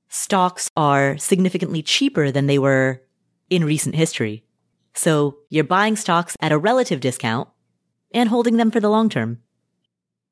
stocks 0.08 0.70
are 0.76 1.18
significantly 1.18 1.82
cheaper 1.82 2.30
than 2.30 2.46
they 2.46 2.58
were 2.58 3.02
in 3.50 3.64
recent 3.64 3.94
history. 3.94 4.44
So 4.94 5.38
you're 5.48 5.64
buying 5.64 5.96
stocks 5.96 6.36
at 6.40 6.52
a 6.52 6.58
relative 6.58 7.00
discount 7.00 7.48
and 8.12 8.28
holding 8.28 8.56
them 8.56 8.70
for 8.70 8.80
the 8.80 8.90
long 8.90 9.08
term. 9.08 9.40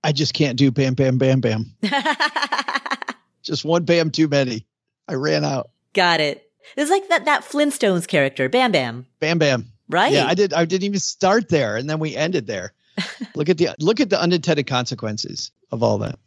I 0.02 0.12
just 0.12 0.34
can't 0.34 0.58
do 0.58 0.70
bam, 0.70 0.94
bam, 0.94 1.18
bam, 1.18 1.40
bam. 1.40 1.74
just 3.42 3.64
one 3.64 3.84
bam 3.84 4.10
too 4.10 4.28
many. 4.28 4.66
I 5.08 5.14
ran 5.14 5.44
out. 5.44 5.70
Got 5.92 6.20
it. 6.20 6.50
It's 6.76 6.90
like 6.90 7.08
that 7.08 7.24
that 7.26 7.42
Flintstones 7.42 8.08
character, 8.08 8.48
Bam 8.48 8.72
Bam. 8.72 9.06
Bam 9.20 9.38
Bam. 9.38 9.66
Right. 9.88 10.12
Yeah, 10.12 10.26
I 10.26 10.34
did. 10.34 10.52
I 10.52 10.64
didn't 10.64 10.84
even 10.84 10.98
start 10.98 11.48
there, 11.48 11.76
and 11.76 11.88
then 11.88 12.00
we 12.00 12.16
ended 12.16 12.46
there. 12.46 12.72
look 13.34 13.48
at 13.48 13.58
the 13.58 13.70
look 13.78 14.00
at 14.00 14.10
the 14.10 14.20
unintended 14.20 14.66
consequences 14.66 15.52
of 15.70 15.82
all 15.82 15.98
that. 15.98 16.18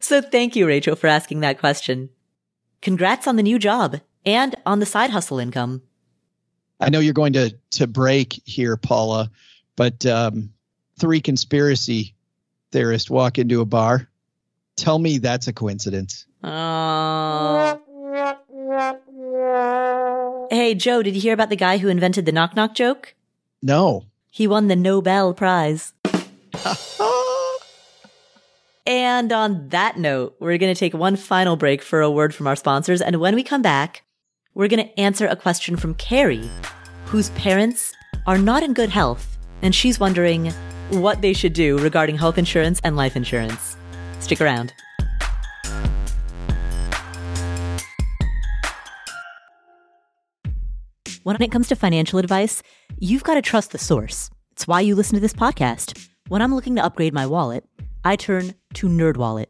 So 0.00 0.20
thank 0.20 0.54
you, 0.54 0.66
Rachel, 0.66 0.94
for 0.94 1.08
asking 1.08 1.40
that 1.40 1.58
question. 1.58 2.10
Congrats 2.80 3.26
on 3.26 3.36
the 3.36 3.42
new 3.42 3.58
job 3.58 4.00
and 4.24 4.54
on 4.64 4.78
the 4.78 4.86
side 4.86 5.10
hustle 5.10 5.40
income. 5.40 5.82
I 6.80 6.90
know 6.90 7.00
you're 7.00 7.14
going 7.14 7.32
to 7.34 7.56
to 7.72 7.86
break 7.86 8.40
here, 8.44 8.76
Paula, 8.76 9.30
but 9.76 10.04
um, 10.06 10.50
three 10.98 11.20
conspiracy 11.20 12.14
theorists 12.72 13.10
walk 13.10 13.38
into 13.38 13.60
a 13.60 13.64
bar. 13.64 14.08
Tell 14.76 14.98
me 14.98 15.18
that's 15.18 15.48
a 15.48 15.52
coincidence. 15.52 16.26
Oh. 16.42 17.80
Hey, 20.50 20.74
Joe, 20.74 21.02
did 21.02 21.14
you 21.14 21.20
hear 21.20 21.34
about 21.34 21.50
the 21.50 21.56
guy 21.56 21.78
who 21.78 21.88
invented 21.88 22.26
the 22.26 22.32
knock 22.32 22.54
knock 22.54 22.74
joke? 22.74 23.14
No. 23.62 24.04
He 24.30 24.46
won 24.46 24.68
the 24.68 24.76
Nobel 24.76 25.34
Prize. 25.34 25.92
and 28.86 29.32
on 29.32 29.68
that 29.70 29.98
note, 29.98 30.36
we're 30.38 30.58
going 30.58 30.72
to 30.72 30.78
take 30.78 30.94
one 30.94 31.16
final 31.16 31.56
break 31.56 31.82
for 31.82 32.00
a 32.00 32.10
word 32.10 32.34
from 32.34 32.46
our 32.46 32.56
sponsors. 32.56 33.00
And 33.02 33.16
when 33.16 33.34
we 33.34 33.42
come 33.42 33.62
back, 33.62 34.04
we're 34.54 34.68
going 34.68 34.84
to 34.84 35.00
answer 35.00 35.26
a 35.26 35.36
question 35.36 35.76
from 35.76 35.94
Carri, 35.94 36.48
whose 37.06 37.30
parents 37.30 37.92
are 38.26 38.38
not 38.38 38.62
in 38.62 38.72
good 38.72 38.90
health. 38.90 39.38
And 39.62 39.74
she's 39.74 40.00
wondering 40.00 40.52
what 40.90 41.20
they 41.20 41.32
should 41.32 41.52
do 41.52 41.78
regarding 41.78 42.16
health 42.16 42.38
insurance 42.38 42.80
and 42.84 42.96
life 42.96 43.16
insurance. 43.16 43.76
Stick 44.20 44.40
around. 44.40 44.72
When 51.22 51.42
it 51.42 51.52
comes 51.52 51.68
to 51.68 51.76
financial 51.76 52.18
advice, 52.18 52.62
you've 52.98 53.24
got 53.24 53.34
to 53.34 53.42
trust 53.42 53.72
the 53.72 53.78
source. 53.78 54.30
It's 54.52 54.66
why 54.66 54.80
you 54.80 54.94
listen 54.94 55.14
to 55.14 55.20
this 55.20 55.34
podcast. 55.34 56.08
When 56.28 56.40
I'm 56.40 56.54
looking 56.54 56.76
to 56.76 56.84
upgrade 56.84 57.12
my 57.12 57.26
wallet, 57.26 57.64
I 58.04 58.16
turn 58.16 58.54
to 58.74 58.86
NerdWallet. 58.86 59.46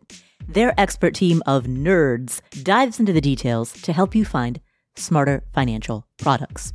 Their 0.48 0.74
expert 0.80 1.14
team 1.14 1.42
of 1.46 1.64
nerds 1.64 2.40
dives 2.64 2.98
into 2.98 3.12
the 3.12 3.20
details 3.20 3.72
to 3.82 3.92
help 3.92 4.14
you 4.14 4.24
find 4.24 4.60
smarter 4.98 5.42
financial 5.52 6.06
products. 6.18 6.72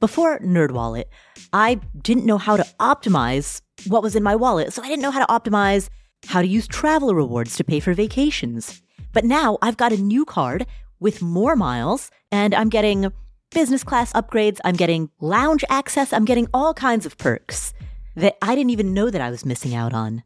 Before 0.00 0.38
NerdWallet, 0.38 1.04
I 1.52 1.74
didn't 2.00 2.24
know 2.24 2.38
how 2.38 2.56
to 2.56 2.66
optimize 2.80 3.60
what 3.86 4.02
was 4.02 4.16
in 4.16 4.22
my 4.22 4.34
wallet, 4.34 4.72
so 4.72 4.82
I 4.82 4.88
didn't 4.88 5.02
know 5.02 5.10
how 5.10 5.24
to 5.24 5.32
optimize 5.32 5.88
how 6.26 6.40
to 6.40 6.48
use 6.48 6.66
travel 6.66 7.14
rewards 7.14 7.56
to 7.56 7.64
pay 7.64 7.80
for 7.80 7.94
vacations. 7.94 8.82
But 9.12 9.24
now 9.24 9.58
I've 9.60 9.76
got 9.76 9.92
a 9.92 9.96
new 9.96 10.24
card 10.24 10.66
with 11.00 11.22
more 11.22 11.56
miles, 11.56 12.10
and 12.30 12.54
I'm 12.54 12.68
getting 12.68 13.12
business 13.50 13.84
class 13.84 14.12
upgrades. 14.12 14.58
I'm 14.64 14.76
getting 14.76 15.10
lounge 15.20 15.64
access. 15.68 16.12
I'm 16.12 16.24
getting 16.24 16.48
all 16.54 16.72
kinds 16.72 17.04
of 17.04 17.18
perks 17.18 17.74
that 18.16 18.36
I 18.42 18.54
didn't 18.54 18.70
even 18.70 18.94
know 18.94 19.10
that 19.10 19.20
I 19.20 19.30
was 19.30 19.44
missing 19.44 19.74
out 19.74 19.92
on. 19.92 20.22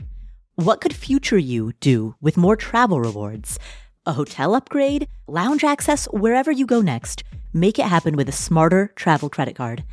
What 0.56 0.80
could 0.80 0.94
future 0.94 1.38
you 1.38 1.72
do 1.80 2.14
with 2.20 2.36
more 2.36 2.56
travel 2.56 3.00
rewards? 3.00 3.58
A 4.06 4.12
hotel 4.12 4.54
upgrade, 4.54 5.08
lounge 5.26 5.64
access, 5.64 6.06
wherever 6.06 6.50
you 6.50 6.66
go 6.66 6.80
next. 6.80 7.24
Make 7.52 7.78
it 7.78 7.86
happen 7.86 8.16
with 8.16 8.28
a 8.28 8.32
smarter 8.32 8.92
travel 8.96 9.28
credit 9.28 9.56
card. 9.56 9.84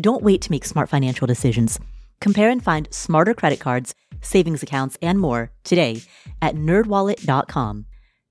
Don't 0.00 0.22
wait 0.22 0.42
to 0.42 0.50
make 0.50 0.64
smart 0.64 0.88
financial 0.88 1.26
decisions. 1.26 1.78
Compare 2.20 2.50
and 2.50 2.62
find 2.62 2.88
smarter 2.90 3.34
credit 3.34 3.60
cards, 3.60 3.94
savings 4.20 4.62
accounts, 4.62 4.96
and 5.02 5.20
more 5.20 5.50
today 5.62 6.02
at 6.40 6.54
nerdwallet.com. 6.54 7.86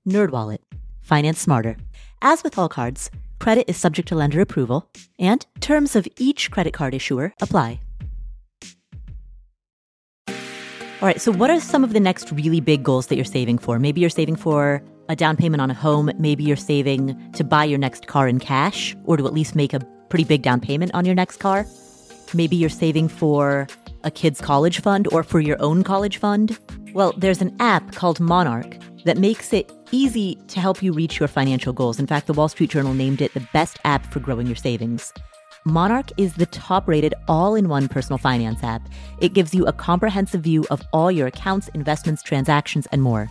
Nerdwallet. 0.08 0.58
Finance 1.00 1.40
smarter. 1.40 1.76
As 2.20 2.42
with 2.42 2.58
all 2.58 2.68
cards, 2.68 3.10
Credit 3.44 3.68
is 3.68 3.76
subject 3.76 4.08
to 4.08 4.14
lender 4.14 4.40
approval, 4.40 4.88
and 5.18 5.44
terms 5.60 5.94
of 5.94 6.08
each 6.16 6.50
credit 6.50 6.72
card 6.72 6.94
issuer 6.94 7.34
apply. 7.42 7.78
All 10.28 11.08
right, 11.08 11.20
so 11.20 11.30
what 11.30 11.50
are 11.50 11.60
some 11.60 11.84
of 11.84 11.92
the 11.92 12.00
next 12.00 12.32
really 12.32 12.60
big 12.60 12.82
goals 12.82 13.08
that 13.08 13.16
you're 13.16 13.24
saving 13.26 13.58
for? 13.58 13.78
Maybe 13.78 14.00
you're 14.00 14.08
saving 14.08 14.36
for 14.36 14.82
a 15.08 15.16
down 15.16 15.36
payment 15.36 15.60
on 15.60 15.70
a 15.70 15.74
home. 15.74 16.10
Maybe 16.18 16.44
you're 16.44 16.56
saving 16.56 17.32
to 17.32 17.44
buy 17.44 17.64
your 17.64 17.78
next 17.78 18.06
car 18.06 18.28
in 18.28 18.38
cash 18.38 18.96
or 19.04 19.16
to 19.16 19.26
at 19.26 19.32
least 19.32 19.54
make 19.54 19.72
a 19.72 19.80
pretty 20.08 20.24
big 20.24 20.42
down 20.42 20.60
payment 20.60 20.92
on 20.94 21.04
your 21.04 21.14
next 21.14 21.38
car. 21.38 21.66
Maybe 22.32 22.56
you're 22.56 22.70
saving 22.70 23.08
for 23.08 23.66
a 24.04 24.10
kid's 24.10 24.40
college 24.40 24.80
fund 24.80 25.08
or 25.12 25.22
for 25.22 25.40
your 25.40 25.60
own 25.60 25.82
college 25.82 26.18
fund? 26.18 26.58
Well, 26.92 27.14
there's 27.16 27.40
an 27.40 27.56
app 27.58 27.92
called 27.92 28.20
Monarch 28.20 28.76
that 29.04 29.18
makes 29.18 29.52
it 29.52 29.72
easy 29.90 30.36
to 30.48 30.60
help 30.60 30.82
you 30.82 30.92
reach 30.92 31.18
your 31.18 31.28
financial 31.28 31.72
goals. 31.72 31.98
In 31.98 32.06
fact, 32.06 32.26
the 32.26 32.32
Wall 32.32 32.48
Street 32.48 32.70
Journal 32.70 32.94
named 32.94 33.20
it 33.20 33.34
the 33.34 33.46
best 33.52 33.78
app 33.84 34.06
for 34.12 34.20
growing 34.20 34.46
your 34.46 34.56
savings. 34.56 35.12
Monarch 35.66 36.10
is 36.18 36.34
the 36.34 36.46
top 36.46 36.86
rated 36.86 37.14
all 37.26 37.54
in 37.54 37.68
one 37.68 37.88
personal 37.88 38.18
finance 38.18 38.62
app. 38.62 38.86
It 39.20 39.32
gives 39.32 39.54
you 39.54 39.66
a 39.66 39.72
comprehensive 39.72 40.42
view 40.42 40.66
of 40.70 40.82
all 40.92 41.10
your 41.10 41.26
accounts, 41.26 41.68
investments, 41.68 42.22
transactions, 42.22 42.86
and 42.92 43.02
more. 43.02 43.30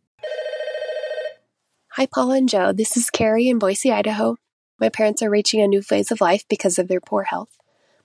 Hi, 1.95 2.05
Paula 2.05 2.37
and 2.37 2.49
Joe. 2.49 2.71
This 2.73 2.95
is 2.97 3.09
Carri 3.09 3.47
in 3.47 3.59
Boise, 3.59 3.91
Idaho. 3.91 4.37
My 4.79 4.89
parents 4.89 5.21
are 5.21 5.29
reaching 5.29 5.61
a 5.61 5.67
new 5.67 5.81
phase 5.81 6.11
of 6.11 6.21
life 6.21 6.45
because 6.49 6.79
of 6.79 6.87
their 6.87 7.01
poor 7.01 7.23
health. 7.23 7.57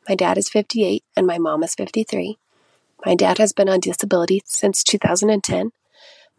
My 0.09 0.15
dad 0.15 0.39
is 0.39 0.49
58 0.49 1.05
and 1.17 1.27
my 1.27 1.39
mom 1.39 1.63
is 1.63 1.75
53. 1.75 2.39
My 3.05 3.15
dad 3.15 3.39
has 3.39 3.53
been 3.53 3.69
on 3.69 3.81
disability 3.81 4.43
since 4.45 4.83
2010 4.83 5.73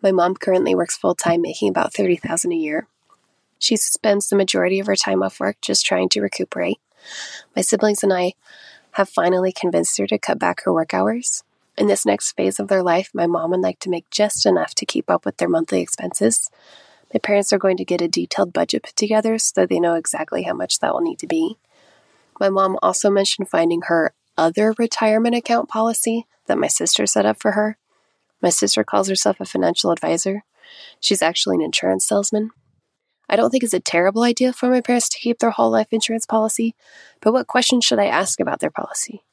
my 0.01 0.11
mom 0.11 0.35
currently 0.35 0.75
works 0.75 0.97
full 0.97 1.15
time, 1.15 1.41
making 1.41 1.69
about 1.69 1.93
30000 1.93 2.51
a 2.51 2.55
year. 2.55 2.87
She 3.59 3.75
spends 3.75 4.29
the 4.29 4.35
majority 4.35 4.79
of 4.79 4.87
her 4.87 4.95
time 4.95 5.23
off 5.23 5.39
work 5.39 5.57
just 5.61 5.85
trying 5.85 6.09
to 6.09 6.21
recuperate. 6.21 6.79
My 7.55 7.61
siblings 7.61 8.03
and 8.03 8.13
I 8.13 8.33
have 8.91 9.09
finally 9.09 9.51
convinced 9.51 9.97
her 9.97 10.07
to 10.07 10.19
cut 10.19 10.37
back 10.37 10.61
her 10.63 10.73
work 10.73 10.93
hours. 10.93 11.43
In 11.77 11.87
this 11.87 12.05
next 12.05 12.33
phase 12.33 12.59
of 12.59 12.67
their 12.67 12.83
life, 12.83 13.09
my 13.13 13.25
mom 13.25 13.51
would 13.51 13.61
like 13.61 13.79
to 13.79 13.89
make 13.89 14.09
just 14.09 14.45
enough 14.45 14.75
to 14.75 14.85
keep 14.85 15.09
up 15.09 15.25
with 15.25 15.37
their 15.37 15.49
monthly 15.49 15.81
expenses. 15.81 16.49
My 17.13 17.19
parents 17.19 17.53
are 17.53 17.57
going 17.57 17.77
to 17.77 17.85
get 17.85 18.01
a 18.01 18.07
detailed 18.07 18.53
budget 18.53 18.83
put 18.83 18.95
together 18.95 19.37
so 19.37 19.65
they 19.65 19.79
know 19.79 19.95
exactly 19.95 20.43
how 20.43 20.53
much 20.53 20.79
that 20.79 20.93
will 20.93 21.01
need 21.01 21.19
to 21.19 21.27
be. 21.27 21.57
My 22.39 22.49
mom 22.49 22.77
also 22.81 23.09
mentioned 23.09 23.49
finding 23.49 23.81
her 23.83 24.13
other 24.37 24.73
retirement 24.77 25.35
account 25.35 25.69
policy 25.69 26.27
that 26.45 26.57
my 26.57 26.67
sister 26.67 27.05
set 27.05 27.25
up 27.25 27.41
for 27.41 27.51
her. 27.51 27.77
My 28.41 28.49
sister 28.49 28.83
calls 28.83 29.09
herself 29.09 29.39
a 29.39 29.45
financial 29.45 29.91
advisor. 29.91 30.43
She's 30.99 31.21
actually 31.21 31.55
an 31.55 31.63
insurance 31.63 32.05
salesman. 32.05 32.51
I 33.29 33.35
don't 33.35 33.49
think 33.49 33.63
it's 33.63 33.73
a 33.73 33.79
terrible 33.79 34.23
idea 34.23 34.53
for 34.53 34.69
my 34.69 34.81
parents 34.81 35.09
to 35.09 35.19
keep 35.19 35.39
their 35.39 35.51
whole 35.51 35.71
life 35.71 35.87
insurance 35.91 36.25
policy, 36.25 36.75
but 37.21 37.33
what 37.33 37.47
questions 37.47 37.83
should 37.83 37.99
I 37.99 38.05
ask 38.05 38.39
about 38.39 38.59
their 38.59 38.71
policy? 38.71 39.23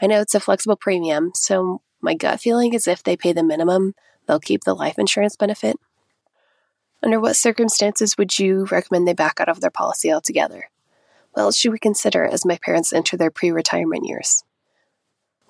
I 0.00 0.06
know 0.06 0.20
it's 0.20 0.34
a 0.34 0.40
flexible 0.40 0.76
premium, 0.76 1.32
so 1.34 1.80
my 2.00 2.14
gut 2.14 2.40
feeling 2.40 2.72
is 2.72 2.86
if 2.86 3.02
they 3.02 3.16
pay 3.16 3.32
the 3.32 3.42
minimum, 3.42 3.94
they'll 4.26 4.40
keep 4.40 4.64
the 4.64 4.74
life 4.74 4.98
insurance 4.98 5.36
benefit. 5.36 5.76
Under 7.02 7.18
what 7.18 7.36
circumstances 7.36 8.16
would 8.16 8.38
you 8.38 8.66
recommend 8.66 9.08
they 9.08 9.12
back 9.12 9.40
out 9.40 9.48
of 9.48 9.60
their 9.60 9.70
policy 9.70 10.12
altogether? 10.12 10.70
Well, 11.34 11.50
should 11.50 11.72
we 11.72 11.78
consider 11.78 12.24
as 12.24 12.44
my 12.44 12.58
parents 12.64 12.92
enter 12.92 13.16
their 13.16 13.30
pre 13.30 13.50
retirement 13.50 14.06
years? 14.06 14.44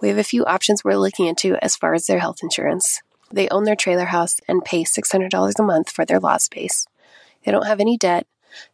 We 0.01 0.09
have 0.09 0.19
a 0.19 0.25
few 0.25 0.45
options 0.45 0.83
we're 0.83 0.97
looking 0.97 1.27
into 1.27 1.57
as 1.63 1.77
far 1.77 1.95
as 1.95 2.07
their 2.07 2.19
health 2.19 2.39
insurance. 2.43 3.03
They 3.31 3.49
own 3.49 3.65
their 3.65 3.77
trailer 3.77 4.07
house 4.07 4.37
and 4.49 4.65
pay 4.65 4.85
$600 4.85 5.59
a 5.59 5.63
month 5.63 5.91
for 5.91 6.05
their 6.05 6.21
lot 6.21 6.43
space. 6.43 6.87
They 7.45 7.53
don't 7.53 7.67
have 7.67 7.81
any 7.81 7.97
debt. 7.97 8.27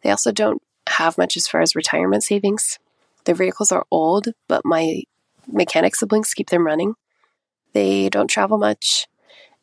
They 0.03 0.11
also 0.11 0.33
don't 0.33 0.63
have 0.89 1.19
much 1.19 1.37
as 1.37 1.47
far 1.47 1.61
as 1.61 1.77
retirement 1.77 2.25
savings. 2.25 2.79
Their 3.25 3.35
vehicles 3.35 3.73
are 3.73 3.87
old, 3.91 4.29
but 4.49 4.65
my 4.65 5.03
mechanic 5.47 5.95
siblings 5.95 6.35
keep 6.35 6.51
them 6.51 6.67
running. 6.67 6.95
They 7.73 8.09
don't 8.09 8.29
travel 8.29 8.59
much. 8.59 9.07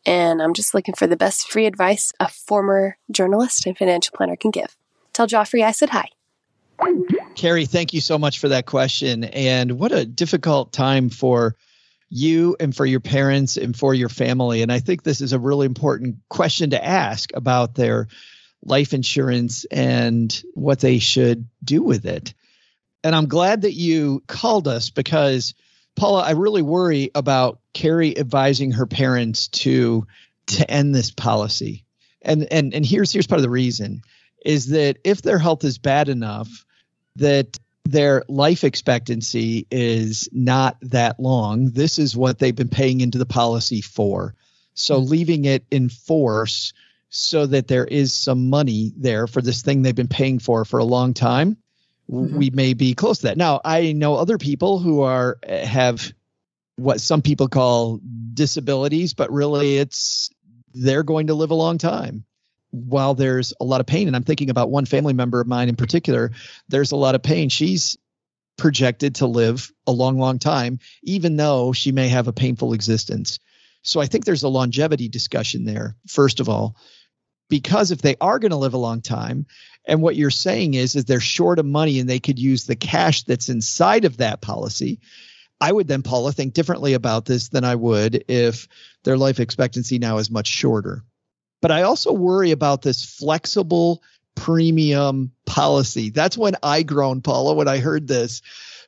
And 0.06 0.42
I'm 0.42 0.54
just 0.54 0.74
looking 0.74 0.96
for 0.96 1.08
the 1.08 1.18
best 1.18 1.52
free 1.52 1.66
advice 1.66 2.12
a 2.20 2.30
former 2.30 2.98
journalist 3.12 3.66
and 3.66 3.78
financial 3.78 4.16
planner 4.16 4.36
can 4.36 4.52
give. 4.52 4.76
Tell 5.14 5.28
Joffrey 5.28 5.64
I 5.64 5.72
said 5.72 5.90
hi. 5.90 6.10
Carri, 7.36 7.68
thank 7.68 7.94
you 7.94 8.02
so 8.02 8.18
much 8.18 8.40
for 8.40 8.50
that 8.50 8.66
question. 8.66 9.24
And 9.24 9.80
what 9.80 9.92
a 9.92 10.06
difficult 10.06 10.74
time 10.74 11.10
for 11.10 11.56
you 12.10 12.56
and 12.60 12.76
for 12.76 12.86
your 12.86 13.00
parents 13.00 13.58
and 13.58 13.76
for 13.76 13.94
your 13.94 14.10
family. 14.10 14.62
And 14.62 14.72
I 14.72 14.80
think 14.80 15.04
this 15.04 15.22
is 15.22 15.34
a 15.34 15.40
really 15.40 15.66
important 15.66 16.18
question 16.30 16.72
to 16.72 16.86
ask 16.86 17.32
about 17.34 17.76
their 17.76 18.08
life 18.64 18.94
insurance 18.94 19.66
and 19.66 20.44
what 20.54 20.80
they 20.80 21.00
should 21.00 21.48
do 21.64 21.82
with 21.82 22.06
it. 22.06 22.34
And 23.04 23.16
I'm 23.16 23.28
glad 23.28 23.62
that 23.62 23.74
you 23.74 24.24
called 24.28 24.68
us 24.68 24.90
because, 24.90 25.54
Paula, 25.96 26.24
I 26.24 26.32
really 26.32 26.62
worry 26.62 27.12
about 27.16 27.60
Carri 27.74 28.18
advising 28.18 28.72
her 28.72 28.86
parents 28.86 29.48
to 29.50 30.06
to 30.48 30.70
end 30.70 30.94
this 30.94 31.12
policy. 31.12 31.86
And 32.22 32.48
and 32.52 32.74
and 32.74 32.86
here's 32.86 33.12
here's 33.12 33.28
part 33.28 33.40
of 33.40 33.44
the 33.44 33.50
reason 33.50 34.02
is 34.44 34.68
that 34.68 34.98
if 35.04 35.22
their 35.22 35.40
health 35.40 35.64
is 35.64 35.78
bad 35.78 36.10
enough 36.10 36.66
that 37.16 37.58
their 37.86 38.24
life 38.28 38.64
expectancy 38.64 39.68
is 39.70 40.28
not 40.32 40.78
that 40.82 41.20
long. 41.20 41.70
This 41.70 42.00
is 42.00 42.18
what 42.18 42.40
they've 42.40 42.56
been 42.56 42.68
paying 42.68 43.00
into 43.00 43.20
the 43.20 43.28
policy 43.28 43.82
for. 43.82 44.34
So 44.74 45.00
mm-hmm. 45.00 45.10
leaving 45.10 45.46
it 45.46 45.64
in 45.70 45.90
force 45.90 46.74
so 47.10 47.46
that 47.46 47.68
there 47.68 47.86
is 47.86 48.14
some 48.14 48.50
money 48.50 48.92
there 48.98 49.28
for 49.28 49.42
this 49.42 49.62
thing 49.62 49.82
they've 49.82 49.96
been 49.96 50.08
paying 50.08 50.40
for 50.40 50.66
for 50.66 50.80
a 50.80 50.86
long 50.86 51.14
time, 51.14 51.58
mm-hmm. 52.10 52.38
we 52.38 52.50
may 52.50 52.74
be 52.74 52.94
close 52.94 53.20
to 53.20 53.28
that. 53.28 53.38
Now, 53.38 53.62
I 53.64 53.94
know 53.94 54.16
other 54.16 54.38
people 54.38 54.80
who 54.80 55.02
are 55.02 55.38
have 55.48 56.14
what 56.78 57.00
some 57.00 57.22
people 57.22 57.48
call 57.48 58.02
disabilities, 58.34 59.14
but 59.14 59.32
really 59.32 59.78
it's 59.78 60.30
they're 60.74 61.04
going 61.04 61.28
to 61.28 61.34
live 61.34 61.52
a 61.52 61.56
long 61.56 61.78
time 61.78 62.26
while 62.72 63.14
there's 63.14 63.54
a 63.60 63.64
lot 63.64 63.80
of 63.80 63.88
pain, 63.88 64.08
and 64.08 64.16
I'm 64.16 64.24
thinking 64.24 64.50
about 64.50 64.70
one 64.70 64.86
family 64.86 65.14
member 65.14 65.40
of 65.40 65.48
mine 65.48 65.70
in 65.70 65.76
particular, 65.76 66.32
there's 66.68 66.92
a 66.92 66.98
lot 66.98 67.16
of 67.16 67.24
pain. 67.24 67.50
She's 67.50 67.98
projected 68.58 69.16
to 69.16 69.28
live 69.28 69.72
a 69.88 69.92
long, 69.92 70.18
long 70.18 70.40
time, 70.40 70.80
even 71.04 71.38
though 71.38 71.74
she 71.74 71.92
may 71.92 72.10
have 72.10 72.28
a 72.28 72.34
painful 72.34 72.74
existence. 72.74 73.40
So 73.82 74.02
I 74.02 74.08
think 74.08 74.26
there's 74.26 74.44
a 74.44 74.50
longevity 74.50 75.08
discussion 75.10 75.66
there, 75.66 75.96
first 76.08 76.40
of 76.40 76.50
all, 76.50 76.76
because 77.50 77.92
if 77.92 78.02
they 78.02 78.16
are 78.20 78.40
going 78.40 78.52
to 78.52 78.58
live 78.58 78.74
a 78.74 78.78
long 78.78 79.02
time, 79.02 79.46
and 79.86 80.02
what 80.02 80.16
you're 80.16 80.32
saying 80.32 80.74
is, 80.74 80.96
is 80.96 81.06
they're 81.06 81.20
short 81.20 81.60
of 81.60 81.66
money 81.66 82.00
and 82.00 82.10
they 82.10 82.20
could 82.20 82.40
use 82.40 82.66
the 82.66 82.76
cash 82.76 83.24
that's 83.24 83.50
inside 83.50 84.06
of 84.06 84.18
that 84.18 84.42
policy. 84.42 85.00
I 85.62 85.72
would 85.72 85.88
then, 85.88 86.02
Paula, 86.02 86.32
think 86.32 86.54
differently 86.54 86.94
about 86.94 87.26
this 87.26 87.50
than 87.50 87.64
I 87.64 87.76
would 87.76 88.26
if 88.28 88.68
their 89.04 89.18
life 89.18 89.40
expectancy 89.40 90.00
now 90.00 90.18
is 90.18 90.30
much 90.30 90.48
shorter. 90.48 91.04
But 91.62 91.72
I 91.72 91.84
also 91.84 92.12
worry 92.12 92.52
about 92.52 92.82
this 92.82 93.06
flexible 93.06 94.04
premium 94.36 95.32
policy. 95.46 96.10
That's 96.10 96.38
when 96.38 96.56
I 96.62 96.84
groaned, 96.84 97.24
Paula, 97.24 97.54
when 97.54 97.68
I 97.68 97.78
heard 97.78 98.08
this, 98.08 98.42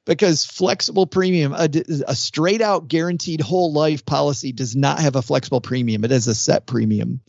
because 0.05 0.45
flexible 0.45 1.07
premium, 1.07 1.53
a, 1.53 1.69
a, 2.07 2.15
straight 2.15 2.61
out 2.61 2.87
guaranteed 2.87 3.41
whole 3.41 3.71
life 3.73 4.05
policy 4.05 4.51
does 4.51 4.75
not 4.75 4.99
have 4.99 5.15
a 5.15 5.21
flexible 5.21 5.61
premium. 5.61 6.03
It 6.03 6.11
has 6.11 6.27
a 6.27 6.35
set 6.35 6.65
premium. 6.65 7.21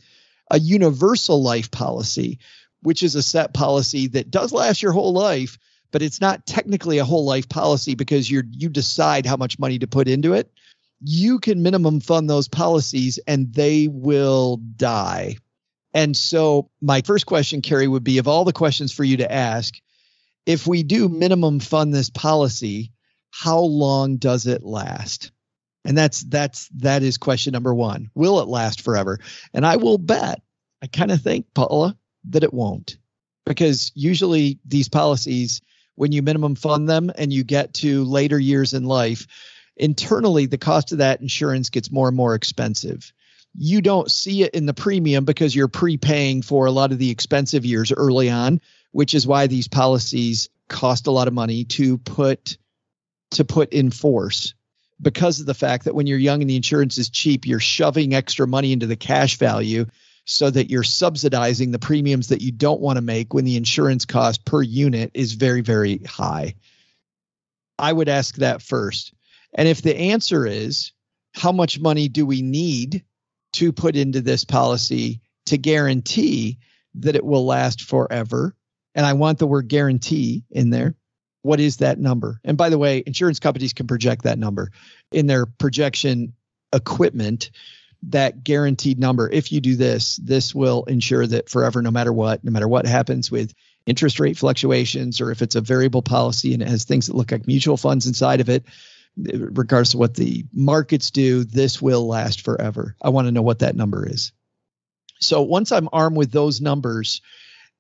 A 0.51 0.59
universal 0.59 1.43
life 1.43 1.71
policy, 1.71 2.39
which 2.83 3.03
is 3.03 3.15
a 3.15 3.23
set 3.23 3.53
policy 3.53 4.09
that 4.09 4.31
does 4.31 4.53
last 4.53 4.83
your 4.83 4.93
whole 4.93 5.13
life, 5.13 5.59
but 5.91 6.03
it's 6.03 6.21
not 6.21 6.47
technically 6.47 6.99
a 6.99 7.05
whole 7.05 7.25
life 7.25 7.49
policy 7.49 7.95
because 7.95 8.31
you're 8.31 8.45
you 8.51 8.69
decide 8.69 9.27
how 9.27 9.37
much 9.37 9.59
money 9.59 9.79
to 9.79 9.87
put 9.87 10.09
into 10.09 10.35
it. 10.35 10.51
You 11.01 11.39
can 11.39 11.63
minimum 11.63 12.01
fund 12.01 12.29
those 12.29 12.49
policies 12.49 13.19
and 13.27 13.53
they 13.53 13.89
will 13.89 14.57
die. 14.57 15.37
And 15.95 16.17
so 16.17 16.71
my 16.81 17.03
first 17.03 17.27
question, 17.27 17.63
Carri, 17.63 17.89
would 17.89 18.05
be 18.05 18.19
of 18.19 18.29
all 18.29 18.45
the 18.45 18.53
questions 18.53 18.93
for 18.93 19.05
you 19.05 19.19
to 19.19 19.33
ask, 19.33 19.75
if 20.45 20.67
we 20.67 20.83
do 20.83 21.09
minimum 21.09 21.61
fund 21.61 21.95
this 21.95 22.11
policy, 22.11 22.93
how 23.31 23.61
long 23.61 24.17
does 24.17 24.47
it 24.47 24.63
last? 24.63 25.31
And 25.85 25.97
that's 25.97 26.23
that's 26.23 26.69
that 26.77 27.03
is 27.03 27.17
question 27.17 27.53
number 27.53 27.75
one. 27.75 28.11
Will 28.15 28.41
it 28.41 28.49
last 28.49 28.83
forever? 28.83 29.19
And 29.55 29.65
I 29.65 29.77
will 29.77 29.99
bet, 29.99 30.43
I 30.83 30.87
kind 30.87 31.11
of 31.11 31.23
think, 31.23 31.47
Paula, 31.55 31.97
that 32.31 32.45
it 32.45 32.53
won't. 32.53 32.99
Because 33.47 33.93
usually 33.95 34.59
these 34.67 34.89
policies, 34.89 35.63
when 35.95 36.13
you 36.13 36.23
minimum 36.23 36.55
fund 36.55 36.89
them 36.89 37.11
and 37.17 37.33
you 37.33 37.45
get 37.45 37.75
to 37.75 38.05
later 38.05 38.39
years 38.39 38.75
in 38.75 38.85
life, 38.85 39.27
internally 39.77 40.47
the 40.47 40.59
cost 40.59 40.93
of 40.93 40.99
that 40.99 41.21
insurance 41.21 41.71
gets 41.71 41.91
more 41.91 42.09
and 42.09 42.17
more 42.17 42.35
expensive. 42.35 43.13
You 43.55 43.81
don't 43.81 44.11
see 44.11 44.43
it 44.43 44.55
in 44.55 44.67
the 44.67 44.75
premium 44.75 45.25
because 45.25 45.57
you're 45.57 45.69
prepaying 45.69 46.43
for 46.43 46.67
a 46.67 46.71
lot 46.71 46.93
of 46.93 46.99
the 46.99 47.11
expensive 47.11 47.65
years 47.65 47.93
early 47.93 48.29
on, 48.29 48.61
which 48.93 49.15
is 49.15 49.27
why 49.27 49.47
these 49.47 49.69
policies 49.69 50.51
cost 50.69 51.07
a 51.07 51.11
lot 51.11 51.29
of 51.29 51.35
money 51.35 51.65
to 51.65 51.97
put 51.99 52.59
to 53.31 53.45
put 53.45 53.73
in 53.73 53.91
force 53.91 54.55
because 55.01 55.41
of 55.41 55.47
the 55.47 55.55
fact 55.55 55.85
that 55.85 55.95
when 55.95 56.07
you're 56.07 56.19
young 56.19 56.41
and 56.41 56.51
the 56.51 56.57
insurance 56.57 56.99
is 56.99 57.11
cheap, 57.11 57.47
you're 57.47 57.61
shoving 57.61 58.15
extra 58.15 58.47
money 58.47 58.73
into 58.73 58.87
the 58.87 58.97
cash 58.97 59.39
value 59.39 59.87
so 60.25 60.51
that 60.51 60.71
you're 60.71 60.83
subsidizing 60.83 61.71
the 61.71 61.79
premiums 61.79 62.29
that 62.29 62.43
you 62.43 62.53
don't 62.53 62.81
want 62.81 62.97
to 62.97 63.03
make 63.03 63.33
when 63.33 63.45
the 63.45 63.57
insurance 63.57 64.05
cost 64.05 64.45
per 64.45 64.61
unit 64.61 65.11
is 65.15 65.33
very, 65.33 65.63
very 65.63 65.99
high. 65.99 66.55
I 67.79 67.93
would 67.93 68.09
ask 68.09 68.37
that 68.37 68.61
first. 68.61 69.15
And 69.55 69.69
if 69.69 69.81
the 69.83 69.97
answer 69.97 70.47
is, 70.47 70.93
how 71.33 71.53
much 71.53 71.81
money 71.81 72.09
do 72.09 72.27
we 72.27 72.43
need 72.43 73.05
to 73.55 73.73
put 73.73 73.97
into 73.97 74.21
this 74.21 74.45
policy 74.45 75.21
to 75.47 75.57
guarantee 75.57 76.59
that 76.97 77.17
it 77.17 77.25
will 77.25 77.47
last 77.47 77.83
forever? 77.83 78.55
And 78.95 79.07
I 79.07 79.13
want 79.13 79.39
the 79.39 79.47
word 79.47 79.69
guarantee 79.69 80.45
in 80.51 80.71
there 80.71 80.97
what 81.49 81.61
is 81.61 81.79
that 81.79 81.99
number? 81.99 82.41
And 82.45 82.59
by 82.59 82.69
the 82.69 82.77
way, 82.77 83.03
insurance 83.07 83.41
companies 83.41 83.73
can 83.73 83.87
project 83.87 84.25
that 84.25 84.39
number 84.39 84.71
in 85.11 85.27
their 85.27 85.47
projection 85.47 86.35
equipment. 86.75 87.51
That 88.11 88.45
guaranteed 88.45 88.99
number, 88.99 89.29
if 89.29 89.51
you 89.51 89.61
do 89.61 89.75
this, 89.75 90.17
this 90.23 90.55
will 90.55 90.85
ensure 90.85 91.27
that 91.27 91.49
forever, 91.49 91.81
no 91.83 91.91
matter 91.91 92.13
what, 92.13 92.45
no 92.45 92.53
matter 92.53 92.69
what 92.69 92.87
happens 92.87 93.31
with 93.31 93.55
interest 93.87 94.21
rate 94.21 94.37
fluctuations, 94.37 95.21
or 95.23 95.31
if 95.33 95.41
it's 95.41 95.57
a 95.57 95.61
variable 95.63 96.03
policy 96.03 96.53
and 96.53 96.63
it 96.63 96.69
has 96.69 96.85
things 96.85 97.07
that 97.07 97.17
look 97.17 97.33
like 97.33 97.47
mutual 97.47 97.79
funds 97.79 98.07
inside 98.07 98.41
of 98.41 98.51
it, 98.51 98.67
regardless 99.17 99.95
of 99.95 100.01
what 100.01 100.15
the 100.15 100.45
markets 100.53 101.11
do, 101.11 101.43
this 101.45 101.83
will 101.83 102.07
last 102.07 102.43
forever. 102.43 102.95
I 103.03 103.09
want 103.09 103.27
to 103.27 103.33
know 103.33 103.43
what 103.43 103.61
that 103.61 103.75
number 103.75 104.07
is. 104.07 104.33
So 105.19 105.43
once 105.43 105.73
I'm 105.73 105.89
armed 105.93 106.17
with 106.17 106.31
those 106.31 106.61
numbers 106.61 107.23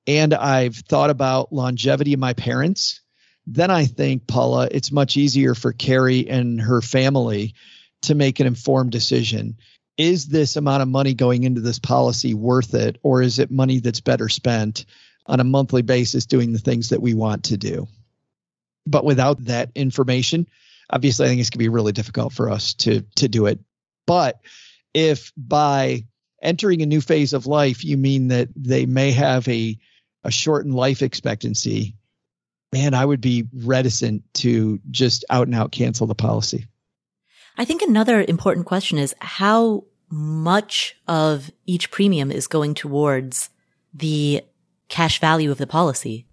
and 0.07 0.33
I've 0.33 0.77
thought 0.77 1.11
about 1.11 1.53
longevity 1.53 2.15
of 2.15 2.19
my 2.19 2.33
parents, 2.33 3.03
then 3.51 3.71
I 3.71 3.87
think, 3.87 4.27
Paula, 4.27 4.69
it's 4.71 4.93
much 4.93 5.17
easier 5.17 5.55
for 5.55 5.73
Carri 5.73 6.31
and 6.31 6.61
her 6.61 6.83
family 6.83 7.55
to 8.03 8.15
make 8.15 8.41
an 8.41 8.47
informed 8.47 8.93
decision. 8.93 9.57
Is 9.97 10.27
this 10.27 10.57
amount 10.57 10.83
of 10.83 10.89
money 10.89 11.15
going 11.15 11.45
into 11.45 11.63
this 11.63 11.79
policy 11.79 12.35
worth 12.35 12.75
it, 12.75 12.99
or 13.03 13.23
is 13.23 13.39
it 13.39 13.51
money 13.51 13.81
that's 13.81 14.01
better 14.01 14.29
spent 14.29 14.85
on 15.25 15.41
a 15.41 15.45
monthly 15.45 15.81
basis 15.81 16.27
doing 16.27 16.53
the 16.53 16.59
things 16.59 16.91
that 16.91 17.01
we 17.01 17.15
want 17.15 17.45
to 17.45 17.57
do? 17.57 17.89
But 18.87 19.05
without 19.05 19.43
that 19.47 19.71
information, 19.75 20.47
obviously, 20.91 21.25
I 21.25 21.29
think 21.31 21.41
it's 21.41 21.51
going 21.51 21.59
to 21.59 21.65
be 21.65 21.69
really 21.69 21.93
difficult 21.93 22.35
for 22.35 22.51
us 22.51 22.75
to 22.75 23.01
to 23.17 23.29
do 23.29 23.47
it. 23.47 23.61
But 24.07 24.41
if 24.93 25.33
by 25.37 26.05
entering 26.43 26.83
a 26.83 26.87
new 26.87 27.01
phase 27.01 27.33
of 27.33 27.47
life, 27.47 27.83
you 27.83 27.97
mean 27.97 28.29
that 28.29 28.51
they 28.55 28.85
may 28.85 29.13
have 29.13 29.49
a 29.49 29.79
a 30.23 30.31
shortened 30.31 30.75
life 30.75 31.01
expectancy 31.01 31.97
man, 32.73 32.95
I 32.95 33.05
would 33.05 33.21
be 33.21 33.47
reticent 33.65 34.23
to 34.35 34.81
just 34.91 35.25
out 35.31 35.47
and 35.47 35.55
out 35.55 35.73
cancel 35.73 36.07
the 36.07 36.15
policy. 36.15 36.67
I 37.57 37.65
think 37.65 37.83
another 37.83 38.25
important 38.27 38.67
question 38.67 38.99
is 38.99 39.15
how 39.21 39.85
much 40.11 40.97
of 41.07 41.51
each 41.67 41.91
premium 41.91 42.31
is 42.31 42.47
going 42.47 42.75
towards 42.75 43.51
the 43.93 44.43
cash 44.89 45.21
value 45.21 45.51
of 45.51 45.59
the 45.59 45.67
policy 45.67 46.27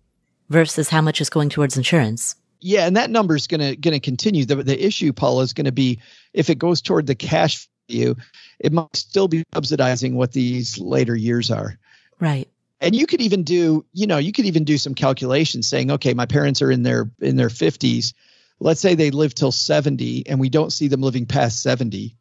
versus 0.50 0.90
how 0.90 1.02
much 1.02 1.20
is 1.20 1.30
going 1.30 1.50
towards 1.50 1.78
insurance. 1.78 2.36
Yeah, 2.62 2.86
and 2.88 2.96
that 2.96 3.10
number 3.10 3.36
is 3.36 3.48
going 3.48 3.62
to 3.62 3.76
going 3.76 3.94
to 3.94 4.00
continue. 4.00 4.46
The 4.46 4.56
the 4.56 4.86
issue, 4.86 5.14
Paula, 5.14 5.44
is 5.44 5.54
going 5.54 5.66
to 5.66 5.72
be 5.72 6.00
if 6.34 6.50
it 6.50 6.58
goes 6.58 6.82
toward 6.82 7.06
the 7.06 7.16
cash 7.16 7.68
value, 7.90 8.16
it 8.60 8.72
might 8.72 8.96
still 8.96 9.28
be 9.28 9.44
subsidizing 9.54 10.16
what 10.16 10.32
these 10.32 10.80
later 10.80 11.16
years 11.16 11.52
are. 11.52 11.78
Right 12.20 12.48
and 12.86 12.96
you 12.96 13.06
could 13.08 13.22
even 13.22 13.44
do 13.44 13.86
you 13.92 14.08
know 14.08 14.18
you 14.18 14.32
could 14.32 14.46
even 14.46 14.64
do 14.64 14.78
some 14.78 14.96
calculations 14.96 15.68
saying 15.68 15.92
okay 15.92 16.14
my 16.14 16.26
parents 16.26 16.62
are 16.62 16.72
in 16.72 16.84
their 16.84 17.12
in 17.20 17.36
their 17.36 17.50
50s 17.50 18.14
let's 18.60 18.80
say 18.80 18.96
they 18.96 19.12
live 19.12 19.36
till 19.36 19.52
70 19.52 20.28
and 20.28 20.40
we 20.40 20.50
don't 20.50 20.72
see 20.72 20.88
them 20.88 21.02
living 21.02 21.26
past 21.26 21.62
70 21.62 22.16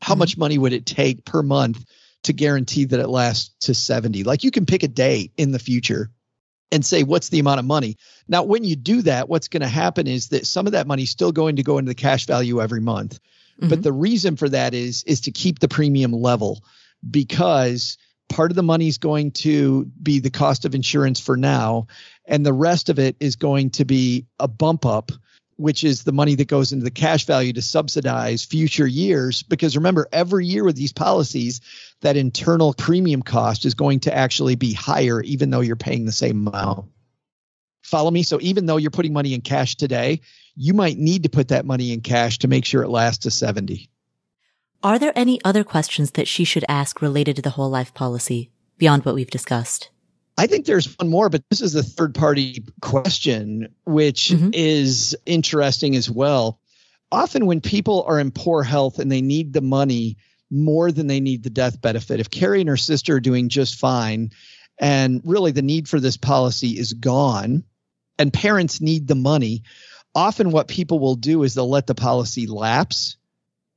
how 0.00 0.14
mm-hmm. 0.14 0.20
much 0.20 0.36
money 0.36 0.58
would 0.58 0.72
it 0.72 0.86
take 0.86 1.24
per 1.24 1.42
month 1.42 1.84
to 2.24 2.32
guarantee 2.32 2.86
that 2.86 2.98
it 2.98 3.08
lasts 3.08 3.54
to 3.66 3.74
70 3.74 4.24
like 4.24 4.42
you 4.42 4.50
can 4.50 4.66
pick 4.66 4.82
a 4.82 4.88
day 4.88 5.30
in 5.36 5.52
the 5.52 5.58
future 5.58 6.10
and 6.72 6.84
say 6.84 7.02
what's 7.02 7.28
the 7.28 7.38
amount 7.38 7.60
of 7.60 7.64
money? 7.64 7.96
Now 8.28 8.42
when 8.42 8.64
you 8.64 8.76
do 8.76 9.02
that 9.02 9.28
what's 9.28 9.48
going 9.48 9.62
to 9.62 9.68
happen 9.68 10.06
is 10.06 10.28
that 10.28 10.46
some 10.46 10.66
of 10.66 10.72
that 10.72 10.86
money 10.86 11.04
is 11.04 11.10
still 11.10 11.32
going 11.32 11.56
to 11.56 11.62
go 11.62 11.78
into 11.78 11.90
the 11.90 11.94
cash 11.94 12.26
value 12.26 12.60
every 12.60 12.80
month. 12.80 13.18
Mm-hmm. 13.60 13.70
but 13.70 13.82
the 13.82 13.92
reason 13.92 14.36
for 14.36 14.50
that 14.50 14.74
is 14.74 15.02
is 15.04 15.22
to 15.22 15.30
keep 15.30 15.60
the 15.60 15.68
premium 15.68 16.12
level 16.12 16.62
because 17.10 17.96
part 18.28 18.50
of 18.50 18.56
the 18.56 18.62
money 18.62 18.88
is 18.88 18.98
going 18.98 19.30
to 19.30 19.84
be 20.02 20.18
the 20.18 20.30
cost 20.30 20.64
of 20.64 20.74
insurance 20.74 21.20
for 21.20 21.36
now 21.36 21.86
and 22.26 22.44
the 22.44 22.52
rest 22.52 22.88
of 22.88 22.98
it 22.98 23.16
is 23.20 23.36
going 23.36 23.70
to 23.70 23.84
be 23.84 24.26
a 24.38 24.48
bump 24.48 24.84
up 24.84 25.12
which 25.56 25.84
is 25.84 26.04
the 26.04 26.12
money 26.12 26.34
that 26.34 26.48
goes 26.48 26.72
into 26.72 26.84
the 26.84 26.90
cash 26.90 27.24
value 27.24 27.52
to 27.54 27.62
subsidize 27.62 28.44
future 28.44 28.86
years. 28.86 29.42
Because 29.42 29.74
remember 29.74 30.06
every 30.12 30.44
year 30.44 30.64
with 30.64 30.76
these 30.76 30.92
policies 30.92 31.62
that 32.02 32.14
internal 32.14 32.74
premium 32.74 33.22
cost 33.22 33.64
is 33.64 33.72
going 33.72 34.00
to 34.00 34.14
actually 34.14 34.56
be 34.56 34.74
higher 34.74 35.22
even 35.22 35.48
though 35.48 35.62
you're 35.62 35.74
paying 35.74 36.04
the 36.04 36.12
same 36.12 36.46
amount. 36.46 36.90
Follow 37.82 38.10
me? 38.10 38.22
So 38.22 38.38
even 38.42 38.66
though 38.66 38.76
you're 38.76 38.90
putting 38.90 39.14
money 39.14 39.32
in 39.32 39.40
cash 39.40 39.76
today 39.76 40.20
you 40.56 40.72
might 40.72 40.96
need 40.96 41.22
to 41.24 41.28
put 41.28 41.48
that 41.48 41.66
money 41.66 41.92
in 41.92 42.00
cash 42.00 42.38
to 42.38 42.48
make 42.48 42.64
sure 42.64 42.82
it 42.82 42.88
lasts 42.88 43.24
to 43.24 43.30
70 43.30 43.90
are 44.82 44.98
there 44.98 45.12
any 45.16 45.40
other 45.44 45.64
questions 45.64 46.12
that 46.12 46.28
she 46.28 46.44
should 46.44 46.64
ask 46.68 47.00
related 47.00 47.36
to 47.36 47.42
the 47.42 47.50
whole 47.50 47.70
life 47.70 47.94
policy 47.94 48.50
beyond 48.78 49.04
what 49.04 49.14
we've 49.14 49.30
discussed? 49.30 49.90
I 50.38 50.46
think 50.46 50.66
there's 50.66 50.98
one 50.98 51.08
more, 51.08 51.28
but 51.28 51.42
this 51.50 51.62
is 51.62 51.74
a 51.74 51.82
third 51.82 52.14
party 52.14 52.62
question, 52.82 53.74
which 53.84 54.28
mm-hmm. 54.28 54.50
is 54.52 55.16
interesting 55.24 55.96
as 55.96 56.10
well. 56.10 56.60
Often, 57.10 57.46
when 57.46 57.60
people 57.60 58.04
are 58.06 58.20
in 58.20 58.30
poor 58.30 58.62
health 58.62 58.98
and 58.98 59.10
they 59.10 59.22
need 59.22 59.52
the 59.52 59.60
money 59.60 60.18
more 60.50 60.92
than 60.92 61.06
they 61.06 61.20
need 61.20 61.42
the 61.42 61.50
death 61.50 61.80
benefit, 61.80 62.20
if 62.20 62.30
Carri 62.30 62.60
and 62.60 62.68
her 62.68 62.76
sister 62.76 63.16
are 63.16 63.20
doing 63.20 63.48
just 63.48 63.76
fine, 63.76 64.30
and 64.78 65.22
really 65.24 65.52
the 65.52 65.62
need 65.62 65.88
for 65.88 66.00
this 66.00 66.16
policy 66.16 66.78
is 66.78 66.92
gone, 66.92 67.64
and 68.18 68.32
parents 68.32 68.80
need 68.80 69.08
the 69.08 69.14
money, 69.14 69.62
often 70.14 70.50
what 70.50 70.68
people 70.68 70.98
will 70.98 71.14
do 71.14 71.44
is 71.44 71.54
they'll 71.54 71.70
let 71.70 71.86
the 71.86 71.94
policy 71.94 72.46
lapse 72.46 73.16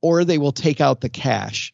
or 0.02 0.24
they 0.24 0.38
will 0.38 0.52
take 0.52 0.80
out 0.80 1.00
the 1.00 1.08
cash. 1.08 1.72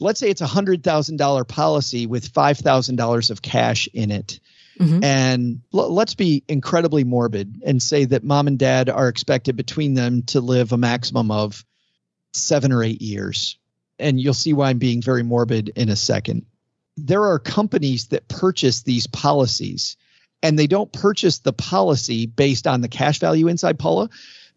Let's 0.00 0.20
say 0.20 0.30
it's 0.30 0.40
a 0.40 0.46
hundred 0.46 0.84
thousand 0.84 1.16
dollar 1.16 1.44
policy 1.44 2.06
with 2.06 2.28
five 2.28 2.58
thousand 2.58 2.96
dollars 2.96 3.30
of 3.30 3.42
cash 3.42 3.88
in 3.92 4.10
it. 4.10 4.40
Mm-hmm. 4.78 5.02
And 5.02 5.60
l- 5.74 5.92
let's 5.92 6.14
be 6.14 6.44
incredibly 6.48 7.04
morbid 7.04 7.62
and 7.66 7.82
say 7.82 8.04
that 8.04 8.22
mom 8.22 8.46
and 8.46 8.58
dad 8.58 8.88
are 8.88 9.08
expected 9.08 9.56
between 9.56 9.94
them 9.94 10.22
to 10.26 10.40
live 10.40 10.72
a 10.72 10.76
maximum 10.76 11.30
of 11.30 11.64
seven 12.32 12.72
or 12.72 12.84
eight 12.84 13.02
years. 13.02 13.58
And 13.98 14.20
you'll 14.20 14.34
see 14.34 14.52
why 14.52 14.70
I'm 14.70 14.78
being 14.78 15.02
very 15.02 15.24
morbid 15.24 15.72
in 15.74 15.88
a 15.88 15.96
second. 15.96 16.46
There 16.96 17.24
are 17.24 17.40
companies 17.40 18.08
that 18.08 18.28
purchase 18.28 18.82
these 18.82 19.08
policies 19.08 19.96
and 20.42 20.58
they 20.58 20.66
don't 20.66 20.92
purchase 20.92 21.38
the 21.38 21.52
policy 21.52 22.26
based 22.26 22.66
on 22.66 22.80
the 22.80 22.88
cash 22.88 23.18
value 23.18 23.48
inside 23.48 23.78
Paula. 23.78 24.08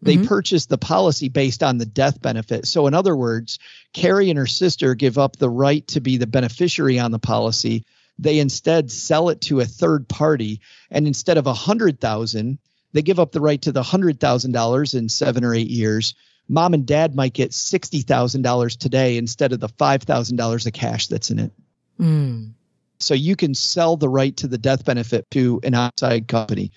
They 0.02 0.16
mm-hmm. 0.16 0.26
purchase 0.26 0.66
the 0.66 0.78
policy 0.78 1.28
based 1.28 1.62
on 1.62 1.78
the 1.78 1.86
death 1.86 2.20
benefit. 2.20 2.66
So, 2.66 2.88
in 2.88 2.94
other 2.94 3.14
words, 3.14 3.60
Carri 3.94 4.30
and 4.30 4.38
her 4.38 4.46
sister 4.46 4.96
give 4.96 5.16
up 5.16 5.36
the 5.36 5.48
right 5.48 5.86
to 5.88 6.00
be 6.00 6.16
the 6.16 6.26
beneficiary 6.26 6.98
on 6.98 7.12
the 7.12 7.20
policy. 7.20 7.84
They 8.18 8.40
instead 8.40 8.90
sell 8.90 9.28
it 9.28 9.40
to 9.42 9.60
a 9.60 9.64
third 9.64 10.08
party, 10.08 10.60
and 10.90 11.06
instead 11.06 11.38
of 11.38 11.46
a 11.46 11.54
hundred 11.54 12.00
thousand, 12.00 12.58
they 12.92 13.02
give 13.02 13.20
up 13.20 13.32
the 13.32 13.40
right 13.40 13.62
to 13.62 13.72
the 13.72 13.82
hundred 13.82 14.18
thousand 14.18 14.52
dollars 14.52 14.94
in 14.94 15.08
seven 15.08 15.44
or 15.44 15.54
eight 15.54 15.70
years. 15.70 16.14
Mom 16.48 16.74
and 16.74 16.84
dad 16.84 17.14
might 17.14 17.32
get 17.32 17.54
sixty 17.54 18.00
thousand 18.00 18.42
dollars 18.42 18.76
today 18.76 19.16
instead 19.16 19.52
of 19.52 19.60
the 19.60 19.68
five 19.68 20.02
thousand 20.02 20.36
dollars 20.36 20.66
of 20.66 20.72
cash 20.72 21.06
that's 21.06 21.30
in 21.30 21.38
it. 21.38 21.52
Mm. 22.00 22.52
So 22.98 23.14
you 23.14 23.36
can 23.36 23.54
sell 23.54 23.96
the 23.96 24.08
right 24.08 24.36
to 24.38 24.48
the 24.48 24.58
death 24.58 24.84
benefit 24.84 25.30
to 25.32 25.60
an 25.62 25.74
outside 25.74 26.28
company. 26.28 26.72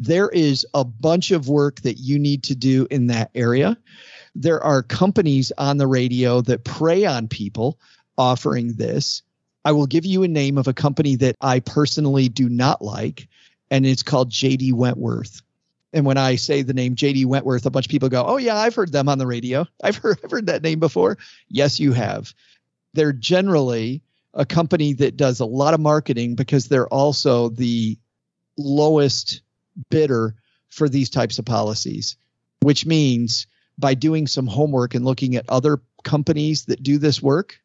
There 0.00 0.30
is 0.30 0.66
a 0.72 0.82
bunch 0.82 1.30
of 1.30 1.48
work 1.48 1.82
that 1.82 1.98
you 1.98 2.18
need 2.18 2.42
to 2.44 2.54
do 2.54 2.86
in 2.90 3.08
that 3.08 3.30
area. 3.34 3.76
There 4.34 4.64
are 4.64 4.82
companies 4.82 5.52
on 5.58 5.76
the 5.76 5.86
radio 5.86 6.40
that 6.40 6.64
prey 6.64 7.04
on 7.04 7.28
people 7.28 7.78
offering 8.16 8.72
this. 8.72 9.20
I 9.62 9.72
will 9.72 9.86
give 9.86 10.06
you 10.06 10.22
a 10.22 10.28
name 10.28 10.56
of 10.56 10.68
a 10.68 10.72
company 10.72 11.16
that 11.16 11.36
I 11.42 11.60
personally 11.60 12.30
do 12.30 12.48
not 12.48 12.80
like, 12.80 13.28
and 13.70 13.84
it's 13.84 14.02
called 14.02 14.30
JG 14.30 14.72
Wentworth. 14.72 15.42
And 15.92 16.06
when 16.06 16.16
I 16.16 16.36
say 16.36 16.62
the 16.62 16.72
name 16.72 16.94
JG 16.94 17.26
Wentworth, 17.26 17.66
a 17.66 17.70
bunch 17.70 17.84
of 17.84 17.90
people 17.90 18.08
go, 18.08 18.24
"Oh 18.24 18.38
yeah, 18.38 18.56
I've 18.56 18.74
heard 18.74 18.92
them 18.92 19.06
on 19.06 19.18
the 19.18 19.26
radio. 19.26 19.66
I've 19.82 19.96
heard 19.96 20.18
I've 20.24 20.30
heard 20.30 20.46
that 20.46 20.62
name 20.62 20.80
before." 20.80 21.18
Yes, 21.50 21.78
you 21.78 21.92
have. 21.92 22.32
They're 22.94 23.12
generally 23.12 24.02
a 24.32 24.46
company 24.46 24.94
that 24.94 25.18
does 25.18 25.40
a 25.40 25.44
lot 25.44 25.74
of 25.74 25.80
marketing 25.80 26.36
because 26.36 26.68
they're 26.68 26.88
also 26.88 27.50
the 27.50 27.98
lowest 28.56 29.42
bidder 29.90 30.34
for 30.68 30.88
these 30.88 31.10
types 31.10 31.38
of 31.38 31.44
policies, 31.44 32.16
which 32.60 32.86
means 32.86 33.46
by 33.78 33.94
doing 33.94 34.26
some 34.26 34.46
homework 34.46 34.94
and 34.94 35.04
looking 35.04 35.36
at 35.36 35.48
other 35.48 35.80
companies 36.04 36.66
that 36.66 36.82
do 36.82 36.98
this 36.98 37.22
work, 37.22 37.60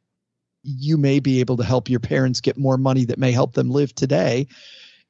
you 0.64 0.98
may 0.98 1.20
be 1.20 1.40
able 1.40 1.58
to 1.58 1.64
help 1.64 1.90
your 1.90 2.00
parents 2.00 2.42
get 2.42 2.58
more 2.58 2.78
money 2.78 3.06
that 3.06 3.20
may 3.20 3.32
help 3.32 3.54
them 3.54 3.70
live 3.70 3.94
today 3.94 4.48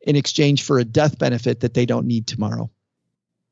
in 0.02 0.16
exchange 0.16 0.64
for 0.64 0.80
a 0.80 0.86
death 0.86 1.18
benefit 1.18 1.62
that 1.62 1.74
they 1.74 1.86
don't 1.86 2.06
need 2.06 2.28
tomorrow. 2.28 2.70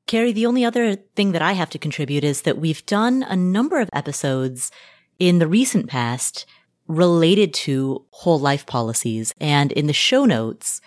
Carri, 0.07 0.33
the 0.33 0.45
only 0.45 0.65
other 0.65 0.95
thing 0.95 1.31
that 1.31 1.41
I 1.41 1.53
have 1.53 1.69
to 1.71 1.79
contribute 1.79 2.23
is 2.23 2.41
that 2.41 2.57
we've 2.57 2.85
done 2.85 3.23
a 3.23 3.35
number 3.35 3.79
of 3.79 3.89
episodes 3.93 4.69
in 5.17 5.39
the 5.39 5.47
recent 5.47 5.87
past 5.87 6.45
related 6.87 7.53
to 7.53 8.05
whole 8.09 8.39
life 8.39 8.65
policies. 8.65 9.33
And 9.39 9.71
in 9.71 9.87
the 9.87 9.93
show 9.93 10.25
notes, 10.25 10.81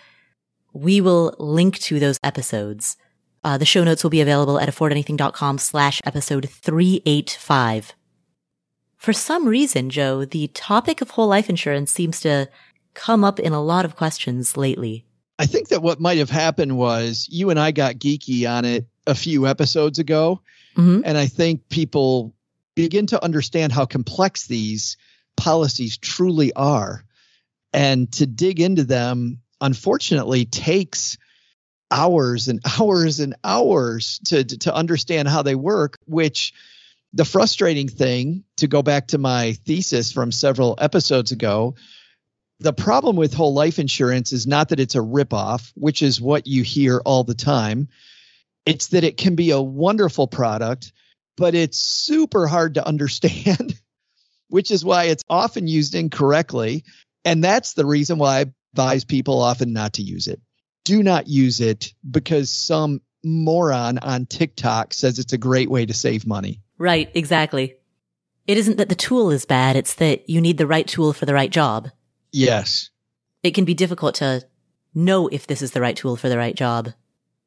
we 0.73 1.01
will 1.01 1.35
link 1.39 1.79
to 1.79 1.99
those 1.99 2.19
episodes. 2.23 2.97
Uh, 3.43 3.57
the 3.57 3.65
show 3.65 3.83
notes 3.83 4.03
will 4.03 4.09
be 4.09 4.21
available 4.21 4.59
at 4.59 4.69
affordanything.com 4.69 5.57
slash 5.57 6.01
episode 6.05 6.49
385. 6.49 7.93
For 8.97 9.13
some 9.13 9.47
reason, 9.47 9.89
Joe, 9.89 10.25
the 10.25 10.47
topic 10.49 11.01
of 11.01 11.11
whole 11.11 11.27
life 11.27 11.49
insurance 11.49 11.91
seems 11.91 12.19
to 12.21 12.49
come 12.93 13.23
up 13.23 13.39
in 13.39 13.53
a 13.53 13.63
lot 13.63 13.85
of 13.85 13.95
questions 13.95 14.57
lately. 14.57 15.05
I 15.39 15.45
think 15.45 15.69
that 15.69 15.83
what 15.83 15.99
might 15.99 16.17
have 16.17 16.31
happened 16.31 16.77
was 16.77 17.27
you 17.29 17.51
and 17.51 17.59
I 17.59 17.71
got 17.71 17.95
geeky 17.95 18.49
on 18.49 18.65
it 18.65 18.87
a 19.05 19.13
few 19.13 19.47
episodes 19.47 19.99
ago. 19.99 20.41
Mm-hmm. 20.75 21.01
And 21.05 21.17
I 21.17 21.27
think 21.27 21.69
people 21.69 22.33
begin 22.75 23.07
to 23.07 23.23
understand 23.23 23.71
how 23.71 23.85
complex 23.85 24.47
these 24.47 24.97
policies 25.35 25.97
truly 25.97 26.51
are. 26.53 27.03
And 27.71 28.11
to 28.13 28.25
dig 28.25 28.59
into 28.59 28.83
them, 28.83 29.41
unfortunately, 29.61 30.45
takes 30.45 31.17
hours 31.91 32.47
and 32.47 32.59
hours 32.79 33.19
and 33.19 33.35
hours 33.43 34.19
to, 34.25 34.43
to, 34.43 34.73
understand 34.73 35.27
how 35.27 35.41
they 35.41 35.55
work, 35.55 35.97
which 36.05 36.53
the 37.13 37.25
frustrating 37.25 37.87
thing, 37.87 38.43
to 38.57 38.67
go 38.67 38.81
back 38.81 39.07
to 39.07 39.17
my 39.17 39.53
thesis 39.65 40.11
from 40.11 40.31
several 40.31 40.75
episodes 40.79 41.31
ago, 41.31 41.75
the 42.59 42.73
problem 42.73 43.15
with 43.15 43.33
whole 43.33 43.53
life 43.53 43.79
insurance 43.79 44.33
is 44.33 44.47
not 44.47 44.69
that 44.69 44.79
it's 44.79 44.95
a 44.95 44.99
ripoff, 44.99 45.71
which 45.75 46.01
is 46.01 46.19
what 46.19 46.47
you 46.47 46.63
hear 46.63 46.99
all 47.05 47.23
the 47.23 47.35
time. 47.35 47.87
It's 48.65 48.87
that 48.87 49.03
it 49.03 49.17
can 49.17 49.35
be 49.35 49.51
a 49.51 49.61
wonderful 49.61 50.27
product, 50.27 50.91
but 51.37 51.55
it's 51.55 51.77
super 51.77 52.47
hard 52.47 52.73
to 52.73 52.85
understand, 52.85 53.79
which 54.49 54.71
is 54.71 54.83
why 54.83 55.05
it's 55.05 55.23
often 55.29 55.67
used 55.67 55.95
incorrectly. 55.95 56.83
And 57.23 57.43
that's 57.43 57.73
the 57.73 57.85
reason 57.85 58.17
why 58.17 58.45
advise 58.77 59.05
people 59.05 59.41
often 59.41 59.73
not 59.73 59.93
to 59.93 60.01
use 60.01 60.27
it. 60.27 60.41
Do 60.85 61.03
not 61.03 61.27
use 61.27 61.59
it 61.59 61.93
because 62.09 62.49
some 62.49 63.01
moron 63.23 63.97
on 63.97 64.25
TikTok 64.25 64.93
says 64.93 65.19
it's 65.19 65.33
a 65.33 65.37
great 65.37 65.69
way 65.69 65.85
to 65.85 65.93
save 65.93 66.25
money. 66.25 66.61
Right, 66.77 67.09
exactly. 67.13 67.75
It 68.45 68.57
isn't 68.57 68.77
that 68.77 68.89
the 68.89 68.95
tool 68.95 69.31
is 69.31 69.45
bad, 69.45 69.75
it's 69.75 69.95
that 69.95 70.29
you 70.29 70.39
need 70.39 70.57
the 70.57 70.67
right 70.67 70.87
tool 70.87 71.11
for 71.11 71.25
the 71.25 71.33
right 71.33 71.51
job. 71.51 71.89
Yes. 72.31 72.89
It 73.43 73.51
can 73.51 73.65
be 73.65 73.73
difficult 73.73 74.15
to 74.15 74.45
know 74.93 75.27
if 75.27 75.47
this 75.47 75.61
is 75.61 75.71
the 75.71 75.81
right 75.81 75.95
tool 75.95 76.15
for 76.15 76.29
the 76.29 76.37
right 76.37 76.55
job 76.55 76.93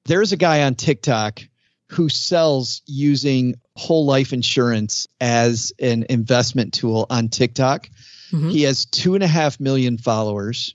there's 0.04 0.32
a 0.32 0.36
guy 0.36 0.62
on 0.62 0.74
TikTok 0.74 1.40
who 1.88 2.08
sells 2.08 2.82
using 2.86 3.56
whole 3.76 4.06
life 4.06 4.32
insurance 4.32 5.08
as 5.20 5.72
an 5.78 6.06
investment 6.08 6.74
tool 6.74 7.06
on 7.10 7.28
TikTok. 7.28 7.88
Mm-hmm. 8.30 8.50
He 8.50 8.62
has 8.62 8.86
two 8.86 9.14
and 9.14 9.24
a 9.24 9.28
half 9.28 9.58
million 9.58 9.98
followers. 9.98 10.74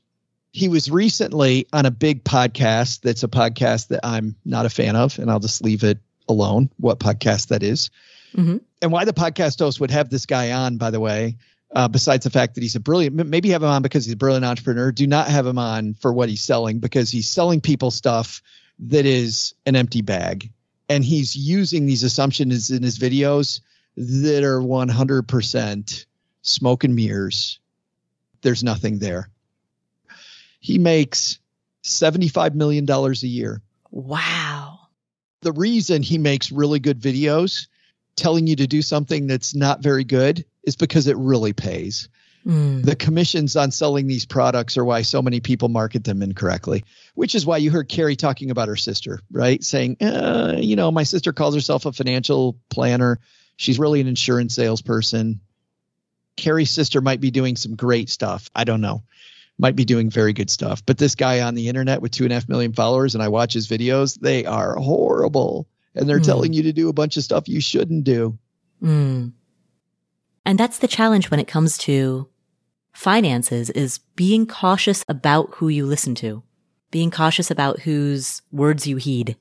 He 0.55 0.69
was 0.69 0.89
recently 0.89 1.67
on 1.73 1.85
a 1.85 1.91
big 1.91 2.23
podcast 2.23 3.01
that's 3.01 3.23
a 3.23 3.27
podcast 3.27 3.89
that 3.89 4.05
I'm 4.05 4.37
not 4.45 4.65
a 4.65 4.69
fan 4.69 4.95
of, 4.95 5.19
and 5.19 5.29
I'll 5.29 5.41
just 5.41 5.61
leave 5.61 5.83
it 5.83 5.99
alone 6.29 6.69
what 6.77 6.97
podcast 6.97 7.49
that 7.49 7.61
is. 7.61 7.89
Mm-hmm. 8.33 8.59
And 8.81 8.91
why 8.93 9.03
the 9.03 9.11
podcast 9.11 9.59
host 9.59 9.81
would 9.81 9.91
have 9.91 10.09
this 10.09 10.25
guy 10.25 10.53
on, 10.53 10.77
by 10.77 10.91
the 10.91 11.01
way, 11.01 11.35
uh, 11.75 11.89
besides 11.89 12.23
the 12.23 12.29
fact 12.29 12.55
that 12.55 12.61
he's 12.61 12.77
a 12.77 12.79
brilliant, 12.79 13.15
maybe 13.27 13.49
have 13.49 13.63
him 13.63 13.69
on 13.69 13.81
because 13.81 14.05
he's 14.05 14.13
a 14.13 14.17
brilliant 14.17 14.45
entrepreneur. 14.45 14.93
Do 14.93 15.05
not 15.05 15.27
have 15.27 15.45
him 15.45 15.59
on 15.59 15.93
for 15.95 16.13
what 16.13 16.29
he's 16.29 16.41
selling 16.41 16.79
because 16.79 17.11
he's 17.11 17.29
selling 17.29 17.59
people 17.59 17.91
stuff 17.91 18.41
that 18.79 19.05
is 19.05 19.55
an 19.65 19.75
empty 19.75 20.03
bag. 20.03 20.53
And 20.87 21.03
he's 21.03 21.35
using 21.35 21.85
these 21.85 22.03
assumptions 22.03 22.71
in 22.71 22.81
his 22.81 22.97
videos 22.97 23.59
that 23.97 24.45
are 24.45 24.61
100% 24.61 26.05
smoke 26.43 26.85
and 26.85 26.95
mirrors. 26.95 27.59
There's 28.41 28.63
nothing 28.63 28.99
there. 28.99 29.29
He 30.65 30.79
makes 30.79 31.37
$75 31.83 32.55
million 32.55 32.89
a 32.89 33.11
year. 33.27 33.61
Wow. 33.91 34.79
The 35.43 35.51
reason 35.51 36.01
he 36.01 36.17
makes 36.17 36.51
really 36.51 36.79
good 36.79 36.99
videos 36.99 37.67
telling 38.15 38.47
you 38.47 38.55
to 38.55 38.65
do 38.65 38.81
something 38.81 39.27
that's 39.27 39.53
not 39.53 39.83
very 39.83 40.03
good 40.03 40.43
is 40.63 40.75
because 40.75 41.05
it 41.05 41.17
really 41.17 41.53
pays. 41.53 42.09
Mm. 42.47 42.83
The 42.83 42.95
commissions 42.95 43.55
on 43.55 43.69
selling 43.69 44.07
these 44.07 44.25
products 44.25 44.75
are 44.75 44.83
why 44.83 45.03
so 45.03 45.21
many 45.21 45.39
people 45.39 45.69
market 45.69 46.03
them 46.03 46.23
incorrectly, 46.23 46.83
which 47.13 47.35
is 47.35 47.45
why 47.45 47.57
you 47.57 47.69
heard 47.69 47.87
Carri 47.87 48.17
talking 48.17 48.49
about 48.49 48.67
her 48.67 48.75
sister, 48.75 49.19
right? 49.29 49.63
Saying, 49.63 49.97
uh, 50.01 50.55
you 50.57 50.75
know, 50.75 50.91
my 50.91 51.03
sister 51.03 51.31
calls 51.31 51.53
herself 51.53 51.85
a 51.85 51.93
financial 51.93 52.57
planner. 52.71 53.19
She's 53.55 53.77
really 53.77 54.01
an 54.01 54.07
insurance 54.07 54.55
salesperson. 54.55 55.41
Carri's 56.37 56.71
sister 56.71 57.01
might 57.01 57.21
be 57.21 57.29
doing 57.29 57.55
some 57.55 57.75
great 57.75 58.09
stuff. 58.09 58.49
I 58.55 58.63
don't 58.63 58.81
know. 58.81 59.03
Might 59.57 59.75
be 59.75 59.85
doing 59.85 60.09
very 60.09 60.33
good 60.33 60.49
stuff. 60.49 60.85
But 60.85 60.97
this 60.97 61.15
guy 61.15 61.41
on 61.41 61.55
the 61.55 61.69
internet 61.69 62.01
with 62.01 62.11
two 62.11 62.23
and 62.23 62.31
a 62.31 62.35
half 62.35 62.49
million 62.49 62.73
followers, 62.73 63.15
and 63.15 63.23
I 63.23 63.29
watch 63.29 63.53
his 63.53 63.67
videos, 63.67 64.19
they 64.19 64.45
are 64.45 64.75
horrible. 64.75 65.67
And 65.95 66.09
they're 66.09 66.19
mm. 66.19 66.25
telling 66.25 66.51
you 66.53 66.63
to 66.63 66.73
do 66.73 66.89
a 66.89 66.93
bunch 66.93 67.15
of 67.15 67.23
stuff 67.23 67.47
you 67.47 67.61
shouldn't 67.61 68.03
do. 68.03 68.37
Mm. 68.83 69.31
And 70.45 70.59
that's 70.59 70.79
the 70.79 70.87
challenge 70.87 71.31
when 71.31 71.39
it 71.39 71.47
comes 71.47 71.77
to 71.79 72.27
finances 72.93 73.69
is 73.71 73.99
being 74.15 74.45
cautious 74.45 75.03
about 75.07 75.53
who 75.55 75.67
you 75.69 75.85
listen 75.85 76.15
to, 76.15 76.43
being 76.91 77.11
cautious 77.11 77.49
about 77.49 77.81
whose 77.81 78.41
words 78.51 78.87
you 78.87 78.97
heed. 78.97 79.35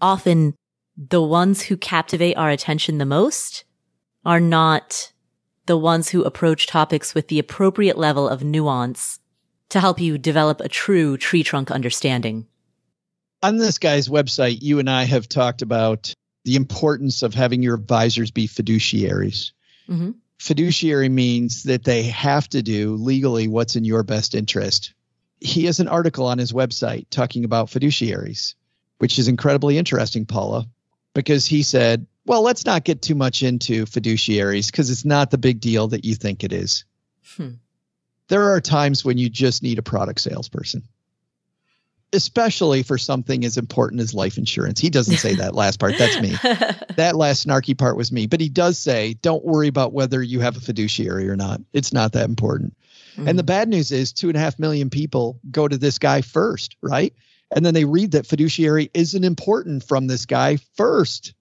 Often 0.00 0.54
the 0.96 1.22
ones 1.22 1.62
who 1.62 1.76
captivate 1.76 2.36
our 2.36 2.50
attention 2.50 2.98
the 2.98 3.06
most 3.06 3.64
are 4.24 4.40
not 4.40 5.12
the 5.66 5.76
ones 5.78 6.08
who 6.08 6.24
approach 6.24 6.66
topics 6.66 7.14
with 7.14 7.28
the 7.28 7.38
appropriate 7.38 7.96
level 7.96 8.28
of 8.28 8.42
nuance 8.42 9.20
to 9.68 9.80
help 9.80 10.00
you 10.00 10.18
develop 10.18 10.60
a 10.60 10.68
true 10.68 11.16
tree 11.16 11.42
trunk 11.42 11.70
understanding. 11.70 12.46
On 13.42 13.56
this 13.56 13.78
guy's 13.78 14.08
website, 14.08 14.58
you 14.60 14.78
and 14.78 14.88
I 14.88 15.04
have 15.04 15.28
talked 15.28 15.62
about 15.62 16.14
the 16.44 16.56
importance 16.56 17.22
of 17.22 17.34
having 17.34 17.62
your 17.62 17.74
advisors 17.74 18.30
be 18.30 18.46
fiduciaries. 18.46 19.52
Mm-hmm 19.88 20.10
fiduciary 20.42 21.08
means 21.08 21.62
that 21.62 21.84
they 21.84 22.02
have 22.02 22.48
to 22.48 22.62
do 22.62 22.96
legally 22.96 23.46
what's 23.46 23.76
in 23.76 23.84
your 23.84 24.02
best 24.02 24.34
interest. 24.34 24.92
He 25.40 25.66
has 25.66 25.78
an 25.78 25.86
article 25.86 26.26
on 26.26 26.38
his 26.38 26.52
website 26.52 27.06
talking 27.10 27.44
about 27.44 27.68
fiduciaries, 27.68 28.54
which 28.98 29.20
is 29.20 29.28
incredibly 29.28 29.78
interesting, 29.78 30.26
Paula, 30.26 30.66
because 31.14 31.46
he 31.46 31.62
said, 31.62 32.08
well, 32.26 32.42
let's 32.42 32.64
not 32.64 32.84
get 32.84 33.02
too 33.02 33.14
much 33.14 33.42
into 33.42 33.84
fiduciaries 33.84 34.70
because 34.70 34.90
it's 34.90 35.04
not 35.04 35.30
the 35.30 35.38
big 35.38 35.60
deal 35.60 35.88
that 35.88 36.04
you 36.04 36.14
think 36.14 36.44
it 36.44 36.52
is. 36.52 36.84
Hmm. 37.36 37.52
There 38.28 38.50
are 38.52 38.60
times 38.60 39.04
when 39.04 39.18
you 39.18 39.28
just 39.28 39.62
need 39.62 39.78
a 39.78 39.82
product 39.82 40.20
salesperson 40.20 40.82
especially 42.12 42.82
for 42.82 42.98
something 42.98 43.44
as 43.44 43.56
important 43.56 44.00
as 44.00 44.14
life 44.14 44.36
insurance. 44.36 44.78
He 44.78 44.90
doesn't 44.90 45.16
say 45.16 45.34
that 45.36 45.54
last 45.54 45.80
part. 45.80 45.96
That's 45.96 46.20
me. 46.20 46.30
that 46.96 47.16
last 47.16 47.46
snarky 47.46 47.76
part 47.76 47.96
was 47.96 48.12
me. 48.12 48.26
But 48.26 48.40
he 48.40 48.48
does 48.48 48.78
say, 48.78 49.14
don't 49.14 49.44
worry 49.44 49.68
about 49.68 49.92
whether 49.92 50.22
you 50.22 50.40
have 50.40 50.56
a 50.56 50.60
fiduciary 50.60 51.28
or 51.28 51.36
not. 51.36 51.60
It's 51.72 51.92
not 51.92 52.12
that 52.12 52.28
important. 52.28 52.76
Mm. 53.16 53.30
And 53.30 53.38
the 53.38 53.42
bad 53.42 53.68
news 53.68 53.92
is 53.92 54.12
two 54.12 54.28
and 54.28 54.36
a 54.36 54.40
half 54.40 54.58
million 54.58 54.90
people 54.90 55.40
go 55.50 55.66
to 55.66 55.78
this 55.78 55.98
guy 55.98 56.20
first, 56.20 56.76
right? 56.82 57.14
And 57.54 57.64
then 57.64 57.74
they 57.74 57.84
read 57.84 58.12
that 58.12 58.26
fiduciary 58.26 58.90
isn't 58.92 59.24
important 59.24 59.84
from 59.84 60.06
this 60.06 60.26
guy 60.26 60.56
first. 60.74 61.34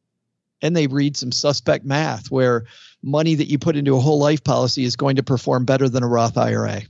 And 0.62 0.76
they 0.76 0.88
read 0.88 1.18
some 1.18 1.32
suspect 1.32 1.86
math 1.86 2.30
where 2.30 2.66
money 3.02 3.36
that 3.36 3.50
you 3.50 3.58
put 3.58 3.76
into 3.76 3.96
a 3.96 4.00
whole 4.00 4.20
life 4.20 4.44
policy 4.44 4.84
is 4.84 4.96
going 4.96 5.16
to 5.16 5.24
perform 5.24 5.66
better 5.66 5.90
than 5.90 6.04
a 6.04 6.08
Roth 6.08 6.38
IRA 6.38 6.82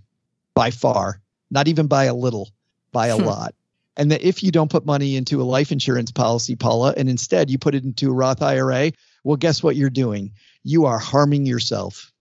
by 0.54 0.72
far 0.72 1.22
not 1.52 1.68
even 1.68 1.88
by 1.88 2.06
a 2.06 2.16
little, 2.16 2.50
by 2.92 3.08
a 3.08 3.18
Hmm. 3.18 3.26
lot. 3.26 3.56
And 3.98 4.12
that 4.12 4.22
if 4.22 4.42
you 4.42 4.52
don't 4.52 4.72
put 4.72 4.86
money 4.86 5.18
into 5.18 5.42
a 5.42 5.44
life 5.44 5.72
insurance 5.72 6.12
policy, 6.12 6.56
Paula, 6.56 6.94
and 6.96 7.10
instead 7.10 7.50
you 7.50 7.58
put 7.60 7.76
it 7.76 7.84
into 7.84 8.10
a 8.10 8.14
Roth 8.14 8.42
IRA, 8.42 8.94
well, 9.24 9.36
guess 9.36 9.62
what 9.62 9.76
you're 9.76 9.90
doing? 9.90 10.32
You 10.64 10.86
are 10.86 10.98
harming 10.98 11.46
yourself. 11.46 12.12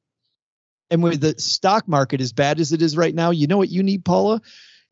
And 0.91 1.03
with 1.03 1.21
the 1.21 1.39
stock 1.39 1.87
market 1.87 2.21
as 2.21 2.33
bad 2.33 2.59
as 2.59 2.73
it 2.73 2.83
is 2.83 2.97
right 2.97 3.15
now, 3.15 3.31
you 3.31 3.47
know 3.47 3.57
what 3.57 3.71
you 3.71 3.85
need, 3.85 4.05
Paula? 4.05 4.43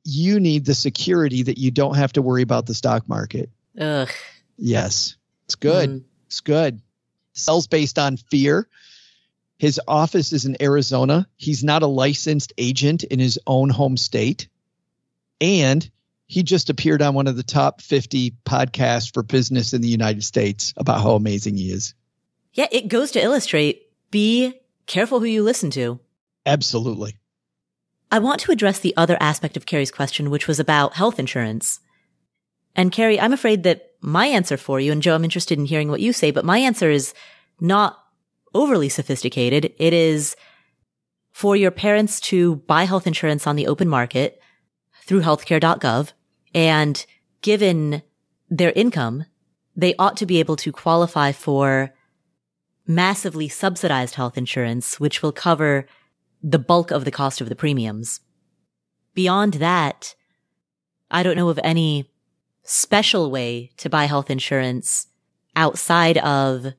You 0.04 0.38
need 0.38 0.64
the 0.64 0.74
security 0.74 1.42
that 1.42 1.58
you 1.58 1.72
don't 1.72 1.96
have 1.96 2.12
to 2.12 2.22
worry 2.22 2.42
about 2.42 2.66
the 2.66 2.74
stock 2.74 3.08
market. 3.08 3.50
Ugh. 3.78 4.08
Yes, 4.56 5.16
it's 5.46 5.56
good. 5.56 5.90
Mm. 5.90 6.04
It's 6.28 6.40
good. 6.40 6.80
Sells 7.32 7.66
based 7.66 7.98
on 7.98 8.16
fear. 8.16 8.68
His 9.58 9.80
office 9.88 10.32
is 10.32 10.44
in 10.44 10.62
Arizona. 10.62 11.26
He's 11.36 11.64
not 11.64 11.82
a 11.82 11.86
licensed 11.86 12.52
agent 12.58 13.02
in 13.02 13.18
his 13.18 13.38
own 13.46 13.70
home 13.70 13.96
state. 13.96 14.48
And 15.40 15.88
he 16.26 16.42
just 16.42 16.70
appeared 16.70 17.02
on 17.02 17.14
one 17.14 17.26
of 17.26 17.36
the 17.36 17.42
top 17.42 17.80
50 17.80 18.32
podcasts 18.44 19.12
for 19.12 19.22
business 19.22 19.72
in 19.72 19.80
the 19.80 19.88
United 19.88 20.22
States 20.22 20.74
about 20.76 21.02
how 21.02 21.12
amazing 21.12 21.56
he 21.56 21.72
is. 21.72 21.94
Yeah, 22.52 22.66
it 22.70 22.88
goes 22.88 23.10
to 23.12 23.22
illustrate 23.22 23.82
be 24.10 24.60
careful 24.86 25.20
who 25.20 25.26
you 25.26 25.42
listen 25.42 25.70
to. 25.70 26.00
Absolutely. 26.46 27.16
I 28.10 28.20
want 28.20 28.40
to 28.42 28.52
address 28.52 28.78
the 28.78 28.96
other 28.96 29.16
aspect 29.20 29.56
of 29.56 29.66
Carri's 29.66 29.90
question, 29.90 30.30
which 30.30 30.46
was 30.48 30.60
about 30.60 30.94
health 30.94 31.18
insurance. 31.18 31.80
And 32.74 32.90
Carri, 32.92 33.18
I'm 33.20 33.32
afraid 33.32 33.64
that 33.64 33.87
my 34.00 34.26
answer 34.26 34.56
for 34.56 34.80
you, 34.80 34.92
and 34.92 35.02
Joe, 35.02 35.14
I'm 35.14 35.24
interested 35.24 35.58
in 35.58 35.66
hearing 35.66 35.88
what 35.88 36.00
you 36.00 36.12
say, 36.12 36.30
but 36.30 36.44
my 36.44 36.58
answer 36.58 36.90
is 36.90 37.14
not 37.60 37.98
overly 38.54 38.88
sophisticated. 38.88 39.72
It 39.78 39.92
is 39.92 40.36
for 41.32 41.56
your 41.56 41.70
parents 41.70 42.20
to 42.20 42.56
buy 42.56 42.84
health 42.84 43.06
insurance 43.06 43.46
on 43.46 43.56
the 43.56 43.66
open 43.66 43.88
market 43.88 44.40
through 45.02 45.22
healthcare.gov. 45.22 46.12
And 46.54 47.04
given 47.42 48.02
their 48.48 48.72
income, 48.72 49.24
they 49.76 49.94
ought 49.98 50.16
to 50.16 50.26
be 50.26 50.40
able 50.40 50.56
to 50.56 50.72
qualify 50.72 51.32
for 51.32 51.94
massively 52.86 53.48
subsidized 53.48 54.14
health 54.14 54.38
insurance, 54.38 54.98
which 54.98 55.22
will 55.22 55.32
cover 55.32 55.86
the 56.42 56.58
bulk 56.58 56.90
of 56.90 57.04
the 57.04 57.10
cost 57.10 57.40
of 57.40 57.48
the 57.48 57.56
premiums. 57.56 58.20
Beyond 59.14 59.54
that, 59.54 60.14
I 61.10 61.22
don't 61.22 61.36
know 61.36 61.48
of 61.48 61.60
any 61.62 62.10
special 62.68 63.30
way 63.30 63.70
to 63.78 63.88
buy 63.88 64.04
health 64.04 64.30
insurance 64.30 65.06
outside 65.56 66.18
of 66.18 66.74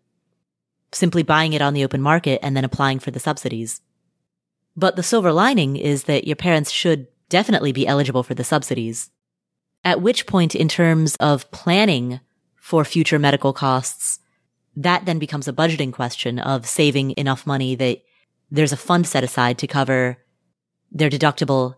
simply 0.92 1.24
buying 1.24 1.54
it 1.54 1.62
on 1.62 1.74
the 1.74 1.84
open 1.84 2.02
market 2.02 2.40
and 2.44 2.56
then 2.56 2.64
applying 2.64 3.00
for 3.00 3.10
the 3.10 3.20
subsidies. 3.20 3.82
But 4.76 4.96
the 4.96 5.04
silver 5.04 5.32
lining 5.32 5.78
is 5.78 6.04
that 6.04 6.28
your 6.28 6.36
parents 6.36 6.70
should 6.70 7.08
definitely 7.28 7.72
be 7.72 7.88
eligible 7.88 8.22
for 8.22 8.36
the 8.36 8.44
subsidies. 8.44 9.10
At 9.84 10.02
which 10.02 10.28
point, 10.28 10.54
in 10.54 10.68
terms 10.68 11.16
of 11.16 11.50
planning 11.52 12.20
for 12.56 12.86
future 12.86 13.18
medical 13.18 13.52
costs, 13.52 14.20
that 14.76 15.06
then 15.06 15.18
becomes 15.18 15.48
a 15.48 15.54
budgeting 15.54 15.92
question 15.92 16.38
of 16.38 16.68
saving 16.68 17.12
enough 17.18 17.48
money 17.48 17.74
that 17.76 18.04
there's 18.52 18.74
a 18.74 18.78
fund 18.78 19.08
set 19.08 19.24
aside 19.24 19.58
to 19.58 19.68
cover 19.68 20.18
their 20.92 21.10
deductible 21.10 21.76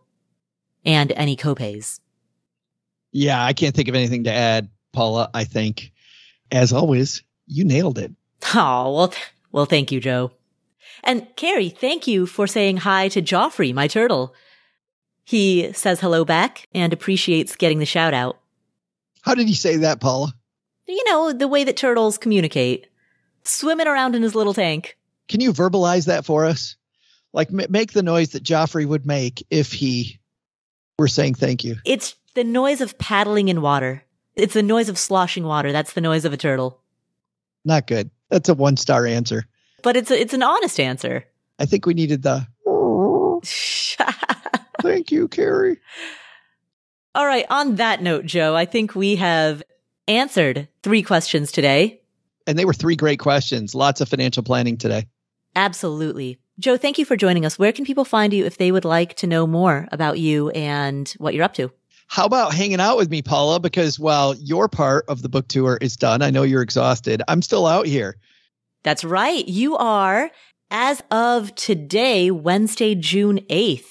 and 0.84 1.12
any 1.14 1.38
copays. 1.38 2.02
Yeah, 3.12 3.44
I 3.44 3.54
can't 3.54 3.76
think 3.76 3.88
of 3.88 3.96
anything 3.96 4.24
to 4.26 4.32
add, 4.32 4.70
Paula. 4.94 5.30
I 5.34 5.44
think, 5.44 5.92
as 6.52 6.72
always, 6.74 7.24
you 7.48 7.66
nailed 7.66 7.98
it. 7.98 8.12
Oh, 8.56 8.94
well, 8.94 9.08
th- 9.10 9.24
well, 9.52 9.66
thank 9.66 9.92
you, 9.92 10.00
Joe. 10.00 10.32
And 11.04 11.28
Carri, 11.36 11.76
thank 11.76 12.08
you 12.08 12.26
for 12.26 12.48
saying 12.48 12.78
hi 12.78 13.08
to 13.10 13.22
Joffrey, 13.22 13.74
my 13.74 13.88
turtle. 13.88 14.34
He 15.24 15.72
says 15.74 16.00
hello 16.00 16.26
back 16.26 16.68
and 16.74 16.94
appreciates 16.94 17.56
getting 17.56 17.80
the 17.80 17.86
shout 17.86 18.14
out. 18.14 18.40
How 19.22 19.36
did 19.36 19.48
he 19.48 19.54
say 19.54 19.78
that, 19.78 20.02
Paula? 20.02 20.34
You 20.88 21.04
know, 21.06 21.32
the 21.32 21.48
way 21.48 21.64
that 21.64 21.78
turtles 21.78 22.18
communicate. 22.18 22.88
Swimming 23.44 23.88
around 23.88 24.16
in 24.16 24.22
his 24.22 24.36
little 24.36 24.54
tank. 24.54 24.98
Can 25.28 25.42
you 25.42 25.54
verbalize 25.54 26.06
that 26.06 26.26
for 26.26 26.46
us? 26.46 26.76
Like, 27.34 27.50
m- 27.50 27.72
make 27.72 27.94
the 27.94 28.04
noise 28.04 28.30
that 28.30 28.44
Joffrey 28.44 28.86
would 28.86 29.06
make 29.06 29.46
if 29.50 29.72
he 29.72 30.20
were 31.00 31.08
saying 31.08 31.36
thank 31.36 31.64
you. 31.64 31.78
It's 31.86 32.16
the 32.36 32.44
noise 32.44 32.82
of 32.82 32.98
paddling 32.98 33.50
in 33.50 33.62
water. 33.62 34.04
It's 34.36 34.54
the 34.54 34.64
noise 34.64 34.90
of 34.90 34.98
sloshing 34.98 35.44
water. 35.44 35.72
That's 35.72 35.94
the 35.94 36.02
noise 36.02 36.26
of 36.26 36.34
a 36.34 36.38
turtle. 36.38 36.80
Not 37.66 37.88
good. 37.88 38.10
That's 38.30 38.50
a 38.50 38.54
one 38.54 38.78
star 38.78 39.06
answer. 39.06 39.46
But 39.84 39.98
it's 39.98 40.12
a, 40.12 40.20
it's 40.20 40.34
an 40.34 40.44
honest 40.44 40.80
answer. 40.80 41.26
I 41.60 41.66
think 41.66 41.86
we 41.86 41.94
needed 41.94 42.24
the 42.24 42.48
thank 44.82 45.12
you, 45.12 45.28
Carri. 45.28 45.78
All 47.14 47.26
right. 47.26 47.46
On 47.50 47.76
that 47.76 48.02
note, 48.02 48.26
Joe, 48.26 48.56
I 48.56 48.66
think 48.66 48.96
we 48.96 49.18
have 49.18 49.64
answered 50.08 50.68
three 50.84 51.02
questions 51.04 51.52
today. 51.52 52.02
And 52.48 52.58
they 52.58 52.66
were 52.66 52.74
three 52.74 52.96
great 52.96 53.20
questions. 53.20 53.76
Lots 53.76 54.02
of 54.02 54.10
financial 54.10 54.44
planning 54.44 54.78
today. 54.78 55.08
Absolutely. 55.56 56.40
Joe, 56.60 56.78
thank 56.78 56.98
you 56.98 57.06
for 57.06 57.18
joining 57.18 57.46
us. 57.46 57.60
Where 57.60 57.74
can 57.74 57.86
people 57.86 58.06
find 58.06 58.34
you 58.34 58.46
if 58.46 58.58
they 58.58 58.72
would 58.72 58.86
like 58.86 59.16
to 59.16 59.28
know 59.28 59.46
more 59.48 59.88
about 59.92 60.20
you 60.20 60.50
and 60.52 61.10
what 61.18 61.34
you're 61.34 61.44
up 61.44 61.56
to? 61.56 61.72
How 62.12 62.26
about 62.26 62.54
hanging 62.54 62.82
out 62.82 62.98
with 62.98 63.10
me, 63.10 63.22
Paula? 63.22 63.62
Because 63.62 63.98
while 63.98 64.36
your 64.36 64.68
part 64.68 65.06
of 65.08 65.22
the 65.22 65.30
book 65.30 65.48
tour 65.48 65.78
is 65.80 65.96
done, 65.96 66.22
I 66.22 66.30
know 66.30 66.44
you're 66.44 66.62
exhausted. 66.62 67.24
I'm 67.30 67.42
still 67.42 67.66
out 67.66 67.86
here. 67.86 68.18
That's 68.84 69.06
right. 69.06 69.48
You 69.48 69.78
are, 69.78 70.30
as 70.70 71.02
of 71.10 71.56
today, 71.56 72.30
Wednesday, 72.30 72.96
June 72.96 73.40
8th. 73.50 73.86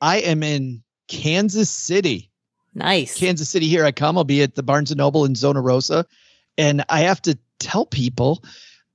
I 0.00 0.20
am 0.20 0.42
in 0.42 0.84
Kansas 1.06 1.68
City. 1.68 2.30
Nice. 2.74 3.18
Kansas 3.18 3.50
City, 3.50 3.66
here 3.66 3.84
I 3.84 3.92
come. 3.92 4.16
I'll 4.16 4.24
be 4.24 4.40
at 4.40 4.54
the 4.54 4.62
Barnes 4.62 4.90
and 4.90 4.96
Noble 4.96 5.26
in 5.26 5.34
Zona 5.34 5.60
Rosa. 5.60 6.06
And 6.56 6.82
I 6.88 7.00
have 7.00 7.20
to 7.22 7.36
tell 7.58 7.84
people, 7.84 8.42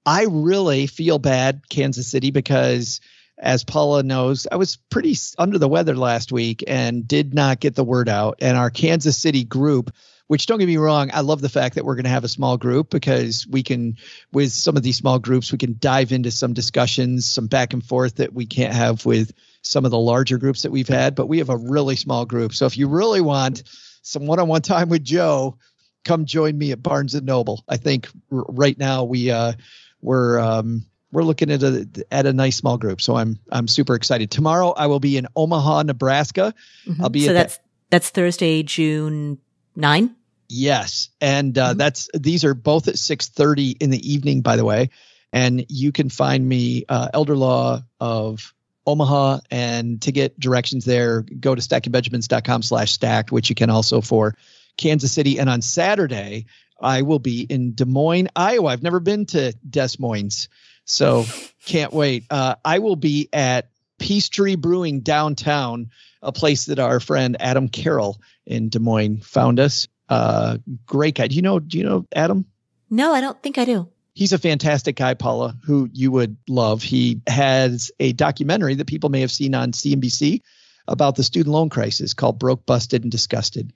I 0.07 0.25
really 0.27 0.87
feel 0.87 1.19
bad, 1.19 1.69
Kansas 1.69 2.07
City, 2.07 2.31
because 2.31 2.99
as 3.41 3.63
Paula 3.63 4.03
knows, 4.03 4.47
I 4.51 4.55
was 4.55 4.77
pretty 4.89 5.15
under 5.37 5.57
the 5.57 5.67
weather 5.67 5.95
last 5.95 6.31
week 6.31 6.63
and 6.67 7.07
did 7.07 7.33
not 7.33 7.59
get 7.59 7.73
the 7.73 7.83
word 7.83 8.07
out. 8.07 8.37
And 8.39 8.55
our 8.55 8.69
Kansas 8.69 9.17
City 9.17 9.43
group, 9.43 9.93
which 10.27 10.45
don't 10.45 10.59
get 10.59 10.67
me 10.67 10.77
wrong, 10.77 11.09
I 11.11 11.21
love 11.21 11.41
the 11.41 11.49
fact 11.49 11.75
that 11.75 11.83
we're 11.83 11.95
going 11.95 12.05
to 12.05 12.11
have 12.11 12.23
a 12.23 12.29
small 12.29 12.57
group 12.57 12.91
because 12.91 13.47
we 13.47 13.63
can, 13.63 13.97
with 14.31 14.51
some 14.51 14.77
of 14.77 14.83
these 14.83 14.97
small 14.97 15.17
groups, 15.17 15.51
we 15.51 15.57
can 15.57 15.75
dive 15.79 16.11
into 16.11 16.29
some 16.29 16.53
discussions, 16.53 17.27
some 17.27 17.47
back 17.47 17.73
and 17.73 17.83
forth 17.83 18.17
that 18.17 18.31
we 18.31 18.45
can't 18.45 18.73
have 18.73 19.05
with 19.07 19.33
some 19.63 19.85
of 19.85 19.91
the 19.91 19.97
larger 19.97 20.37
groups 20.37 20.61
that 20.61 20.71
we've 20.71 20.87
had. 20.87 21.15
But 21.15 21.27
we 21.27 21.39
have 21.39 21.49
a 21.49 21.57
really 21.57 21.95
small 21.95 22.25
group. 22.25 22.53
So 22.53 22.67
if 22.67 22.77
you 22.77 22.87
really 22.87 23.21
want 23.21 23.63
some 24.03 24.27
one 24.27 24.39
on 24.39 24.47
one 24.47 24.61
time 24.61 24.89
with 24.89 25.03
Joe, 25.03 25.57
come 26.05 26.25
join 26.25 26.55
me 26.55 26.71
at 26.71 26.83
Barnes 26.83 27.15
and 27.15 27.25
Noble. 27.25 27.63
I 27.67 27.77
think 27.77 28.07
r- 28.31 28.45
right 28.49 28.77
now 28.77 29.03
we, 29.03 29.31
uh, 29.31 29.53
we're, 29.99 30.39
um, 30.39 30.85
we're 31.11 31.23
looking 31.23 31.51
at 31.51 31.61
a 31.63 31.87
at 32.11 32.25
a 32.25 32.33
nice 32.33 32.55
small 32.57 32.77
group, 32.77 33.01
so 33.01 33.15
I'm 33.17 33.39
I'm 33.51 33.67
super 33.67 33.95
excited. 33.95 34.31
Tomorrow 34.31 34.71
I 34.71 34.87
will 34.87 34.99
be 34.99 35.17
in 35.17 35.27
Omaha, 35.35 35.83
Nebraska. 35.83 36.53
Mhm. 36.87 37.01
I'll 37.01 37.09
be 37.09 37.25
so 37.25 37.31
at 37.31 37.33
that's 37.33 37.59
that's 37.89 38.09
Thursday, 38.09 38.63
June 38.63 39.37
9. 39.75 40.15
Yes, 40.49 41.09
and 41.21 41.57
uh, 41.57 41.73
Mhm. 41.73 41.77
that's 41.77 42.09
these 42.13 42.43
are 42.43 42.53
both 42.53 42.87
at 42.87 42.97
six 42.99 43.27
thirty 43.27 43.71
in 43.79 43.89
the 43.89 44.11
evening, 44.11 44.41
by 44.41 44.55
the 44.55 44.65
way. 44.65 44.89
And 45.33 45.65
you 45.69 45.91
can 45.93 46.09
find 46.09 46.47
me 46.47 46.83
uh, 46.89 47.07
Elder 47.13 47.37
Law 47.37 47.81
of 48.01 48.53
Omaha, 48.85 49.39
and 49.49 50.01
to 50.01 50.11
get 50.11 50.37
directions 50.39 50.83
there, 50.85 51.21
go 51.39 51.55
to 51.55 51.61
stackingbenjamins.com 51.61 52.63
slash 52.63 52.91
stacked, 52.91 53.31
which 53.31 53.47
you 53.49 53.55
can 53.55 53.69
also 53.69 54.01
for 54.01 54.35
Kansas 54.77 55.11
City. 55.11 55.39
And 55.39 55.49
on 55.49 55.61
Saturday, 55.61 56.45
I 56.81 57.03
will 57.03 57.19
be 57.19 57.41
in 57.43 57.73
Des 57.75 57.85
Moines, 57.85 58.27
Iowa. 58.35 58.69
I've 58.71 58.83
never 58.83 58.99
been 58.99 59.25
to 59.27 59.53
Des 59.69 59.89
Moines, 59.99 60.49
so 60.85 61.25
can't 61.65 61.93
wait. 61.93 62.25
Uh, 62.29 62.55
I 62.63 62.79
will 62.79 62.95
be 62.95 63.29
at 63.31 63.69
Peace 63.99 64.29
Tree 64.29 64.55
Brewing 64.55 65.01
downtown, 65.01 65.91
a 66.21 66.31
place 66.31 66.65
that 66.65 66.79
our 66.79 66.99
friend 66.99 67.37
Adam 67.39 67.69
Carroll 67.69 68.19
in 68.45 68.69
Des 68.69 68.79
Moines 68.79 69.21
found 69.21 69.59
us. 69.59 69.87
Uh, 70.09 70.57
great 70.85 71.15
guy. 71.15 71.27
Do 71.27 71.35
you 71.35 71.41
know? 71.41 71.59
Do 71.59 71.77
you 71.77 71.83
know 71.83 72.05
Adam? 72.13 72.45
No, 72.89 73.13
I 73.13 73.21
don't 73.21 73.41
think 73.41 73.57
I 73.57 73.65
do. 73.65 73.87
He's 74.13 74.33
a 74.33 74.37
fantastic 74.37 74.97
guy, 74.97 75.13
Paula, 75.13 75.55
who 75.63 75.89
you 75.93 76.11
would 76.11 76.35
love. 76.49 76.83
He 76.83 77.21
has 77.27 77.91
a 77.99 78.11
documentary 78.11 78.75
that 78.75 78.87
people 78.87 79.09
may 79.09 79.21
have 79.21 79.31
seen 79.31 79.55
on 79.55 79.71
CNBC 79.71 80.41
about 80.87 81.15
the 81.15 81.23
student 81.23 81.53
loan 81.53 81.69
crisis 81.69 82.13
called 82.13 82.37
Broke, 82.37 82.65
Busted, 82.65 83.03
and 83.03 83.11
Disgusted. 83.11 83.71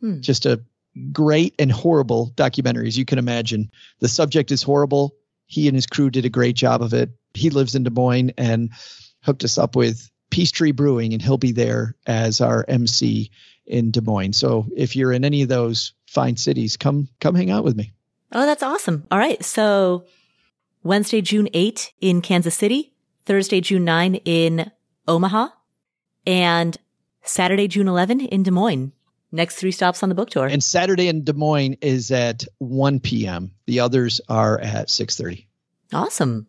Hmm. 0.00 0.20
Just 0.20 0.44
a 0.46 0.60
great 1.12 1.54
and 1.58 1.70
horrible 1.70 2.32
documentary, 2.34 2.88
as 2.88 2.98
you 2.98 3.04
can 3.04 3.18
imagine. 3.18 3.70
The 4.00 4.08
subject 4.08 4.50
is 4.50 4.62
horrible. 4.62 5.14
He 5.46 5.68
and 5.68 5.74
his 5.74 5.86
crew 5.86 6.10
did 6.10 6.24
a 6.24 6.30
great 6.30 6.56
job 6.56 6.82
of 6.82 6.92
it. 6.92 7.10
He 7.34 7.50
lives 7.50 7.74
in 7.74 7.84
Des 7.84 7.90
Moines 7.90 8.32
and 8.36 8.70
hooked 9.22 9.44
us 9.44 9.58
up 9.58 9.76
with 9.76 10.10
Peace 10.30 10.50
Tree 10.50 10.72
Brewing, 10.72 11.12
and 11.12 11.22
he'll 11.22 11.38
be 11.38 11.52
there 11.52 11.94
as 12.06 12.40
our 12.40 12.64
MC 12.68 13.30
in 13.66 13.90
Des 13.90 14.00
Moines. 14.00 14.34
So 14.34 14.66
if 14.76 14.96
you're 14.96 15.12
in 15.12 15.24
any 15.24 15.42
of 15.42 15.48
those 15.48 15.92
fine 16.06 16.36
cities, 16.36 16.76
come 16.76 17.08
come 17.20 17.34
hang 17.34 17.50
out 17.50 17.64
with 17.64 17.76
me. 17.76 17.92
Oh, 18.32 18.46
that's 18.46 18.62
awesome. 18.62 19.06
All 19.10 19.18
right. 19.18 19.44
So 19.44 20.04
Wednesday, 20.82 21.20
June 21.20 21.48
8 21.52 21.92
in 22.00 22.22
Kansas 22.22 22.54
City, 22.54 22.92
Thursday, 23.24 23.60
June 23.60 23.84
9 23.84 24.16
in 24.24 24.70
Omaha, 25.06 25.48
and 26.26 26.76
Saturday, 27.22 27.68
June 27.68 27.88
11 27.88 28.20
in 28.20 28.42
Des 28.42 28.50
Moines. 28.50 28.92
Next 29.32 29.56
three 29.56 29.72
stops 29.72 30.02
on 30.02 30.08
the 30.08 30.14
book 30.14 30.30
tour. 30.30 30.46
And 30.46 30.62
Saturday 30.62 31.08
in 31.08 31.24
Des 31.24 31.32
Moines 31.32 31.76
is 31.80 32.10
at 32.10 32.44
1 32.58 33.00
p.m. 33.00 33.50
The 33.66 33.80
others 33.80 34.20
are 34.28 34.58
at 34.60 34.88
6:30. 34.88 35.46
Awesome. 35.92 36.46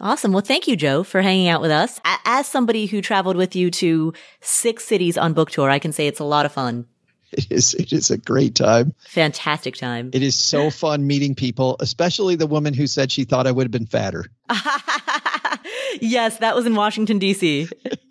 Awesome. 0.00 0.32
Well, 0.32 0.42
thank 0.42 0.68
you, 0.68 0.76
Joe, 0.76 1.02
for 1.02 1.22
hanging 1.22 1.48
out 1.48 1.60
with 1.60 1.72
us. 1.72 2.00
As 2.24 2.46
somebody 2.46 2.86
who 2.86 3.02
traveled 3.02 3.36
with 3.36 3.56
you 3.56 3.70
to 3.72 4.12
six 4.40 4.84
cities 4.84 5.18
on 5.18 5.32
book 5.32 5.50
tour, 5.50 5.68
I 5.68 5.80
can 5.80 5.92
say 5.92 6.06
it's 6.06 6.20
a 6.20 6.24
lot 6.24 6.46
of 6.46 6.52
fun. 6.52 6.86
It 7.32 7.50
is. 7.50 7.74
It 7.74 7.92
is 7.92 8.10
a 8.10 8.16
great 8.16 8.54
time. 8.54 8.94
Fantastic 9.08 9.76
time. 9.76 10.10
It 10.12 10.22
is 10.22 10.34
so 10.34 10.70
fun 10.84 11.06
meeting 11.06 11.34
people, 11.34 11.76
especially 11.80 12.36
the 12.36 12.46
woman 12.46 12.74
who 12.74 12.86
said 12.86 13.12
she 13.12 13.24
thought 13.24 13.46
I 13.46 13.52
would 13.52 13.64
have 13.64 13.70
been 13.70 13.86
fatter. 13.86 14.26
yes, 16.00 16.38
that 16.38 16.54
was 16.54 16.64
in 16.64 16.74
Washington 16.74 17.18
D.C. 17.18 17.68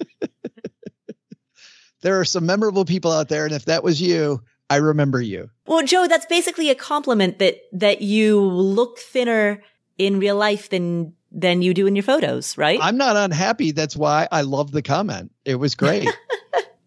there 2.07 2.21
are 2.21 2.25
some 2.25 2.45
memorable 2.45 2.85
people 2.85 3.11
out 3.11 3.27
there, 3.27 3.43
and 3.43 3.53
if 3.53 3.65
that 3.65 3.83
was 3.83 4.01
you, 4.01 4.41
I 4.69 4.77
remember 4.77 5.21
you. 5.21 5.49
Well, 5.65 5.85
Joe, 5.85 6.07
that's 6.07 6.25
basically 6.25 6.69
a 6.69 6.75
compliment 6.75 7.39
that 7.39 7.57
that 7.73 8.01
you 8.01 8.39
look 8.39 8.97
thinner 8.97 9.61
in 9.97 10.17
real 10.17 10.37
life 10.37 10.69
than 10.69 11.15
than 11.33 11.61
you 11.61 11.73
do 11.73 11.85
in 11.85 11.97
your 11.97 12.03
photos, 12.03 12.57
right? 12.57 12.79
I'm 12.81 12.95
not 12.95 13.17
unhappy. 13.17 13.71
That's 13.71 13.97
why 13.97 14.25
I 14.31 14.43
love 14.43 14.71
the 14.71 14.81
comment. 14.81 15.33
It 15.43 15.55
was 15.55 15.75
great. 15.75 16.07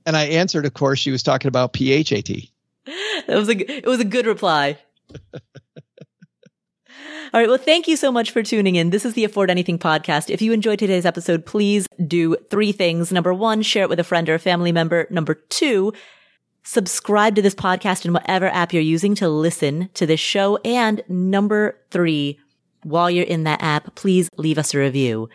And 0.06 0.16
I 0.16 0.24
answered, 0.24 0.64
of 0.64 0.72
course, 0.72 0.98
she 0.98 1.10
was 1.10 1.22
talking 1.22 1.48
about 1.48 1.74
PHAT. 1.74 2.30
It 2.30 2.50
was 3.28 3.50
a, 3.50 3.76
it 3.76 3.86
was 3.86 4.00
a 4.00 4.04
good 4.04 4.26
reply. 4.26 4.78
All 7.32 7.38
right. 7.38 7.48
Well, 7.48 7.58
thank 7.58 7.86
you 7.86 7.96
so 7.96 8.10
much 8.10 8.32
for 8.32 8.42
tuning 8.42 8.74
in. 8.74 8.90
This 8.90 9.04
is 9.04 9.14
the 9.14 9.22
Afford 9.22 9.50
Anything 9.50 9.78
podcast. 9.78 10.30
If 10.30 10.42
you 10.42 10.52
enjoyed 10.52 10.80
today's 10.80 11.06
episode, 11.06 11.46
please 11.46 11.86
do 12.04 12.34
three 12.50 12.72
things. 12.72 13.12
Number 13.12 13.32
one, 13.32 13.62
share 13.62 13.84
it 13.84 13.88
with 13.88 14.00
a 14.00 14.04
friend 14.04 14.28
or 14.28 14.34
a 14.34 14.40
family 14.40 14.72
member. 14.72 15.06
Number 15.10 15.34
two, 15.34 15.92
subscribe 16.64 17.36
to 17.36 17.42
this 17.42 17.54
podcast 17.54 18.04
in 18.04 18.12
whatever 18.12 18.48
app 18.48 18.72
you're 18.72 18.82
using 18.82 19.14
to 19.14 19.28
listen 19.28 19.90
to 19.94 20.06
this 20.06 20.18
show. 20.18 20.56
And 20.64 21.04
number 21.08 21.78
three, 21.92 22.40
while 22.82 23.08
you're 23.08 23.24
in 23.24 23.44
that 23.44 23.62
app, 23.62 23.94
please 23.94 24.28
leave 24.36 24.58
us 24.58 24.74
a 24.74 24.78
review. 24.78 25.28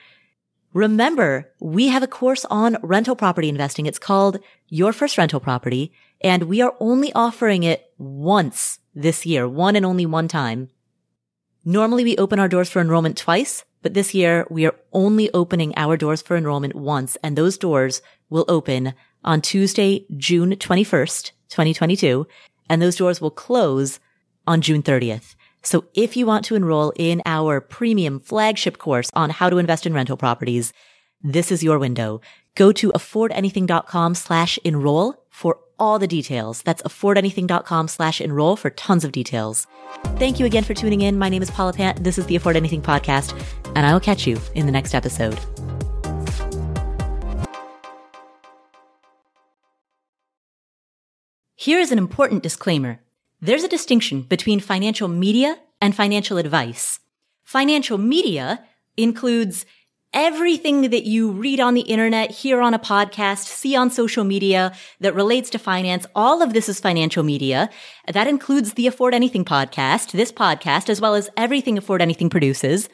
Remember, 0.73 1.49
we 1.61 1.87
have 1.87 2.03
a 2.03 2.07
course 2.07 2.43
on 2.49 2.75
rental 2.83 3.15
property 3.15 3.47
investing. 3.47 3.85
It's 3.85 3.99
called 3.99 4.39
Your 4.67 4.91
First 4.91 5.17
Rental 5.17 5.39
Property, 5.39 5.93
and 6.19 6.43
we 6.43 6.59
are 6.61 6.75
only 6.81 7.13
offering 7.13 7.63
it 7.63 7.89
once 7.97 8.79
this 8.93 9.25
year, 9.25 9.47
one 9.47 9.77
and 9.77 9.85
only 9.85 10.05
one 10.05 10.27
time. 10.27 10.71
Normally 11.67 12.03
we 12.03 12.15
open 12.17 12.37
our 12.37 12.47
doors 12.47 12.69
for 12.69 12.79
enrollment 12.79 13.17
twice, 13.17 13.65
but 13.81 13.95
this 13.95 14.13
year 14.13 14.45
we 14.51 14.67
are 14.67 14.75
only 14.93 15.33
opening 15.33 15.73
our 15.75 15.97
doors 15.97 16.21
for 16.21 16.37
enrollment 16.37 16.75
once, 16.75 17.17
and 17.23 17.35
those 17.35 17.57
doors 17.57 18.03
will 18.29 18.45
open 18.47 18.93
on 19.23 19.41
Tuesday, 19.41 20.05
June 20.15 20.51
21st, 20.51 21.31
2022, 21.49 22.27
and 22.69 22.83
those 22.83 22.95
doors 22.95 23.19
will 23.19 23.31
close 23.31 23.99
on 24.45 24.61
June 24.61 24.83
30th. 24.83 25.33
So 25.63 25.85
if 25.95 26.15
you 26.15 26.27
want 26.27 26.45
to 26.45 26.55
enroll 26.55 26.93
in 26.95 27.23
our 27.25 27.59
premium 27.59 28.19
flagship 28.19 28.77
course 28.77 29.09
on 29.15 29.31
how 29.31 29.49
to 29.49 29.57
invest 29.57 29.87
in 29.87 29.93
rental 29.95 30.17
properties, 30.17 30.71
this 31.23 31.51
is 31.51 31.63
your 31.63 31.79
window. 31.79 32.21
Go 32.53 32.71
to 32.73 32.91
affordanything.com 32.91 34.13
slash 34.13 34.59
enroll 34.63 35.15
for 35.31 35.57
all 35.79 35.99
the 35.99 36.07
details. 36.07 36.61
That's 36.61 36.81
affordanything.com 36.83 37.87
slash 37.87 38.21
enroll 38.21 38.55
for 38.55 38.69
tons 38.69 39.03
of 39.03 39.11
details. 39.11 39.67
Thank 40.17 40.39
you 40.39 40.45
again 40.45 40.63
for 40.63 40.73
tuning 40.73 41.01
in. 41.01 41.17
My 41.17 41.29
name 41.29 41.41
is 41.41 41.51
Paula 41.51 41.73
Pant. 41.73 42.03
This 42.03 42.17
is 42.17 42.25
the 42.25 42.35
Afford 42.35 42.55
Anything 42.55 42.81
podcast, 42.81 43.39
and 43.75 43.85
I 43.85 43.93
will 43.93 43.99
catch 43.99 44.27
you 44.27 44.39
in 44.53 44.65
the 44.65 44.71
next 44.71 44.93
episode. 44.93 45.39
Here 51.55 51.79
is 51.79 51.91
an 51.91 51.97
important 51.97 52.43
disclaimer. 52.43 52.99
There's 53.41 53.63
a 53.63 53.67
distinction 53.67 54.21
between 54.21 54.59
financial 54.59 55.07
media 55.07 55.57
and 55.81 55.95
financial 55.95 56.37
advice. 56.37 56.99
Financial 57.43 57.97
media 57.97 58.63
includes 58.97 59.65
everything 60.13 60.89
that 60.89 61.03
you 61.03 61.31
read 61.31 61.59
on 61.59 61.73
the 61.73 61.81
internet, 61.81 62.31
hear 62.31 62.61
on 62.61 62.73
a 62.73 62.79
podcast, 62.79 63.45
see 63.45 63.75
on 63.75 63.89
social 63.89 64.23
media 64.23 64.73
that 64.99 65.15
relates 65.15 65.49
to 65.51 65.59
finance. 65.59 66.05
All 66.15 66.41
of 66.41 66.53
this 66.53 66.69
is 66.69 66.79
financial 66.79 67.23
media. 67.23 67.69
That 68.11 68.27
includes 68.27 68.73
the 68.73 68.87
Afford 68.87 69.13
Anything 69.13 69.45
podcast, 69.45 70.11
this 70.11 70.31
podcast, 70.31 70.89
as 70.89 71.01
well 71.01 71.15
as 71.15 71.29
everything 71.35 71.77
Afford 71.77 72.01
Anything 72.01 72.29
produces. 72.29 72.87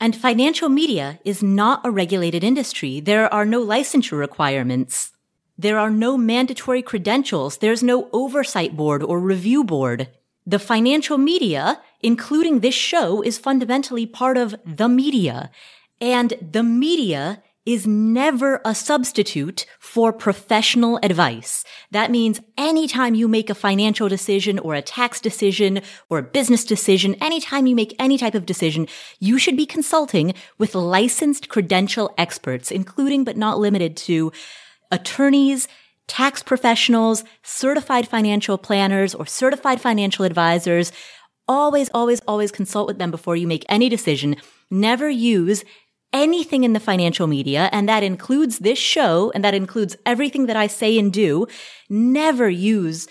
And 0.00 0.16
financial 0.16 0.68
media 0.68 1.18
is 1.24 1.42
not 1.42 1.84
a 1.84 1.90
regulated 1.90 2.42
industry. 2.42 3.00
There 3.00 3.32
are 3.32 3.44
no 3.44 3.64
licensure 3.64 4.18
requirements. 4.18 5.12
There 5.58 5.78
are 5.78 5.90
no 5.90 6.16
mandatory 6.16 6.80
credentials. 6.80 7.58
There's 7.58 7.82
no 7.82 8.08
oversight 8.12 8.76
board 8.76 9.02
or 9.02 9.20
review 9.20 9.62
board. 9.62 10.08
The 10.46 10.58
financial 10.58 11.18
media, 11.18 11.82
including 12.00 12.60
this 12.60 12.74
show, 12.74 13.20
is 13.22 13.36
fundamentally 13.36 14.06
part 14.06 14.38
of 14.38 14.54
the 14.64 14.88
media. 14.88 15.50
And 16.00 16.34
the 16.40 16.62
media 16.62 17.42
is 17.66 17.86
never 17.86 18.60
a 18.64 18.74
substitute 18.74 19.66
for 19.78 20.12
professional 20.12 20.98
advice. 21.02 21.62
That 21.90 22.10
means 22.10 22.40
anytime 22.56 23.14
you 23.14 23.28
make 23.28 23.50
a 23.50 23.54
financial 23.54 24.08
decision 24.08 24.58
or 24.58 24.74
a 24.74 24.82
tax 24.82 25.20
decision 25.20 25.82
or 26.08 26.18
a 26.18 26.22
business 26.22 26.64
decision, 26.64 27.16
anytime 27.20 27.66
you 27.66 27.76
make 27.76 27.94
any 27.98 28.16
type 28.16 28.34
of 28.34 28.46
decision, 28.46 28.88
you 29.18 29.38
should 29.38 29.56
be 29.56 29.66
consulting 29.66 30.32
with 30.56 30.74
licensed 30.74 31.50
credential 31.50 32.14
experts, 32.16 32.70
including 32.70 33.24
but 33.24 33.36
not 33.36 33.58
limited 33.58 33.94
to 33.98 34.32
attorneys, 34.90 35.68
tax 36.06 36.42
professionals, 36.42 37.24
certified 37.42 38.08
financial 38.08 38.56
planners, 38.56 39.14
or 39.14 39.26
certified 39.26 39.80
financial 39.80 40.24
advisors. 40.24 40.92
Always, 41.46 41.90
always, 41.92 42.20
always 42.26 42.50
consult 42.50 42.88
with 42.88 42.98
them 42.98 43.10
before 43.10 43.36
you 43.36 43.46
make 43.46 43.66
any 43.68 43.88
decision. 43.88 44.36
Never 44.70 45.10
use 45.10 45.62
anything 46.12 46.64
in 46.64 46.72
the 46.72 46.80
financial 46.80 47.26
media, 47.26 47.68
and 47.72 47.88
that 47.88 48.02
includes 48.02 48.58
this 48.58 48.78
show, 48.78 49.30
and 49.34 49.44
that 49.44 49.54
includes 49.54 49.96
everything 50.04 50.46
that 50.46 50.56
I 50.56 50.66
say 50.66 50.98
and 50.98 51.12
do. 51.12 51.46
Never 51.88 52.48
use 52.48 53.08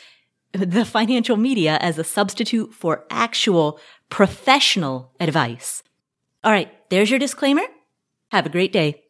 the 0.52 0.86
financial 0.98 1.38
media 1.38 1.78
as 1.82 1.98
a 1.98 2.04
substitute 2.04 2.74
for 2.74 3.06
actual 3.10 3.80
professional 4.10 5.12
advice. 5.20 5.84
All 6.44 6.52
right, 6.52 6.72
there's 6.90 7.10
your 7.10 7.20
disclaimer. 7.20 7.64
Have 8.32 8.46
a 8.46 8.50
great 8.50 8.72
day. 8.72 9.04